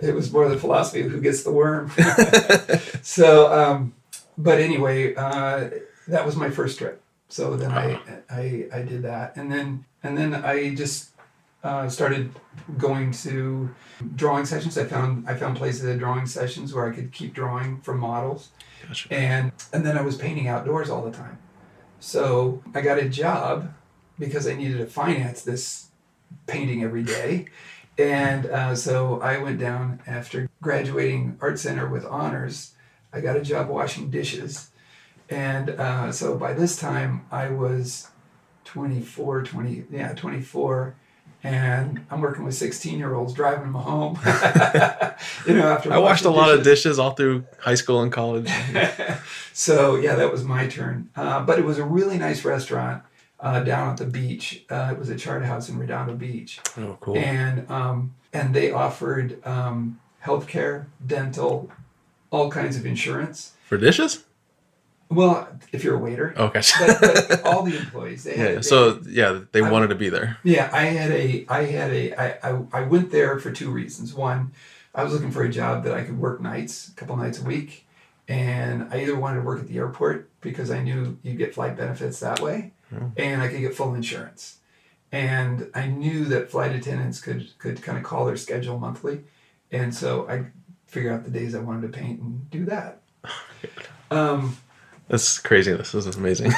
[0.00, 1.90] it was more the philosophy of who gets the worm.
[3.02, 3.94] so, um,
[4.38, 5.70] but anyway, uh,
[6.08, 7.02] that was my first trip.
[7.28, 8.00] So then I,
[8.30, 11.10] I, I did that, and then and then I just
[11.66, 12.32] uh, started
[12.78, 13.68] going to
[14.14, 14.78] drawing sessions.
[14.78, 18.50] I found I found places at drawing sessions where I could keep drawing from models,
[18.86, 19.12] gotcha.
[19.12, 21.38] and and then I was painting outdoors all the time.
[21.98, 23.74] So I got a job
[24.16, 25.88] because I needed to finance this
[26.46, 27.46] painting every day.
[27.98, 32.74] And uh, so I went down after graduating art center with honors.
[33.12, 34.70] I got a job washing dishes.
[35.28, 38.08] And uh, so by this time I was
[38.64, 40.94] 24, 20, yeah, 24.
[41.44, 44.18] And I'm working with 16 year olds driving them home.
[45.46, 46.82] you know, after I washed a lot of dishes.
[46.82, 48.50] dishes all through high school and college.
[49.52, 51.08] so yeah, that was my turn.
[51.14, 53.02] Uh, but it was a really nice restaurant
[53.40, 54.64] uh, down at the beach.
[54.70, 57.16] Uh, it was a charter house in Redondo Beach, Oh, cool.
[57.16, 61.70] and um, and they offered um, healthcare, dental,
[62.30, 63.52] all kinds of insurance.
[63.66, 64.24] For dishes?
[65.08, 66.60] Well, if you're a waiter, Okay.
[66.80, 68.24] but, but all the employees.
[68.24, 68.36] They yeah.
[68.42, 68.54] had, yeah.
[68.56, 70.38] they So yeah, they I- wanted to be there.
[70.42, 74.12] Yeah, I had a, I had a, I, I, I went there for two reasons.
[74.14, 74.52] One,
[74.94, 77.44] I was looking for a job that I could work nights, a couple nights a
[77.44, 77.86] week,
[78.28, 81.76] and I either wanted to work at the airport because I knew you'd get flight
[81.76, 83.12] benefits that way, Oh.
[83.16, 84.58] and I could get full insurance,
[85.12, 89.20] and I knew that flight attendants could could kind of call their schedule monthly,
[89.70, 90.46] and so I
[90.86, 93.00] figured out the days I wanted to paint and do that.
[94.08, 94.56] Um,
[95.08, 95.72] That's crazy.
[95.72, 96.52] This is amazing.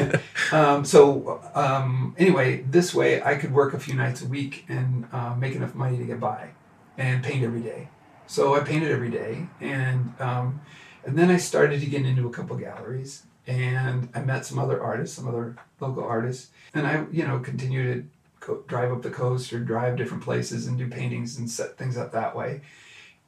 [0.52, 5.06] um, so um, anyway, this way I could work a few nights a week and
[5.10, 6.50] uh, make enough money to get by,
[6.98, 7.88] and paint every day.
[8.26, 10.60] So I painted every day, and um,
[11.04, 14.82] and then I started to get into a couple galleries, and I met some other
[14.82, 18.08] artists, some other local artists, and I you know continued
[18.40, 21.78] to go, drive up the coast or drive different places and do paintings and set
[21.78, 22.60] things up that way.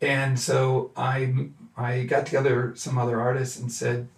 [0.03, 1.48] And so I
[1.78, 4.09] I got together some other artists and said,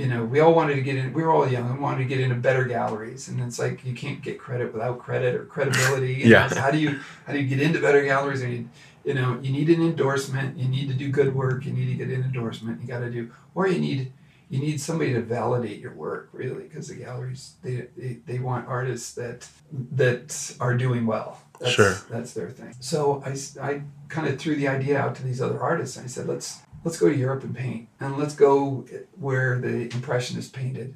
[0.00, 1.12] you know, we all wanted to get in.
[1.12, 3.94] We were all young and wanted to get into better galleries, and it's like you
[3.94, 6.14] can't get credit without credit or credibility.
[6.24, 6.42] Yeah.
[6.42, 8.42] know, so how do you how do you get into better galleries?
[8.42, 8.68] And you,
[9.04, 10.58] you know, you need an endorsement.
[10.58, 11.64] You need to do good work.
[11.66, 12.80] You need to get an endorsement.
[12.80, 14.12] You got to do, or you need
[14.48, 18.66] you need somebody to validate your work really, because the galleries they, they they want
[18.68, 19.48] artists that
[19.92, 21.40] that are doing well.
[21.60, 21.94] That's, Sure.
[22.10, 22.74] that's their thing.
[22.80, 25.96] So I, I kind of threw the idea out to these other artists.
[25.98, 28.86] And I said, let's let's go to Europe and paint, and let's go
[29.18, 30.94] where the impressionist painted,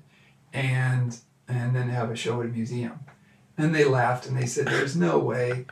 [0.52, 3.00] and and then have a show at a museum.
[3.56, 5.66] And they laughed and they said, "There's no way."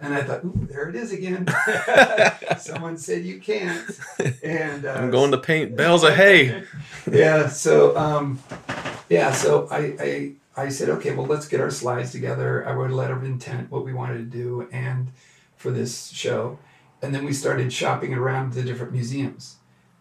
[0.00, 1.46] And I thought, "Ooh, there it is again."
[2.58, 3.88] Someone said you can't.
[4.42, 6.64] And uh, I'm going to paint bales of hay.
[7.10, 7.48] yeah.
[7.48, 8.40] So um,
[9.08, 9.30] yeah.
[9.30, 12.66] So I, I I said, okay, well, let's get our slides together.
[12.66, 15.12] I wrote a letter of intent, what we wanted to do, and
[15.56, 16.58] for this show.
[17.02, 19.56] And then we started shopping around the different museums.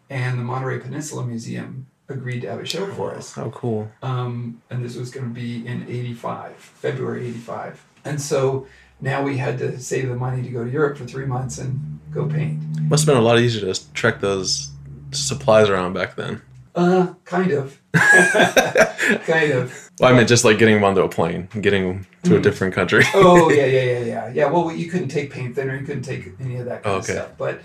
[0.10, 3.34] And the Monterey Peninsula Museum agreed to have a show for us.
[3.34, 3.92] How cool.
[4.02, 7.86] Um, and this was going to be in 85, February 85.
[8.06, 8.68] And so
[9.02, 12.00] now we had to save the money to go to Europe for three months and
[12.12, 12.62] go paint.
[12.84, 14.72] Must have been a lot easier to trek those
[15.12, 16.42] supplies around back then.
[16.74, 17.82] Uh, kind of.
[17.94, 19.87] kind of.
[20.00, 22.40] Well, I meant just like getting them onto a plane, and getting them to a
[22.40, 22.44] Mhm.
[22.44, 23.04] different country.
[23.16, 24.32] Oh, yeah, yeah, yeah, yeah.
[24.34, 27.14] Yeah, well, you couldn't take paint thinner, you couldn't take any of that kind Okay.
[27.14, 27.32] of stuff.
[27.38, 27.62] But,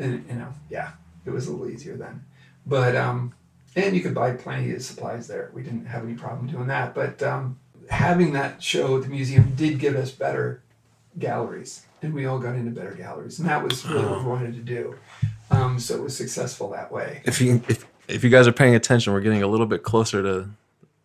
[0.00, 0.90] uh, you know, yeah,
[1.26, 2.22] it was a little easier then.
[2.66, 3.34] But, um,
[3.74, 5.50] and you could buy plenty of supplies there.
[5.52, 6.94] We didn't have any problem doing that.
[6.94, 7.58] But um,
[7.90, 10.62] having that show at the museum did give us better
[11.18, 11.82] galleries.
[12.02, 13.38] And we all got into better galleries.
[13.38, 14.94] And that was really what we wanted to do.
[15.50, 17.20] Um, so it was successful that way.
[17.24, 20.22] if you if if you guys are paying attention, we're getting a little bit closer
[20.22, 20.48] to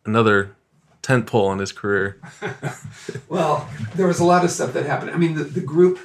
[0.05, 0.51] another
[1.01, 2.19] tent pole in his career.
[3.29, 5.11] Well, there was a lot of stuff that happened.
[5.11, 5.99] I mean, the, the group,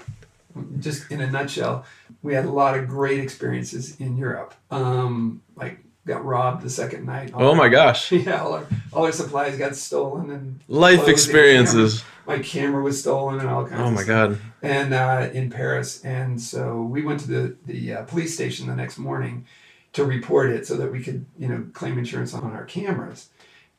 [0.78, 1.84] just in a nutshell,
[2.22, 4.54] we had a lot of great experiences in Europe.
[4.70, 7.32] Um, like, got robbed the second night.
[7.34, 8.12] Oh my gosh.
[8.12, 12.02] Yeah, all our, all our supplies got stolen and Life experiences.
[12.26, 14.38] camera- My camera was stolen and all kinds Oh my god.
[14.62, 16.04] and uh, in Paris.
[16.04, 19.46] And so we went to the the uh, police station the next morning
[19.94, 23.28] to report it so that we could you know claim insurance on our cameras.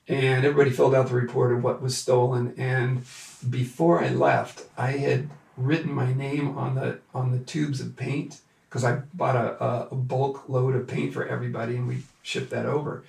[0.08, 2.54] And everybody filled out the report of what was stolen.
[2.58, 3.04] And
[3.50, 8.42] before I left, I had written my name on the on the tubes of paint
[8.70, 12.66] because I bought a, a, bulk load of paint for everybody and we shipped that
[12.66, 13.04] over.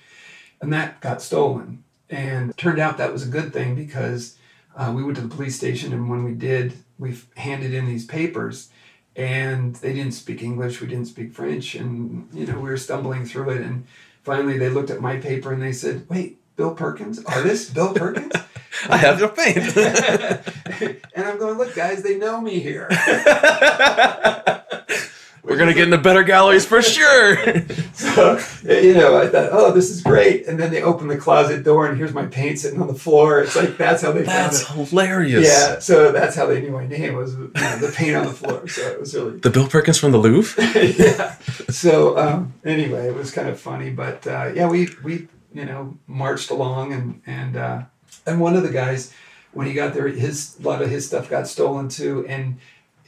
[0.61, 1.83] And that got stolen.
[2.09, 4.37] And turned out that was a good thing because
[4.75, 8.05] uh, we went to the police station and when we did, we handed in these
[8.05, 8.69] papers
[9.15, 13.25] and they didn't speak English, we didn't speak French, and you know, we were stumbling
[13.25, 13.61] through it.
[13.61, 13.85] And
[14.23, 17.23] finally they looked at my paper and they said, Wait, Bill Perkins?
[17.23, 17.73] Artist?
[17.73, 18.33] Bill Perkins?
[18.89, 19.77] I have your paint.
[19.77, 22.89] and I'm going, look, guys, they know me here.
[25.41, 27.37] We're gonna get into better galleries for sure.
[27.93, 30.47] So, you know, I thought, oh, this is great.
[30.47, 33.39] And then they open the closet door, and here's my paint sitting on the floor.
[33.39, 35.47] It's like that's how they That's found hilarious.
[35.47, 38.33] Yeah, so that's how they knew my name was you know, the paint on the
[38.33, 38.67] floor.
[38.67, 40.61] So it was really, The Bill Perkins from the Louvre?
[40.75, 41.37] yeah.
[41.69, 45.97] So um, anyway, it was kind of funny, but uh, yeah, we we you know
[46.07, 47.81] marched along, and and uh,
[48.25, 49.13] and one of the guys,
[49.53, 52.57] when he got there, his a lot of his stuff got stolen too, and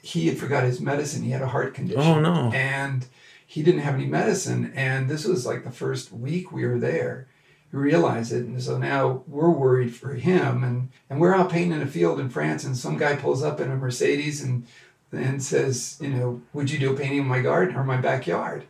[0.01, 1.23] he had forgot his medicine.
[1.23, 2.01] He had a heart condition.
[2.01, 2.51] Oh no.
[2.53, 3.05] and
[3.45, 7.27] he didn't have any medicine and this was like the first week we were there
[7.73, 11.81] we realized it and so now we're worried for him and and we're out painting
[11.81, 14.65] a field in france and some guy pulls up in a mercedes and
[15.11, 18.63] and says you know would you do a painting in my garden or my backyard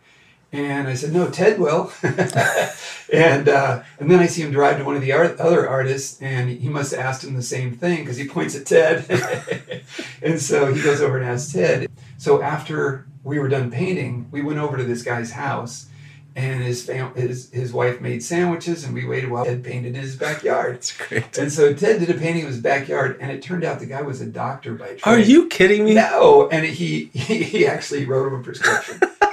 [0.53, 1.93] and I said, no, Ted will.
[2.03, 6.21] and uh, and then I see him drive to one of the art- other artists,
[6.21, 9.05] and he must have asked him the same thing because he points at Ted.
[10.21, 11.89] and so he goes over and asks Ted.
[12.17, 15.87] So after we were done painting, we went over to this guy's house,
[16.35, 20.01] and his fam- his his wife made sandwiches, and we waited while Ted painted in
[20.01, 20.75] his backyard.
[20.75, 21.37] That's great.
[21.37, 24.01] And so Ted did a painting of his backyard, and it turned out the guy
[24.01, 25.01] was a doctor by trade.
[25.05, 25.93] Are you kidding me?
[25.93, 28.99] No, and he he, he actually wrote him a prescription.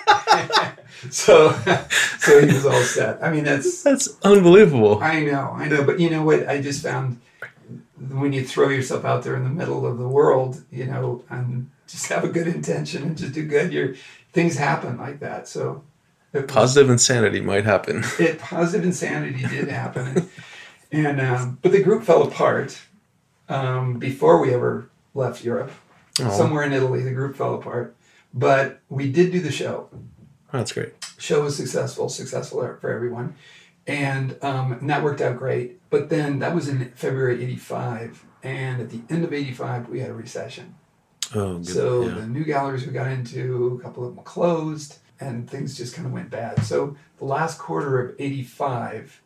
[1.12, 1.52] so
[2.18, 3.22] so he was all set.
[3.22, 4.98] I mean that's That's unbelievable.
[5.02, 6.48] I know, I know, but you know what?
[6.48, 7.20] I just found
[8.10, 11.70] when you throw yourself out there in the middle of the world, you know, and
[11.86, 13.94] just have a good intention and just do good, your
[14.32, 15.48] things happen like that.
[15.48, 15.82] So
[16.32, 18.04] it Positive insanity might happen.
[18.18, 20.28] it positive insanity did happen and,
[21.06, 22.78] and um, but the group fell apart
[23.48, 25.70] um, before we ever left europe
[26.20, 27.94] Oh, somewhere in italy the group fell apart
[28.34, 29.88] but we did do the show
[30.52, 30.94] that's great.
[31.18, 33.34] show was successful successful for everyone
[33.86, 38.80] and, um, and that worked out great but then that was in february 85 and
[38.80, 40.74] at the end of 85 we had a recession
[41.34, 41.66] Oh, good.
[41.66, 42.14] so yeah.
[42.14, 46.06] the new galleries we got into, a couple of them closed, and things just kind
[46.06, 46.64] of went bad.
[46.64, 49.20] So the last quarter of '85,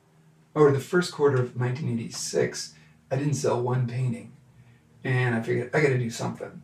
[0.55, 2.75] or the first quarter of 1986,
[3.11, 4.33] I didn't sell one painting,
[5.05, 6.63] and I figured I got to do something.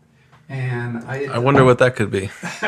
[0.49, 2.31] And I, I wonder what that could be.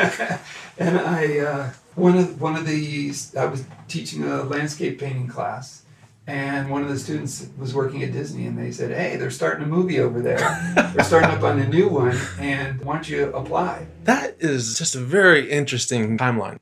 [0.77, 5.83] and I uh, one of one of the I was teaching a landscape painting class,
[6.27, 9.63] and one of the students was working at Disney, and they said, "Hey, they're starting
[9.63, 10.37] a movie over there.
[10.95, 14.95] they're starting up on a new one, and why don't you apply?" That is just
[14.95, 16.57] a very interesting timeline.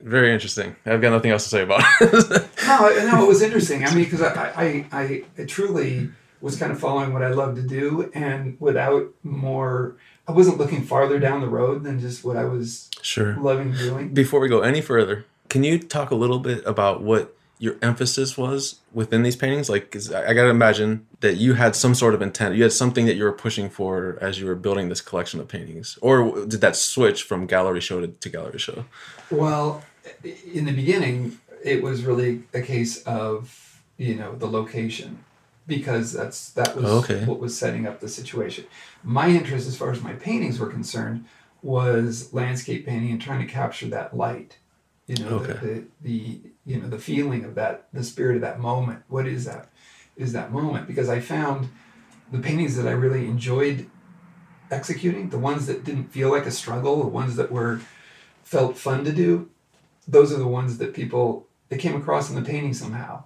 [0.00, 0.76] Very interesting.
[0.86, 2.46] I've got nothing else to say about it.
[2.70, 3.84] No, no, it was interesting.
[3.84, 6.08] I mean, because I, I, I, I truly
[6.40, 9.96] was kind of following what I love to do, and without more,
[10.30, 13.34] I wasn't looking farther down the road than just what I was sure.
[13.36, 14.14] loving doing.
[14.14, 18.38] Before we go any further, can you talk a little bit about what your emphasis
[18.38, 19.68] was within these paintings?
[19.68, 22.54] Like, 'cause I, I gotta imagine that you had some sort of intent.
[22.54, 25.48] You had something that you were pushing for as you were building this collection of
[25.48, 28.84] paintings, or did that switch from gallery show to, to gallery show?
[29.32, 29.82] Well,
[30.54, 35.24] in the beginning, it was really a case of you know the location
[35.66, 37.24] because that's that was Okay.
[37.24, 38.64] what was setting up the situation.
[39.02, 41.24] My interest, as far as my paintings were concerned,
[41.62, 44.58] was landscape painting and trying to capture that light.
[45.06, 48.60] You know, the, the, the you know the feeling of that, the spirit of that
[48.60, 49.02] moment.
[49.08, 49.70] What is that?
[50.16, 50.86] Is that moment?
[50.86, 51.68] Because I found
[52.30, 53.90] the paintings that I really enjoyed
[54.70, 57.80] executing, the ones that didn't feel like a struggle, the ones that were
[58.44, 59.50] felt fun to do,
[60.06, 63.24] those are the ones that people they came across in the painting somehow.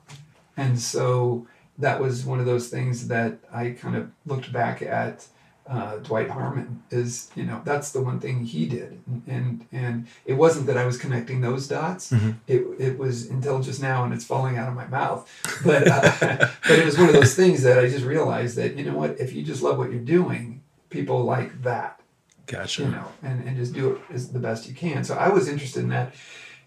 [0.57, 1.47] And so
[1.79, 5.27] that was one of those things that I kind of looked back at
[5.67, 9.01] uh, Dwight Harmon is you know that's the one thing he did.
[9.27, 12.13] And and it wasn't that I was connecting those dots.
[12.47, 15.29] It, it was until just now and it's falling out of my mouth.
[15.65, 16.13] But uh,
[16.69, 19.19] but it was one of those things that I just realized that you know what
[19.19, 22.01] if you just love what you're doing people like that.
[22.47, 22.83] Gotcha.
[22.83, 25.03] you know, and, and just do it as the best you can.
[25.03, 26.15] So I was interested in that,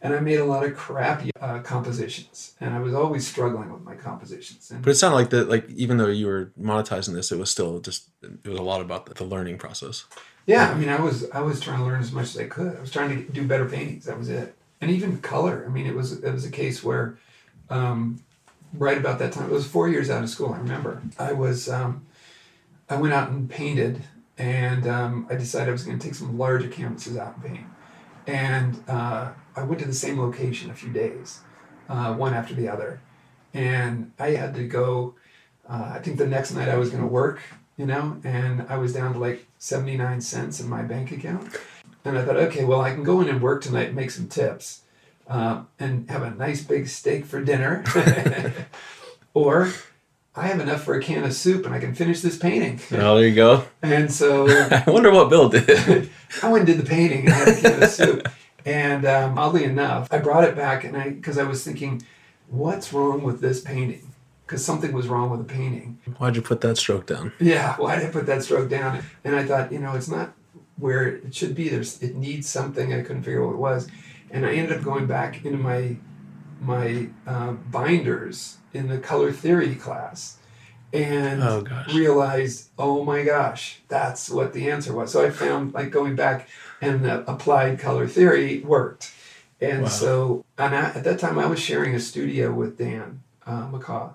[0.08, 3.84] and I made a lot of crappy uh, compositions, and I was always struggling with
[3.84, 4.72] my compositions.
[4.72, 7.52] And But it sounded like that, like even though you were monetizing this, it was
[7.52, 10.06] still just it was a lot about the, the learning process.
[10.46, 12.78] yeah, I mean, I was I was trying to learn as much as I could.
[12.78, 14.06] I was trying to do better paintings.
[14.06, 15.66] That was it, and even color.
[15.68, 17.18] I mean, it was it was a case where,
[17.70, 18.24] um,
[18.74, 20.54] right about that time, it was four years out of school.
[20.54, 22.06] I remember I was um,
[22.90, 24.04] I went out and painted,
[24.38, 27.68] and um, I decided I was going to take some larger canvases out and paint.
[28.28, 31.40] And uh, I went to the same location a few days,
[31.90, 32.99] uh, one after the other.
[33.54, 35.16] And I had to go,
[35.68, 37.41] uh, I think the next night I was going to work,
[37.78, 41.58] you know, and I was down to like 79 cents in my bank account.
[42.04, 44.28] And I thought, okay, well, I can go in and work tonight and make some
[44.28, 44.82] tips
[45.28, 47.84] uh, and have a nice big steak for dinner.
[49.34, 49.72] or
[50.38, 52.80] I have enough for a can of soup and I can finish this painting.
[52.91, 53.64] Oh, there you go.
[53.81, 56.09] And so I wonder what Bill did.
[56.43, 58.27] I went and did the painting and had a can of soup.
[58.64, 62.03] And um, oddly enough, I brought it back and I because I was thinking,
[62.49, 64.14] what's wrong with this painting?
[64.45, 65.99] Because something was wrong with the painting.
[66.18, 67.34] Why'd you put that stroke down?
[67.39, 69.03] Yeah, why did I put that stroke down?
[69.23, 70.34] And I thought, you know, it's not
[70.77, 71.68] where it should be.
[71.69, 72.93] There's it needs something.
[72.93, 73.88] I couldn't figure out what it was,
[74.30, 75.97] and I ended up going back into my
[76.62, 80.38] my uh, binders in the color theory class,
[80.94, 85.12] and Oh, realized, oh my gosh, that's what the answer was.
[85.12, 86.48] So I found like going back
[86.82, 89.12] and the applied color theory worked,
[89.62, 89.88] and Wow.
[89.90, 94.14] so and I, at that time I was sharing a studio with Dan uh, McCaw,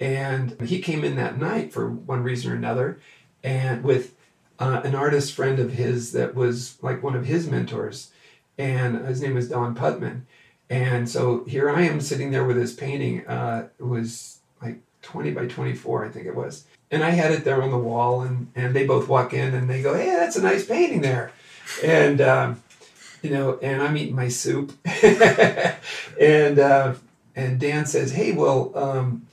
[0.00, 3.00] and he came in that night for one reason or another,
[3.42, 4.14] and with
[4.58, 8.10] uh, an artist friend of his that was like one of his mentors,
[8.56, 10.22] and his name was Don Putman.
[10.70, 13.26] And so here I am sitting there with this painting.
[13.26, 16.64] Uh, it was like 20 by 24, I think it was.
[16.90, 19.68] And I had it there on the wall, and, and they both walk in and
[19.68, 21.32] they go, Hey, that's a nice painting there.
[21.84, 22.62] And, um,
[23.22, 24.72] you know, and I'm eating my soup.
[25.02, 26.94] and, uh,
[27.36, 29.26] and Dan says, Hey, well, um,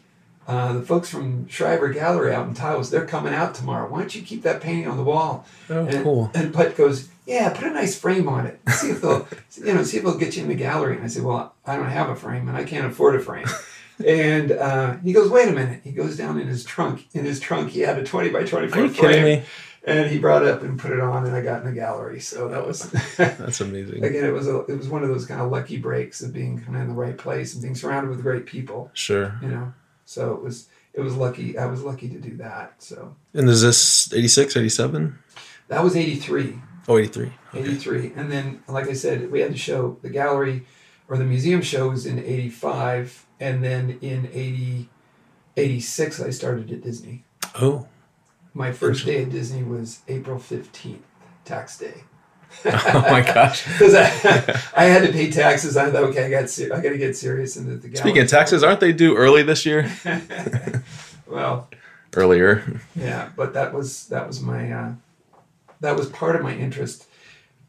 [0.47, 3.89] uh, the folks from Shriver Gallery out in Taos, they're coming out tomorrow.
[3.89, 5.45] Why don't you keep that painting on the wall?
[5.69, 6.31] Oh, and, cool.
[6.35, 8.59] And Putt goes, yeah, put a nice frame on it.
[8.71, 9.27] See if they'll,
[9.63, 10.95] you know, see if they'll get you in the gallery.
[10.95, 13.47] And I said, well, I don't have a frame, and I can't afford a frame.
[14.05, 15.81] and uh, he goes, wait a minute.
[15.83, 17.07] He goes down in his trunk.
[17.13, 19.43] In his trunk, he had a twenty by twenty Are you frame, kidding me?
[19.87, 22.19] and he brought it up and put it on, and I got in the gallery.
[22.19, 22.89] So that was.
[23.17, 24.03] That's amazing.
[24.03, 26.59] Again, it was a, it was one of those kind of lucky breaks of being
[26.59, 29.37] kind of in the right place and being surrounded with great people, Sure.
[29.41, 29.73] you know.
[30.05, 31.57] So it was it was lucky.
[31.57, 32.81] I was lucky to do that.
[32.81, 35.19] So And is this 86, 87?
[35.67, 36.59] that was eighty three.
[36.87, 37.25] Oh, 83.
[37.53, 37.59] Okay.
[37.59, 40.65] 83 and then like i said we had the show the gallery
[41.07, 44.89] or the museum shows in 85 and then in 80
[45.57, 47.23] 86 i started at disney
[47.59, 47.87] Oh.
[48.53, 50.99] my first day at disney was april 15th
[51.45, 52.03] tax day
[52.65, 53.63] oh my gosh.
[53.71, 54.03] because I,
[54.75, 57.15] I had to pay taxes i thought okay i got ser- i got to get
[57.15, 59.89] serious into the gallery Speaking of taxes, aren't they due early this year?
[61.27, 61.69] well
[62.15, 62.79] Earlier.
[62.95, 64.91] yeah but that was that was my uh,
[65.81, 67.07] that was part of my interest.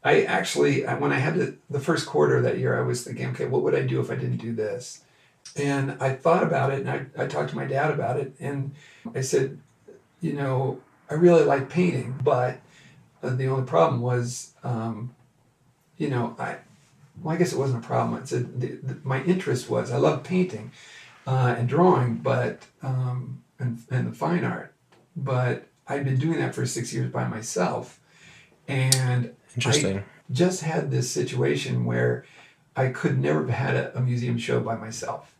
[0.03, 3.45] I actually when i had the, the first quarter that year i was thinking okay
[3.45, 5.03] what would i do if i didn't do this?
[5.55, 8.73] And i thought about it and i, I talked to my dad about it and
[9.15, 9.59] i said
[10.21, 10.79] you know
[11.09, 12.59] i really like painting but
[13.23, 15.15] uh, the only problem was um,
[15.97, 16.57] you know i
[17.21, 18.21] well i guess it wasn't a problem.
[18.21, 20.71] I said the, the, my interest was i love painting
[21.25, 24.73] uh, and drawing but um, and, and the fine art
[25.15, 27.99] but I'd been doing that for six years by myself.
[28.67, 30.03] And Interesting.
[30.31, 32.25] just had this situation where
[32.75, 35.33] I could never have had a, a museum show by myself.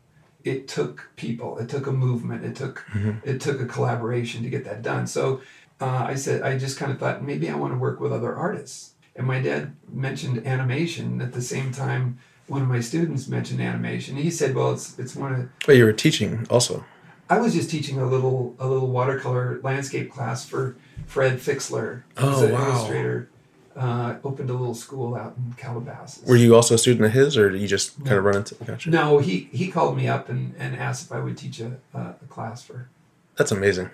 [0.44, 2.86] it took people, it took a movement, it took
[3.26, 5.06] it took a collaboration to get that done.
[5.06, 5.42] So
[5.82, 8.34] uh, I said I just kind of thought maybe I want to work with other
[8.34, 8.94] artists.
[9.16, 12.20] And my dad mentioned animation at the same time.
[12.48, 14.16] One of my students mentioned animation.
[14.16, 16.86] He said, "Well, it's it's one of But you were teaching also.
[17.30, 20.76] I was just teaching a little a little watercolor landscape class for
[21.06, 22.68] Fred Fixler, Oh, who's an wow.
[22.70, 23.30] illustrator.
[23.76, 26.24] Uh, opened a little school out in Calabasas.
[26.28, 28.56] Were you also a student of his, or did you just kind of run into?
[28.56, 28.90] Gotcha.
[28.90, 32.00] No, he he called me up and, and asked if I would teach a, a,
[32.00, 32.90] a class for.
[33.36, 33.92] That's amazing.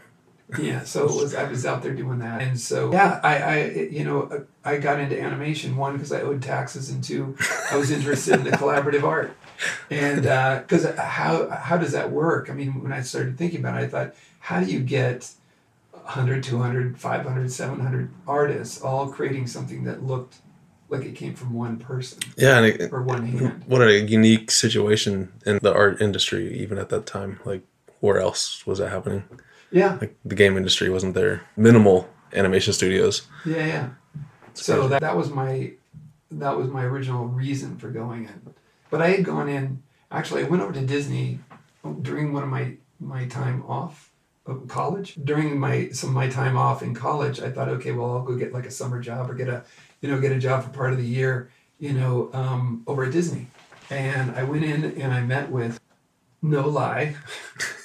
[0.57, 3.65] Yeah, so it was I was out there doing that, and so yeah, I I
[3.91, 7.35] you know I got into animation one because I owed taxes, and two
[7.71, 9.35] I was interested in the collaborative art,
[9.89, 12.49] and uh, because uh, how how does that work?
[12.49, 15.31] I mean, when I started thinking about it, I thought, how do you get
[15.91, 20.37] 100, 200, 500, 700 artists all creating something that looked
[20.89, 23.63] like it came from one person Yeah, and it, or one hand?
[23.67, 27.39] what a unique situation in the art industry, even at that time.
[27.45, 27.63] Like,
[27.99, 29.23] where else was that happening?
[29.71, 31.41] Yeah, Like, the game industry wasn't there.
[31.57, 33.23] Minimal animation studios.
[33.45, 33.89] Yeah, yeah.
[34.53, 35.71] So that, that was my
[36.29, 38.53] that was my original reason for going in.
[38.93, 41.39] But I had gone in actually I went over to Disney
[42.03, 44.11] during one of my my time off
[44.45, 45.15] of college.
[45.15, 48.35] During my some of my time off in college, I thought, okay, well I'll go
[48.35, 49.63] get like a summer job or get a
[50.01, 51.49] you know, get a job for part of the year,
[51.79, 53.47] you know, um, over at Disney.
[53.89, 55.79] And I went in and I met with
[56.43, 57.15] no lie.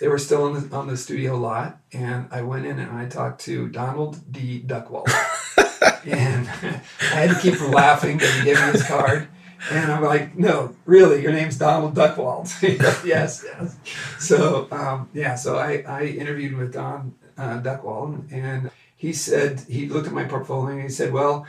[0.00, 3.06] They were still on the on the studio lot, and I went in and I
[3.06, 4.62] talked to Donald D.
[4.64, 5.08] Duckwall,
[6.06, 6.46] and
[7.00, 9.26] I had to keep from laughing because he gave me his card.
[9.70, 12.46] And I'm like, no, really, your name's Donald Duckwall.
[13.04, 13.76] Yes, yes.
[14.18, 19.88] So um, yeah, so I, I interviewed with Don uh, Duckwall, and he said he
[19.88, 21.46] looked at my portfolio and he said, well,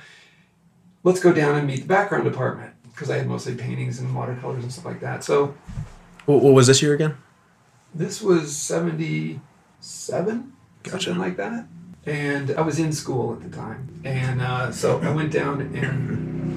[1.03, 4.63] let's go down and meet the background department because I had mostly paintings and watercolors
[4.63, 5.23] and stuff like that.
[5.23, 5.55] So
[6.25, 7.15] What, what was this year again?
[7.95, 10.53] this was 77
[10.83, 10.99] Gotcha.
[11.03, 11.65] something like that
[12.05, 16.48] and i was in school at the time and uh, so i went down and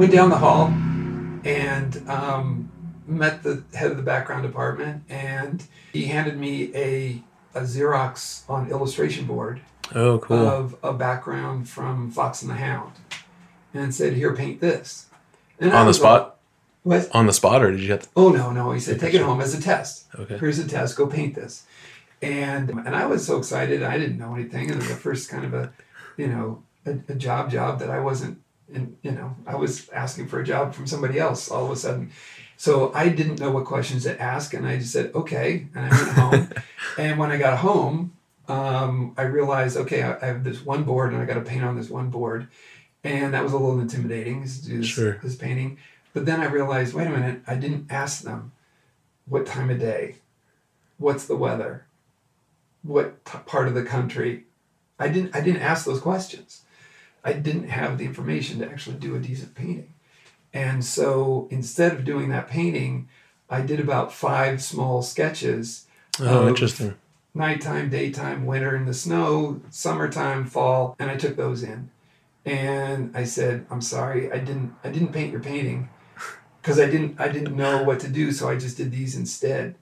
[0.00, 0.68] went down the hall
[1.44, 2.70] and um,
[3.06, 5.62] met the head of the background department and
[5.92, 7.22] he handed me a,
[7.54, 9.60] a xerox on illustration board
[9.94, 10.38] Oh, cool.
[10.38, 12.92] of a background from fox and the hound
[13.74, 15.06] and said here paint this
[15.60, 16.36] and On the was like, spot?
[16.82, 18.08] what On the spot, or did you have to?
[18.16, 18.70] Oh no, no.
[18.72, 20.06] He said, take it home as a test.
[20.18, 20.38] Okay.
[20.38, 20.96] Here's a test.
[20.96, 21.64] Go paint this.
[22.22, 23.82] And and I was so excited.
[23.82, 24.70] I didn't know anything.
[24.70, 25.70] And it was the first kind of a,
[26.16, 28.40] you know, a, a job job that I wasn't.
[28.72, 31.76] In, you know, I was asking for a job from somebody else all of a
[31.76, 32.10] sudden.
[32.56, 35.88] So I didn't know what questions to ask, and I just said okay, and I
[35.90, 36.48] went home.
[36.98, 38.12] and when I got home,
[38.48, 41.64] um, I realized okay, I, I have this one board, and I got to paint
[41.64, 42.48] on this one board,
[43.02, 45.18] and that was a little intimidating to do this, Sure.
[45.22, 45.78] this painting.
[46.12, 48.52] But then I realized, wait a minute, I didn't ask them
[49.26, 50.16] what time of day,
[50.98, 51.86] what's the weather,
[52.82, 54.44] what t- part of the country.
[54.98, 55.34] I didn't.
[55.34, 56.59] I didn't ask those questions.
[57.24, 59.92] I didn't have the information to actually do a decent painting,
[60.52, 63.08] and so instead of doing that painting,
[63.48, 65.86] I did about five small sketches.
[66.18, 66.94] Oh, interesting.
[67.34, 71.90] Nighttime, daytime, winter in the snow, summertime, fall, and I took those in.
[72.44, 74.74] And I said, "I'm sorry, I didn't.
[74.82, 75.88] I didn't paint your painting."
[76.62, 79.74] because I didn't I didn't know what to do, so I just did these instead.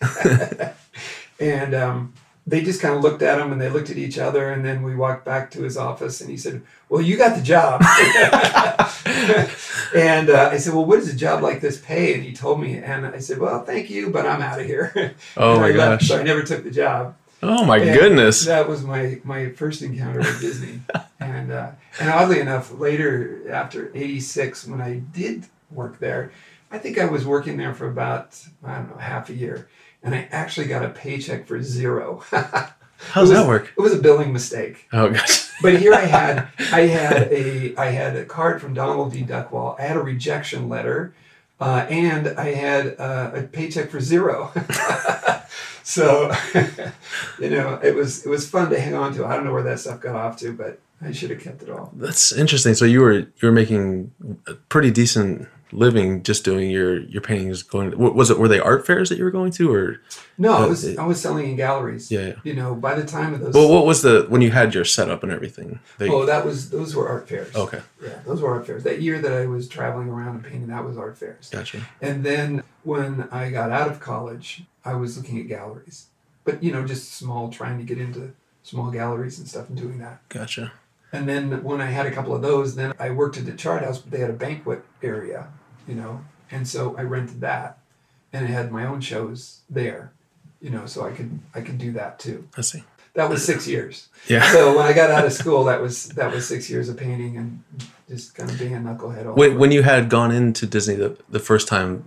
[1.40, 2.14] and um,
[2.50, 4.82] they just kind of looked at him, and they looked at each other, and then
[4.82, 7.80] we walked back to his office, and he said, "Well, you got the job."
[9.94, 12.60] and uh, I said, "Well, what does a job like this pay?" And he told
[12.60, 15.70] me, and I said, "Well, thank you, but I'm out of here." Oh my I
[15.72, 16.08] left, gosh.
[16.08, 17.14] So I never took the job.
[17.42, 18.44] Oh my And goodness.
[18.44, 20.80] That was my my first encounter with Disney,
[21.20, 21.70] and uh,
[22.00, 26.32] and oddly enough, later after '86, when I did work there,
[26.70, 29.68] I think I was working there for about I don't know half a year,
[30.02, 32.22] and I actually got a paycheck for zero.
[32.30, 33.72] How does that work?
[33.76, 34.86] It was a billing mistake.
[34.92, 35.48] Oh gosh.
[35.62, 39.22] But here I had I had a I had a card from Donald D.
[39.22, 39.78] Duckwall.
[39.78, 41.12] I had a rejection letter,
[41.60, 44.52] uh, and I had uh, a paycheck for zero.
[45.82, 46.34] so,
[47.38, 49.26] you know, it was it was fun to hang on to.
[49.26, 51.68] I don't know where that stuff got off to, but I should have kept it
[51.68, 51.92] all.
[51.94, 52.72] That's interesting.
[52.72, 54.12] So you were you were making
[54.46, 57.62] a pretty decent living just doing your your paintings.
[57.62, 60.00] Going wa- was it were they art fairs that you were going to or
[60.38, 62.10] No, I Uh, was it- I was selling in galleries.
[62.10, 62.20] yeah?
[62.28, 62.34] yeah.
[62.44, 63.54] You know, by the time of those.
[63.54, 65.78] Well, what was the when you had your setup and everything?
[65.98, 67.54] They, oh, that was those were art fairs.
[67.54, 68.82] okay, Yeah, those were art fairs.
[68.84, 71.48] That year that I was traveling around and painting, that was art fairs.
[71.50, 71.80] gotcha.
[72.00, 76.06] And then when I got out of college, I was looking at galleries,
[76.44, 78.32] but you know, just small, trying to get into
[78.62, 80.20] small galleries and stuff and doing that.
[80.28, 80.72] Gotcha.
[81.12, 83.82] And then when I had a couple of those, then I worked at the chart
[83.82, 85.48] house, but they had a banquet area,
[85.88, 87.78] you know, and so I rented that.
[88.32, 90.12] and I had my own shows there,
[90.60, 92.48] you know, so I could I could do that too.
[92.56, 92.82] I see.
[93.14, 94.08] That was six years.
[94.28, 94.52] Yeah.
[94.52, 97.36] So when I got out of school, that was that was six years of painting
[97.36, 97.62] and
[98.08, 99.26] just kind of being a knucklehead.
[99.26, 102.04] All When, when you had gone into Disney the, the first time,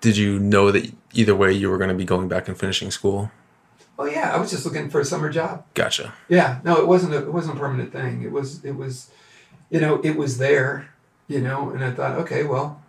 [0.00, 2.90] did you know that either way you were going to be going back and finishing
[2.90, 3.30] school?
[3.98, 5.64] oh yeah, I was just looking for a summer job.
[5.74, 6.14] Gotcha.
[6.28, 8.22] Yeah, no, it wasn't a it wasn't a permanent thing.
[8.22, 9.10] It was it was,
[9.70, 10.88] you know, it was there,
[11.28, 12.81] you know, and I thought, okay, well,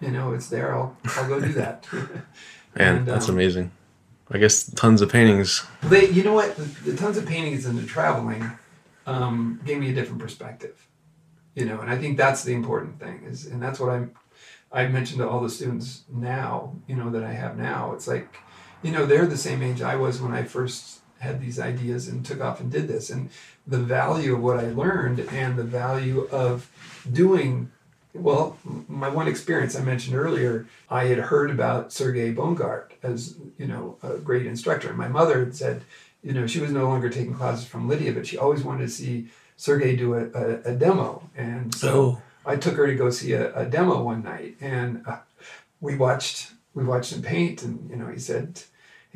[0.00, 0.74] you know, it's there.
[0.74, 1.86] I'll I'll go do that.
[1.92, 3.70] Man, And, that's um, amazing.
[4.30, 5.64] I guess tons of paintings.
[5.84, 8.50] They, you know what, the, the tons of paintings and the traveling
[9.06, 10.86] um, gave me a different perspective,
[11.54, 14.12] you know, and I think that's the important thing is, and that's what I'm,
[14.72, 17.92] I mentioned to all the students now, you know, that I have now.
[17.92, 18.38] It's like,
[18.82, 22.26] you know, they're the same age I was when I first had these ideas and
[22.26, 23.30] took off and did this, and
[23.66, 26.68] the value of what I learned and the value of
[27.10, 27.70] doing.
[28.18, 28.56] Well,
[28.88, 33.96] my one experience I mentioned earlier, I had heard about Sergei Bongart as you know
[34.02, 35.82] a great instructor, and my mother had said,
[36.22, 38.88] you know, she was no longer taking classes from Lydia, but she always wanted to
[38.88, 42.22] see Sergei do a, a, a demo, and so Oh.
[42.44, 45.18] I took her to go see a, a demo one night, and uh,
[45.80, 48.62] we watched we watched him paint, and you know, he said.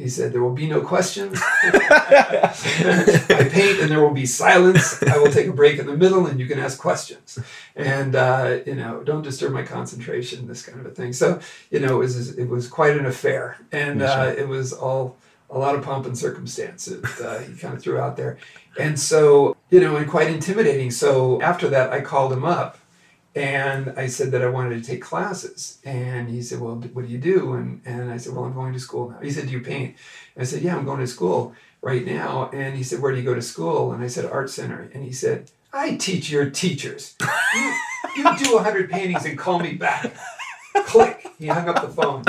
[0.00, 1.38] He said, "There will be no questions.
[1.62, 5.02] I paint, and there will be silence.
[5.02, 7.38] I will take a break in the middle, and you can ask questions.
[7.76, 10.46] And uh, you know, don't disturb my concentration.
[10.48, 11.12] This kind of a thing.
[11.12, 11.40] So
[11.70, 15.16] you know, it was it was quite an affair, and uh, it was all
[15.50, 18.38] a lot of pomp and circumstance that uh, he kind of threw out there,
[18.78, 20.90] and so you know, and quite intimidating.
[20.90, 22.78] So after that, I called him up,
[23.34, 27.10] and I said that I wanted to take classes, and he said, "Well, what do
[27.12, 29.52] you do?" And and I said, "Well, I'm going to school now." He said, "Do
[29.52, 29.96] you paint?"
[30.34, 33.18] And I said, "Yeah, I'm going to school right now." And he said, "Where do
[33.18, 36.50] you go to school?" And I said, "Art Center." And he said, "I teach your
[36.50, 37.14] teachers.
[37.54, 37.74] You,
[38.16, 40.12] you do a hundred paintings and call me back."
[40.86, 41.26] Click.
[41.38, 42.24] He hung up the phone.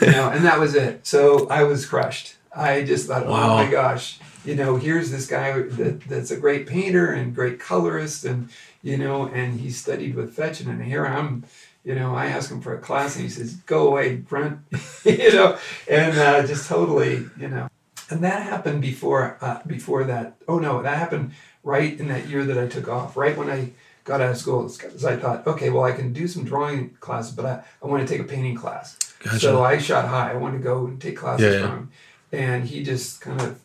[0.00, 1.06] You know, and that was it.
[1.06, 2.36] So I was crushed.
[2.54, 3.52] I just thought, Wow.
[3.52, 7.58] oh my gosh, you know, here's this guy that, that's a great painter and great
[7.58, 8.48] colorist, and
[8.84, 11.44] you know, and he studied with Fechin, and here I'm,
[11.84, 14.58] you know, I ask him for a class, and he says, "Go away, Brent,"
[15.04, 15.58] you know,
[15.90, 17.66] and uh, just totally, you know,
[18.10, 20.36] and that happened before, uh, before that.
[20.46, 21.32] Oh no, that happened
[21.64, 23.70] right in that year that I took off, right when I
[24.04, 27.32] got out of school, because I thought, okay, well, I can do some drawing classes,
[27.34, 28.98] but I, I want to take a painting class.
[29.24, 29.38] Gotcha.
[29.40, 30.30] So I shot high.
[30.32, 31.66] I wanted to go and take classes Yeah, yeah.
[31.66, 31.90] from him,
[32.32, 33.58] and he just kind of,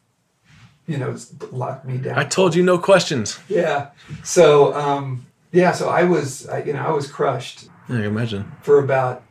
[0.89, 1.15] you know,
[1.51, 2.17] locked me down.
[2.17, 3.39] I told you no questions.
[3.47, 3.89] Yeah.
[4.23, 5.71] So um, yeah.
[5.71, 8.51] So I was, I, you know, I was crushed Yeah, I imagine.
[8.63, 9.23] for about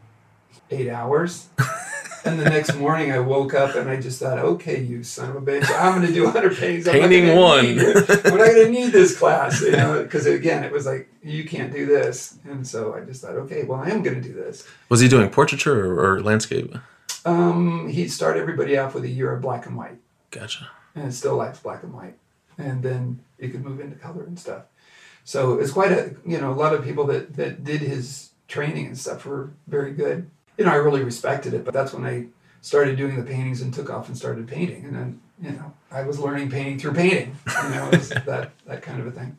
[0.70, 1.48] eight hours.
[2.24, 5.36] and the next morning I woke up and I just thought, okay, you son of
[5.36, 6.86] a bitch, I'm going to do 100 paintings.
[6.88, 7.66] I'm Painting one.
[7.66, 11.44] I'm not going to need this class, you know, because again, it was like, you
[11.44, 12.38] can't do this.
[12.44, 14.66] And so I just thought, okay, well, I am going to do this.
[14.90, 16.74] Was he doing portraiture or, or landscape?
[17.24, 19.98] Um, he'd start everybody off with a year of black and white.
[20.30, 20.68] Gotcha.
[20.94, 22.16] And it still likes black and white.
[22.58, 24.62] And then you could move into color and stuff.
[25.24, 28.86] So it's quite a you know a lot of people that that did his training
[28.86, 30.28] and stuff were very good.
[30.56, 32.26] You know, I really respected it, but that's when I
[32.62, 34.84] started doing the paintings and took off and started painting.
[34.86, 37.36] And then you know I was learning painting through painting.
[37.62, 39.36] You know, it was that that kind of a thing.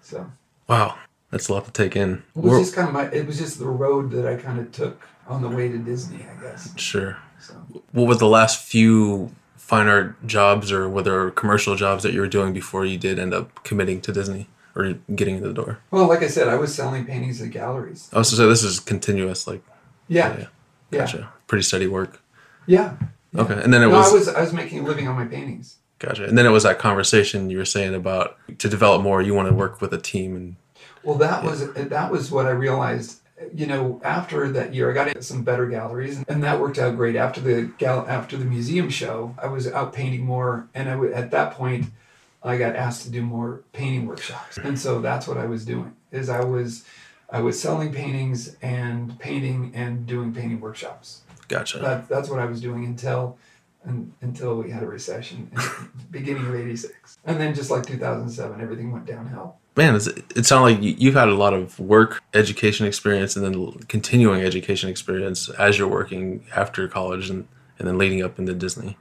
[0.00, 0.30] So
[0.68, 0.96] Wow,
[1.30, 2.22] that's a lot to take in.
[2.34, 4.58] it was We're- just kind of my it was just the road that I kind
[4.60, 6.72] of took on the way to Disney, I guess.
[6.78, 7.18] sure.
[7.40, 7.54] So.
[7.92, 9.30] What was the last few
[9.66, 13.34] fine art jobs or whether commercial jobs that you were doing before you did end
[13.34, 15.78] up committing to Disney or getting into the door?
[15.90, 18.08] Well, like I said, I was selling paintings at galleries.
[18.12, 19.62] Oh, so, so this is continuous, like
[20.08, 20.46] Yeah, yeah,
[20.92, 21.28] yeah, gotcha.
[21.48, 22.20] Pretty steady work.
[22.66, 22.94] yeah.
[23.36, 25.26] Okay, and then it no, was, I was I was making a living on my
[25.26, 25.76] paintings.
[25.98, 29.34] gotcha, and then it was that conversation you were saying about to develop more, you
[29.34, 30.56] want to work with a team, and
[31.02, 33.20] Well, that was that was what I realized.
[33.54, 36.96] You know, after that year, I got into some better galleries, and that worked out
[36.96, 37.16] great.
[37.16, 41.12] After the gal, after the museum show, I was out painting more, and I w-
[41.12, 41.86] at that point,
[42.42, 45.94] I got asked to do more painting workshops, and so that's what I was doing.
[46.10, 46.84] Is I was
[47.28, 51.22] I was selling paintings and painting and doing painting workshops.
[51.48, 51.78] gotcha.
[51.78, 53.36] That, that's what I was doing until
[53.84, 57.84] un, until we had a recession, in the beginning of '86, and then just like
[57.84, 59.56] 2007, everything went downhill.
[59.76, 63.44] Man, it's, it sounds like you- you've had a lot of work education experience and
[63.44, 67.46] then continuing education experience as you're working after college and,
[67.78, 68.96] and then leading up into Disney.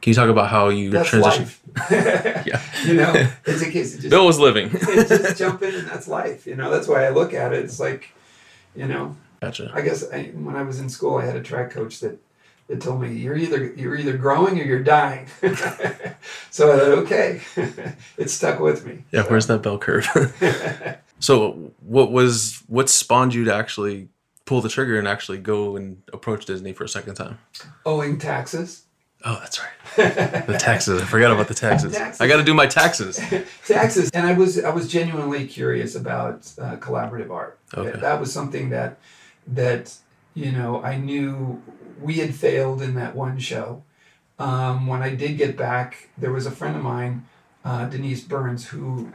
[0.00, 1.58] Can you talk about how you That's transitioned?
[1.90, 2.44] life.
[2.46, 2.60] Yeah.
[2.84, 3.12] You know,
[3.46, 4.70] it's a case of just, Bill was living.
[4.70, 6.46] just jump in and that's life.
[6.46, 7.64] You know, that's why I look at it.
[7.64, 8.10] It's like,
[8.76, 9.70] you know, gotcha.
[9.74, 12.18] I guess I, when I was in school, I had a track coach that,
[12.68, 15.26] that told me you're either you're either growing or you're dying.
[16.50, 17.40] so I thought, okay,
[18.16, 19.04] it stuck with me.
[19.10, 20.06] Yeah, So, where's that bell curve?
[21.18, 24.08] so, what was what spawned you to actually
[24.44, 27.38] pull the trigger and actually go and approach Disney for a second time?
[27.84, 28.84] Owing taxes.
[29.24, 30.46] Oh, that's right.
[30.46, 31.02] the taxes.
[31.02, 31.92] I forgot about the taxes.
[31.94, 32.20] Taxes.
[32.20, 33.18] I got to do my taxes.
[33.66, 37.98] taxes and i was i was genuinely curious about uh, collaborative art Okay.
[37.98, 38.98] that was something that
[39.48, 39.92] that
[40.34, 41.60] you know i knew
[42.00, 43.82] we had failed in that one show
[44.38, 47.26] um, when i did get back there was a friend of mine
[47.64, 49.12] uh, denise burns who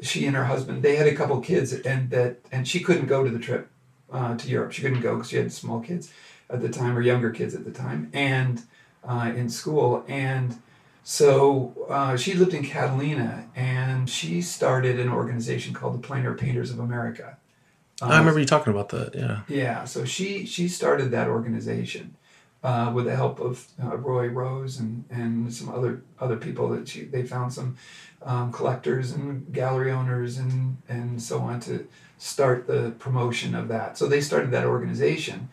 [0.00, 3.24] she and her husband they had a couple kids and that and she couldn't go
[3.24, 3.68] to the trip
[4.12, 6.12] uh, to europe she couldn't go because she had small kids
[6.50, 8.62] at the time or younger kids at the time and
[9.04, 10.60] uh, in school and
[11.04, 16.34] so uh, she lived in Catalina, and she started an organization called the Plein Air
[16.34, 17.36] Painters of America.
[18.00, 19.14] I remember you talking about that.
[19.14, 19.40] Yeah.
[19.48, 22.16] Yeah, so she she started that organization
[22.62, 26.88] uh, with the help of uh, Roy Rose and, and some other other people that
[26.88, 27.76] she they found some
[28.22, 31.86] um, collectors and gallery owners and and so on to
[32.18, 33.98] start the promotion of that.
[33.98, 35.48] So they started that organization,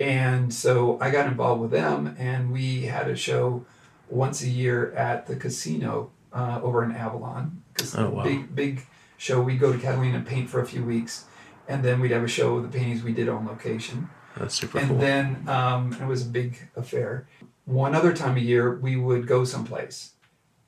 [0.00, 3.66] and so I got involved with them, and we had a show
[4.08, 7.62] once a year at the casino uh, over in Avalon.
[7.96, 8.24] Oh, wow.
[8.24, 8.86] Big big
[9.18, 9.42] show.
[9.42, 11.26] We'd go to Catalina and paint for a few weeks,
[11.68, 14.08] and then we'd have a show of the paintings we did on location.
[14.36, 14.98] That's super And cool.
[14.98, 17.26] then um, it was a big affair.
[17.64, 20.12] One other time a year, we would go someplace.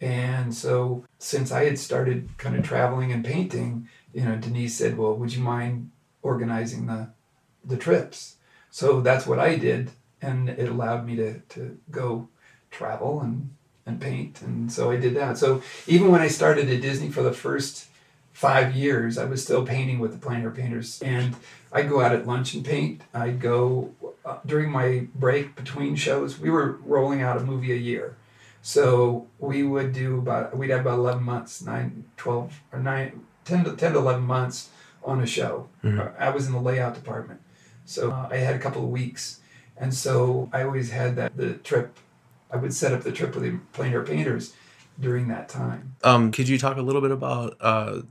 [0.00, 4.96] And so, since I had started kind of traveling and painting, you know, Denise said,
[4.96, 5.90] "Well, would you mind
[6.22, 7.10] organizing the
[7.64, 8.36] the trips?"
[8.70, 9.90] So that's what I did,
[10.22, 12.28] and it allowed me to to go
[12.70, 13.50] travel and
[13.86, 14.40] and paint.
[14.42, 15.36] And so I did that.
[15.36, 17.86] So even when I started at Disney for the first
[18.38, 21.34] five years, I was still painting with the plein air painters, and
[21.72, 23.02] I'd go out at lunch and paint.
[23.12, 23.90] I'd go
[24.24, 26.38] uh, during my break between shows.
[26.38, 28.16] We were rolling out a movie a year.
[28.62, 33.64] So we would do about, we'd have about 11 months, 9, 12, or 9, 10
[33.64, 34.68] to, 10 to 11 months
[35.02, 35.68] on a show.
[35.82, 36.12] Mhm.
[36.16, 37.40] I was in the layout department.
[37.86, 39.40] So uh, I had a couple of weeks.
[39.76, 41.96] And so I always had that, the trip,
[42.52, 44.54] I would set up the trip with the plein air painters
[45.00, 45.96] during that time.
[46.04, 47.58] Um, could you talk a little bit about?
[47.58, 48.04] Because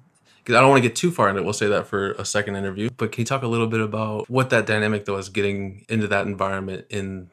[0.50, 1.44] I don't want to get too far into it.
[1.44, 2.90] We'll say that for a second interview.
[2.96, 6.08] But can you talk a little bit about what that dynamic though is getting into
[6.08, 7.30] that environment in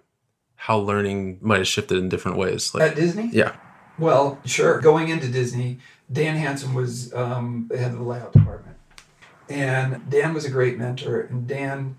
[0.56, 2.74] how learning might have shifted in different ways?
[2.74, 3.30] Like, At Disney?
[3.32, 3.56] yeah.
[3.98, 4.80] Well, sure.
[4.80, 5.78] Going into Disney,
[6.10, 8.76] Dan Hansen was um, the head of the layout department,
[9.48, 11.20] and Dan was a great mentor.
[11.20, 11.96] And Dan,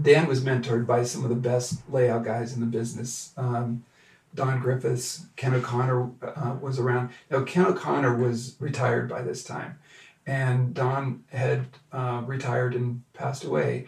[0.00, 3.32] Dan was mentored by some of the best layout guys in the business.
[3.36, 3.84] Um,
[4.34, 7.10] Don Griffiths, Ken O'Connor uh, was around.
[7.30, 9.78] Now Ken O'Connor was retired by this time,
[10.26, 13.86] and Don had uh, retired and passed away.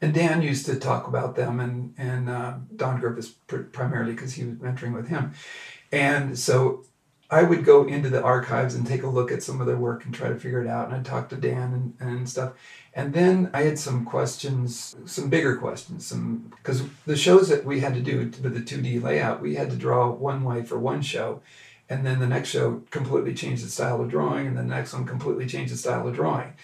[0.00, 4.34] And Dan used to talk about them, and and uh, Don Griffiths pr- primarily because
[4.34, 5.32] he was mentoring with him.
[5.92, 6.84] And so
[7.28, 10.04] I would go into the archives and take a look at some of their work
[10.04, 10.86] and try to figure it out.
[10.86, 12.52] And I'd talk to Dan and, and stuff.
[12.94, 17.80] And then I had some questions, some bigger questions, some because the shows that we
[17.80, 21.02] had to do with the 2D layout, we had to draw one way for one
[21.02, 21.42] show.
[21.88, 25.06] And then the next show completely changed the style of drawing, and the next one
[25.06, 26.54] completely changed the style of drawing.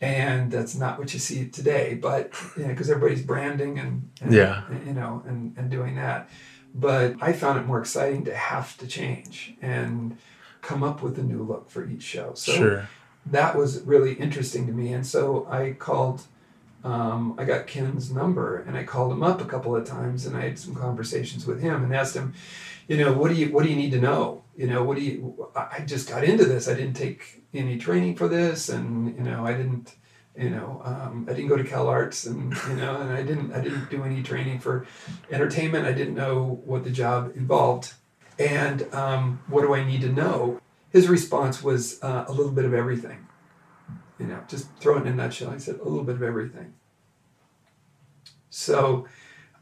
[0.00, 4.32] And that's not what you see today, but you know, because everybody's branding and, and
[4.32, 4.62] Yeah.
[4.86, 6.30] you know, and, and doing that
[6.74, 10.16] but I found it more exciting to have to change and
[10.62, 12.32] come up with a new look for each show.
[12.34, 12.88] So sure.
[13.26, 14.92] that was really interesting to me.
[14.92, 16.22] And so I called,
[16.84, 20.36] um, I got Ken's number and I called him up a couple of times and
[20.36, 22.34] I had some conversations with him and asked him,
[22.88, 24.42] you know, what do you what do you need to know?
[24.60, 25.48] You know, what do you?
[25.56, 26.68] I just got into this.
[26.68, 29.94] I didn't take any training for this, and you know, I didn't.
[30.36, 33.54] You know, um, I didn't go to Cal Arts, and you know, and I didn't.
[33.54, 34.86] I didn't do any training for
[35.30, 35.86] entertainment.
[35.86, 37.94] I didn't know what the job involved,
[38.38, 40.60] and um, what do I need to know?
[40.90, 43.28] His response was uh, a little bit of everything.
[44.18, 45.52] You know, just throw it in a nutshell.
[45.52, 46.74] He said a little bit of everything.
[48.50, 49.06] So,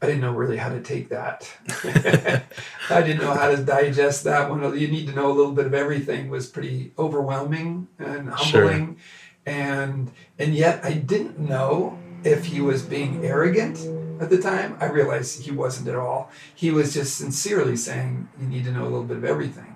[0.01, 1.51] I didn't know really how to take that.
[2.89, 4.77] I didn't know how to digest that one.
[4.77, 8.95] You need to know a little bit of everything was pretty overwhelming and humbling.
[8.95, 9.53] Sure.
[9.53, 13.79] and and yet I didn't know if he was being arrogant
[14.21, 14.77] at the time.
[14.79, 16.31] I realized he wasn't at all.
[16.55, 19.75] He was just sincerely saying you need to know a little bit of everything,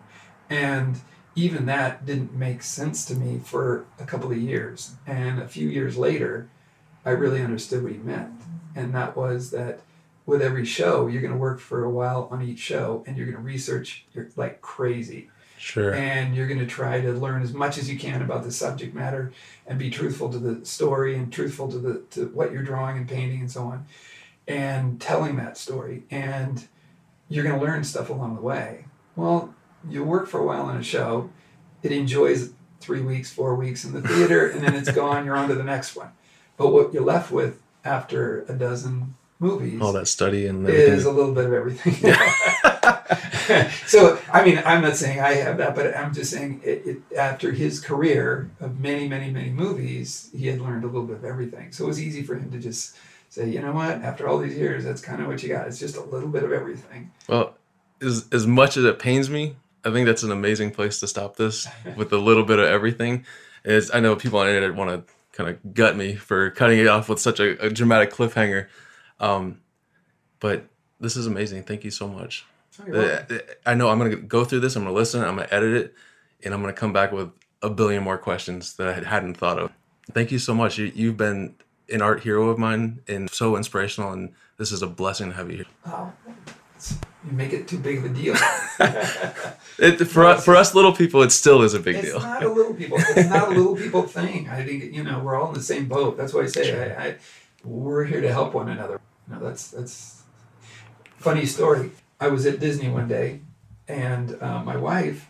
[0.49, 1.01] and
[1.35, 4.95] even that didn't make sense to me for a couple of years.
[5.07, 6.49] And a few years later,
[7.05, 8.41] I really understood what he meant,
[8.75, 9.81] and that was that
[10.25, 13.25] with every show, you're going to work for a while on each show, and you're
[13.25, 15.93] going to research you're like crazy, Sure.
[15.93, 18.93] and you're going to try to learn as much as you can about the subject
[18.95, 19.31] matter,
[19.67, 23.07] and be truthful to the story and truthful to the to what you're drawing and
[23.07, 23.85] painting and so on,
[24.47, 26.67] and telling that story, and
[27.29, 28.85] you're going to learn stuff along the way.
[29.15, 29.53] Well,
[29.89, 31.29] you work for a while on a show,
[31.81, 35.25] it enjoys three weeks, four weeks in the theater, and then it's gone.
[35.25, 36.11] You're on to the next one.
[36.57, 41.11] But what you're left with after a dozen movies All that study and is a
[41.11, 41.93] little bit of everything.
[43.87, 47.17] so, I mean, I'm not saying I have that, but I'm just saying it, it,
[47.17, 51.25] after his career of many, many, many movies, he had learned a little bit of
[51.25, 51.71] everything.
[51.71, 52.95] So it was easy for him to just
[53.29, 55.67] say, you know what, after all these years, that's kind of what you got.
[55.67, 57.11] It's just a little bit of everything.
[57.27, 57.55] Well,
[58.01, 61.35] as as much as it pains me, I think that's an amazing place to stop
[61.35, 63.25] this with a little bit of everything.
[63.65, 66.79] Is I know people on the internet want to kind of gut me for cutting
[66.79, 68.67] it off with such a, a dramatic cliffhanger,
[69.19, 69.59] um,
[70.39, 70.65] but
[70.99, 71.63] this is amazing.
[71.63, 72.45] Thank you so much.
[72.87, 72.99] Oh.
[72.99, 73.23] Uh,
[73.65, 74.75] I know I'm gonna go through this.
[74.75, 75.21] I'm gonna listen.
[75.23, 75.95] I'm gonna edit it,
[76.43, 77.31] and I'm gonna come back with
[77.61, 79.71] a billion more questions that I hadn't thought of.
[80.11, 80.77] Thank you so much.
[80.77, 81.55] You, you've been
[81.89, 85.49] an art hero of mine and so inspirational, and this is a blessing to have
[85.49, 85.65] you here.
[85.85, 86.11] Oh,
[87.25, 88.35] you make it too big of a deal.
[89.79, 92.19] It, for us, for us little people, it still is a big it's deal.
[92.19, 92.99] not a little people.
[92.99, 94.47] It's not a little people thing.
[94.47, 96.15] I think you know we're all in the same boat.
[96.15, 96.83] That's why I say Sure.
[96.83, 97.15] I, I,
[97.63, 98.99] we're here to help one another.
[99.27, 100.23] You know, that's that's
[101.17, 101.91] funny story.
[102.19, 103.41] I was at Disney one day,
[103.87, 105.29] and uh, my wife,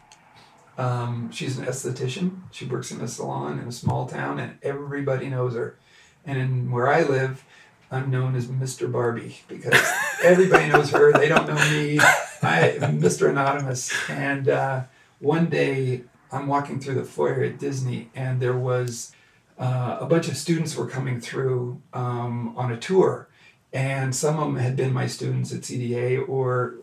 [0.77, 2.41] um, she's an esthetician.
[2.51, 5.77] She works in a salon in a small town, and everybody knows her.
[6.25, 7.43] And in where I live,
[7.91, 8.91] I'm known as Mr.
[8.91, 9.79] Barbie because
[10.23, 11.11] everybody knows her.
[11.11, 11.99] They don't know me.
[12.41, 13.29] I am Mr.
[13.29, 13.93] Anonymous.
[14.09, 14.83] And uh,
[15.19, 19.13] one day I'm walking through the foyer at Disney, and there was
[19.63, 23.29] uh, a bunch of students were coming through um, on a tour,
[23.71, 26.75] and some of them had been my students at CDA or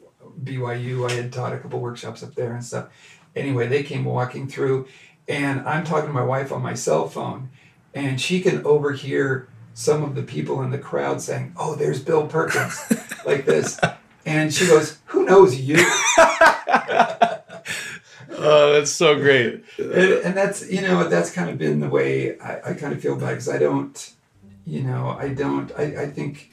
[0.42, 1.08] BYU.
[1.08, 2.88] I had taught a couple workshops up there and stuff.
[3.36, 4.88] Anyway, they came walking through,
[5.28, 7.50] and I'm talking to my wife on my cell phone,
[7.92, 12.26] and she can overhear some of the people in the crowd saying, "Oh, there's Bill
[12.26, 12.80] Perkins,"
[13.26, 13.78] like this,
[14.24, 15.76] and she goes, "Who knows you?"
[18.42, 19.64] Oh, that's so great.
[19.78, 22.92] Uh, and, and that's you know that's kind of been the way I, I kind
[22.92, 24.12] of feel bad because I don't
[24.64, 26.50] you know I don't I, I think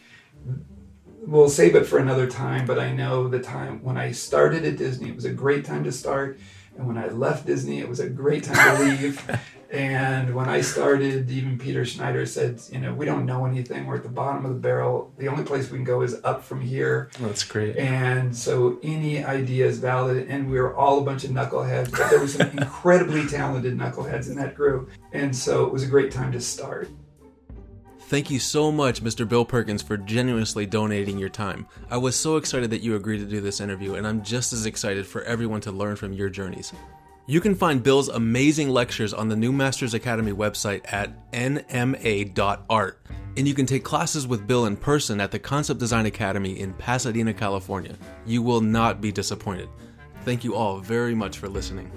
[1.26, 4.78] we'll save it for another time but I know the time when I started at
[4.78, 6.40] Disney it was a great time to start
[6.78, 9.40] and when I left Disney it was a great time to leave
[9.72, 13.98] and when I started even Peter Schneider said you know we don't know anything we're
[13.98, 16.62] at the bottom of the barrel the only place we can go is up from
[16.62, 17.76] here That's great.
[17.78, 22.10] and so any idea is valid, and we were all a bunch of knuckleheads, but
[22.10, 24.90] there were some incredibly talented knuckleheads in that group.
[25.14, 26.90] And so it was a great time to start.
[28.02, 29.28] Thank you so much, Mr.
[29.28, 31.68] Bill Perkins, for generously donating your time.
[31.90, 34.66] I was so excited that you agreed to do this interview, and I'm just as
[34.66, 36.72] excited for everyone to learn from your journeys.
[37.30, 43.06] You can find Bill's amazing lectures on the New Masters Academy website at nma.art.
[43.36, 46.72] And you can take classes with Bill in person at the Concept Design Academy in
[46.76, 47.98] Pasadena, California.
[48.26, 49.68] You will not be disappointed.
[50.24, 51.92] Thank you all very much for listening.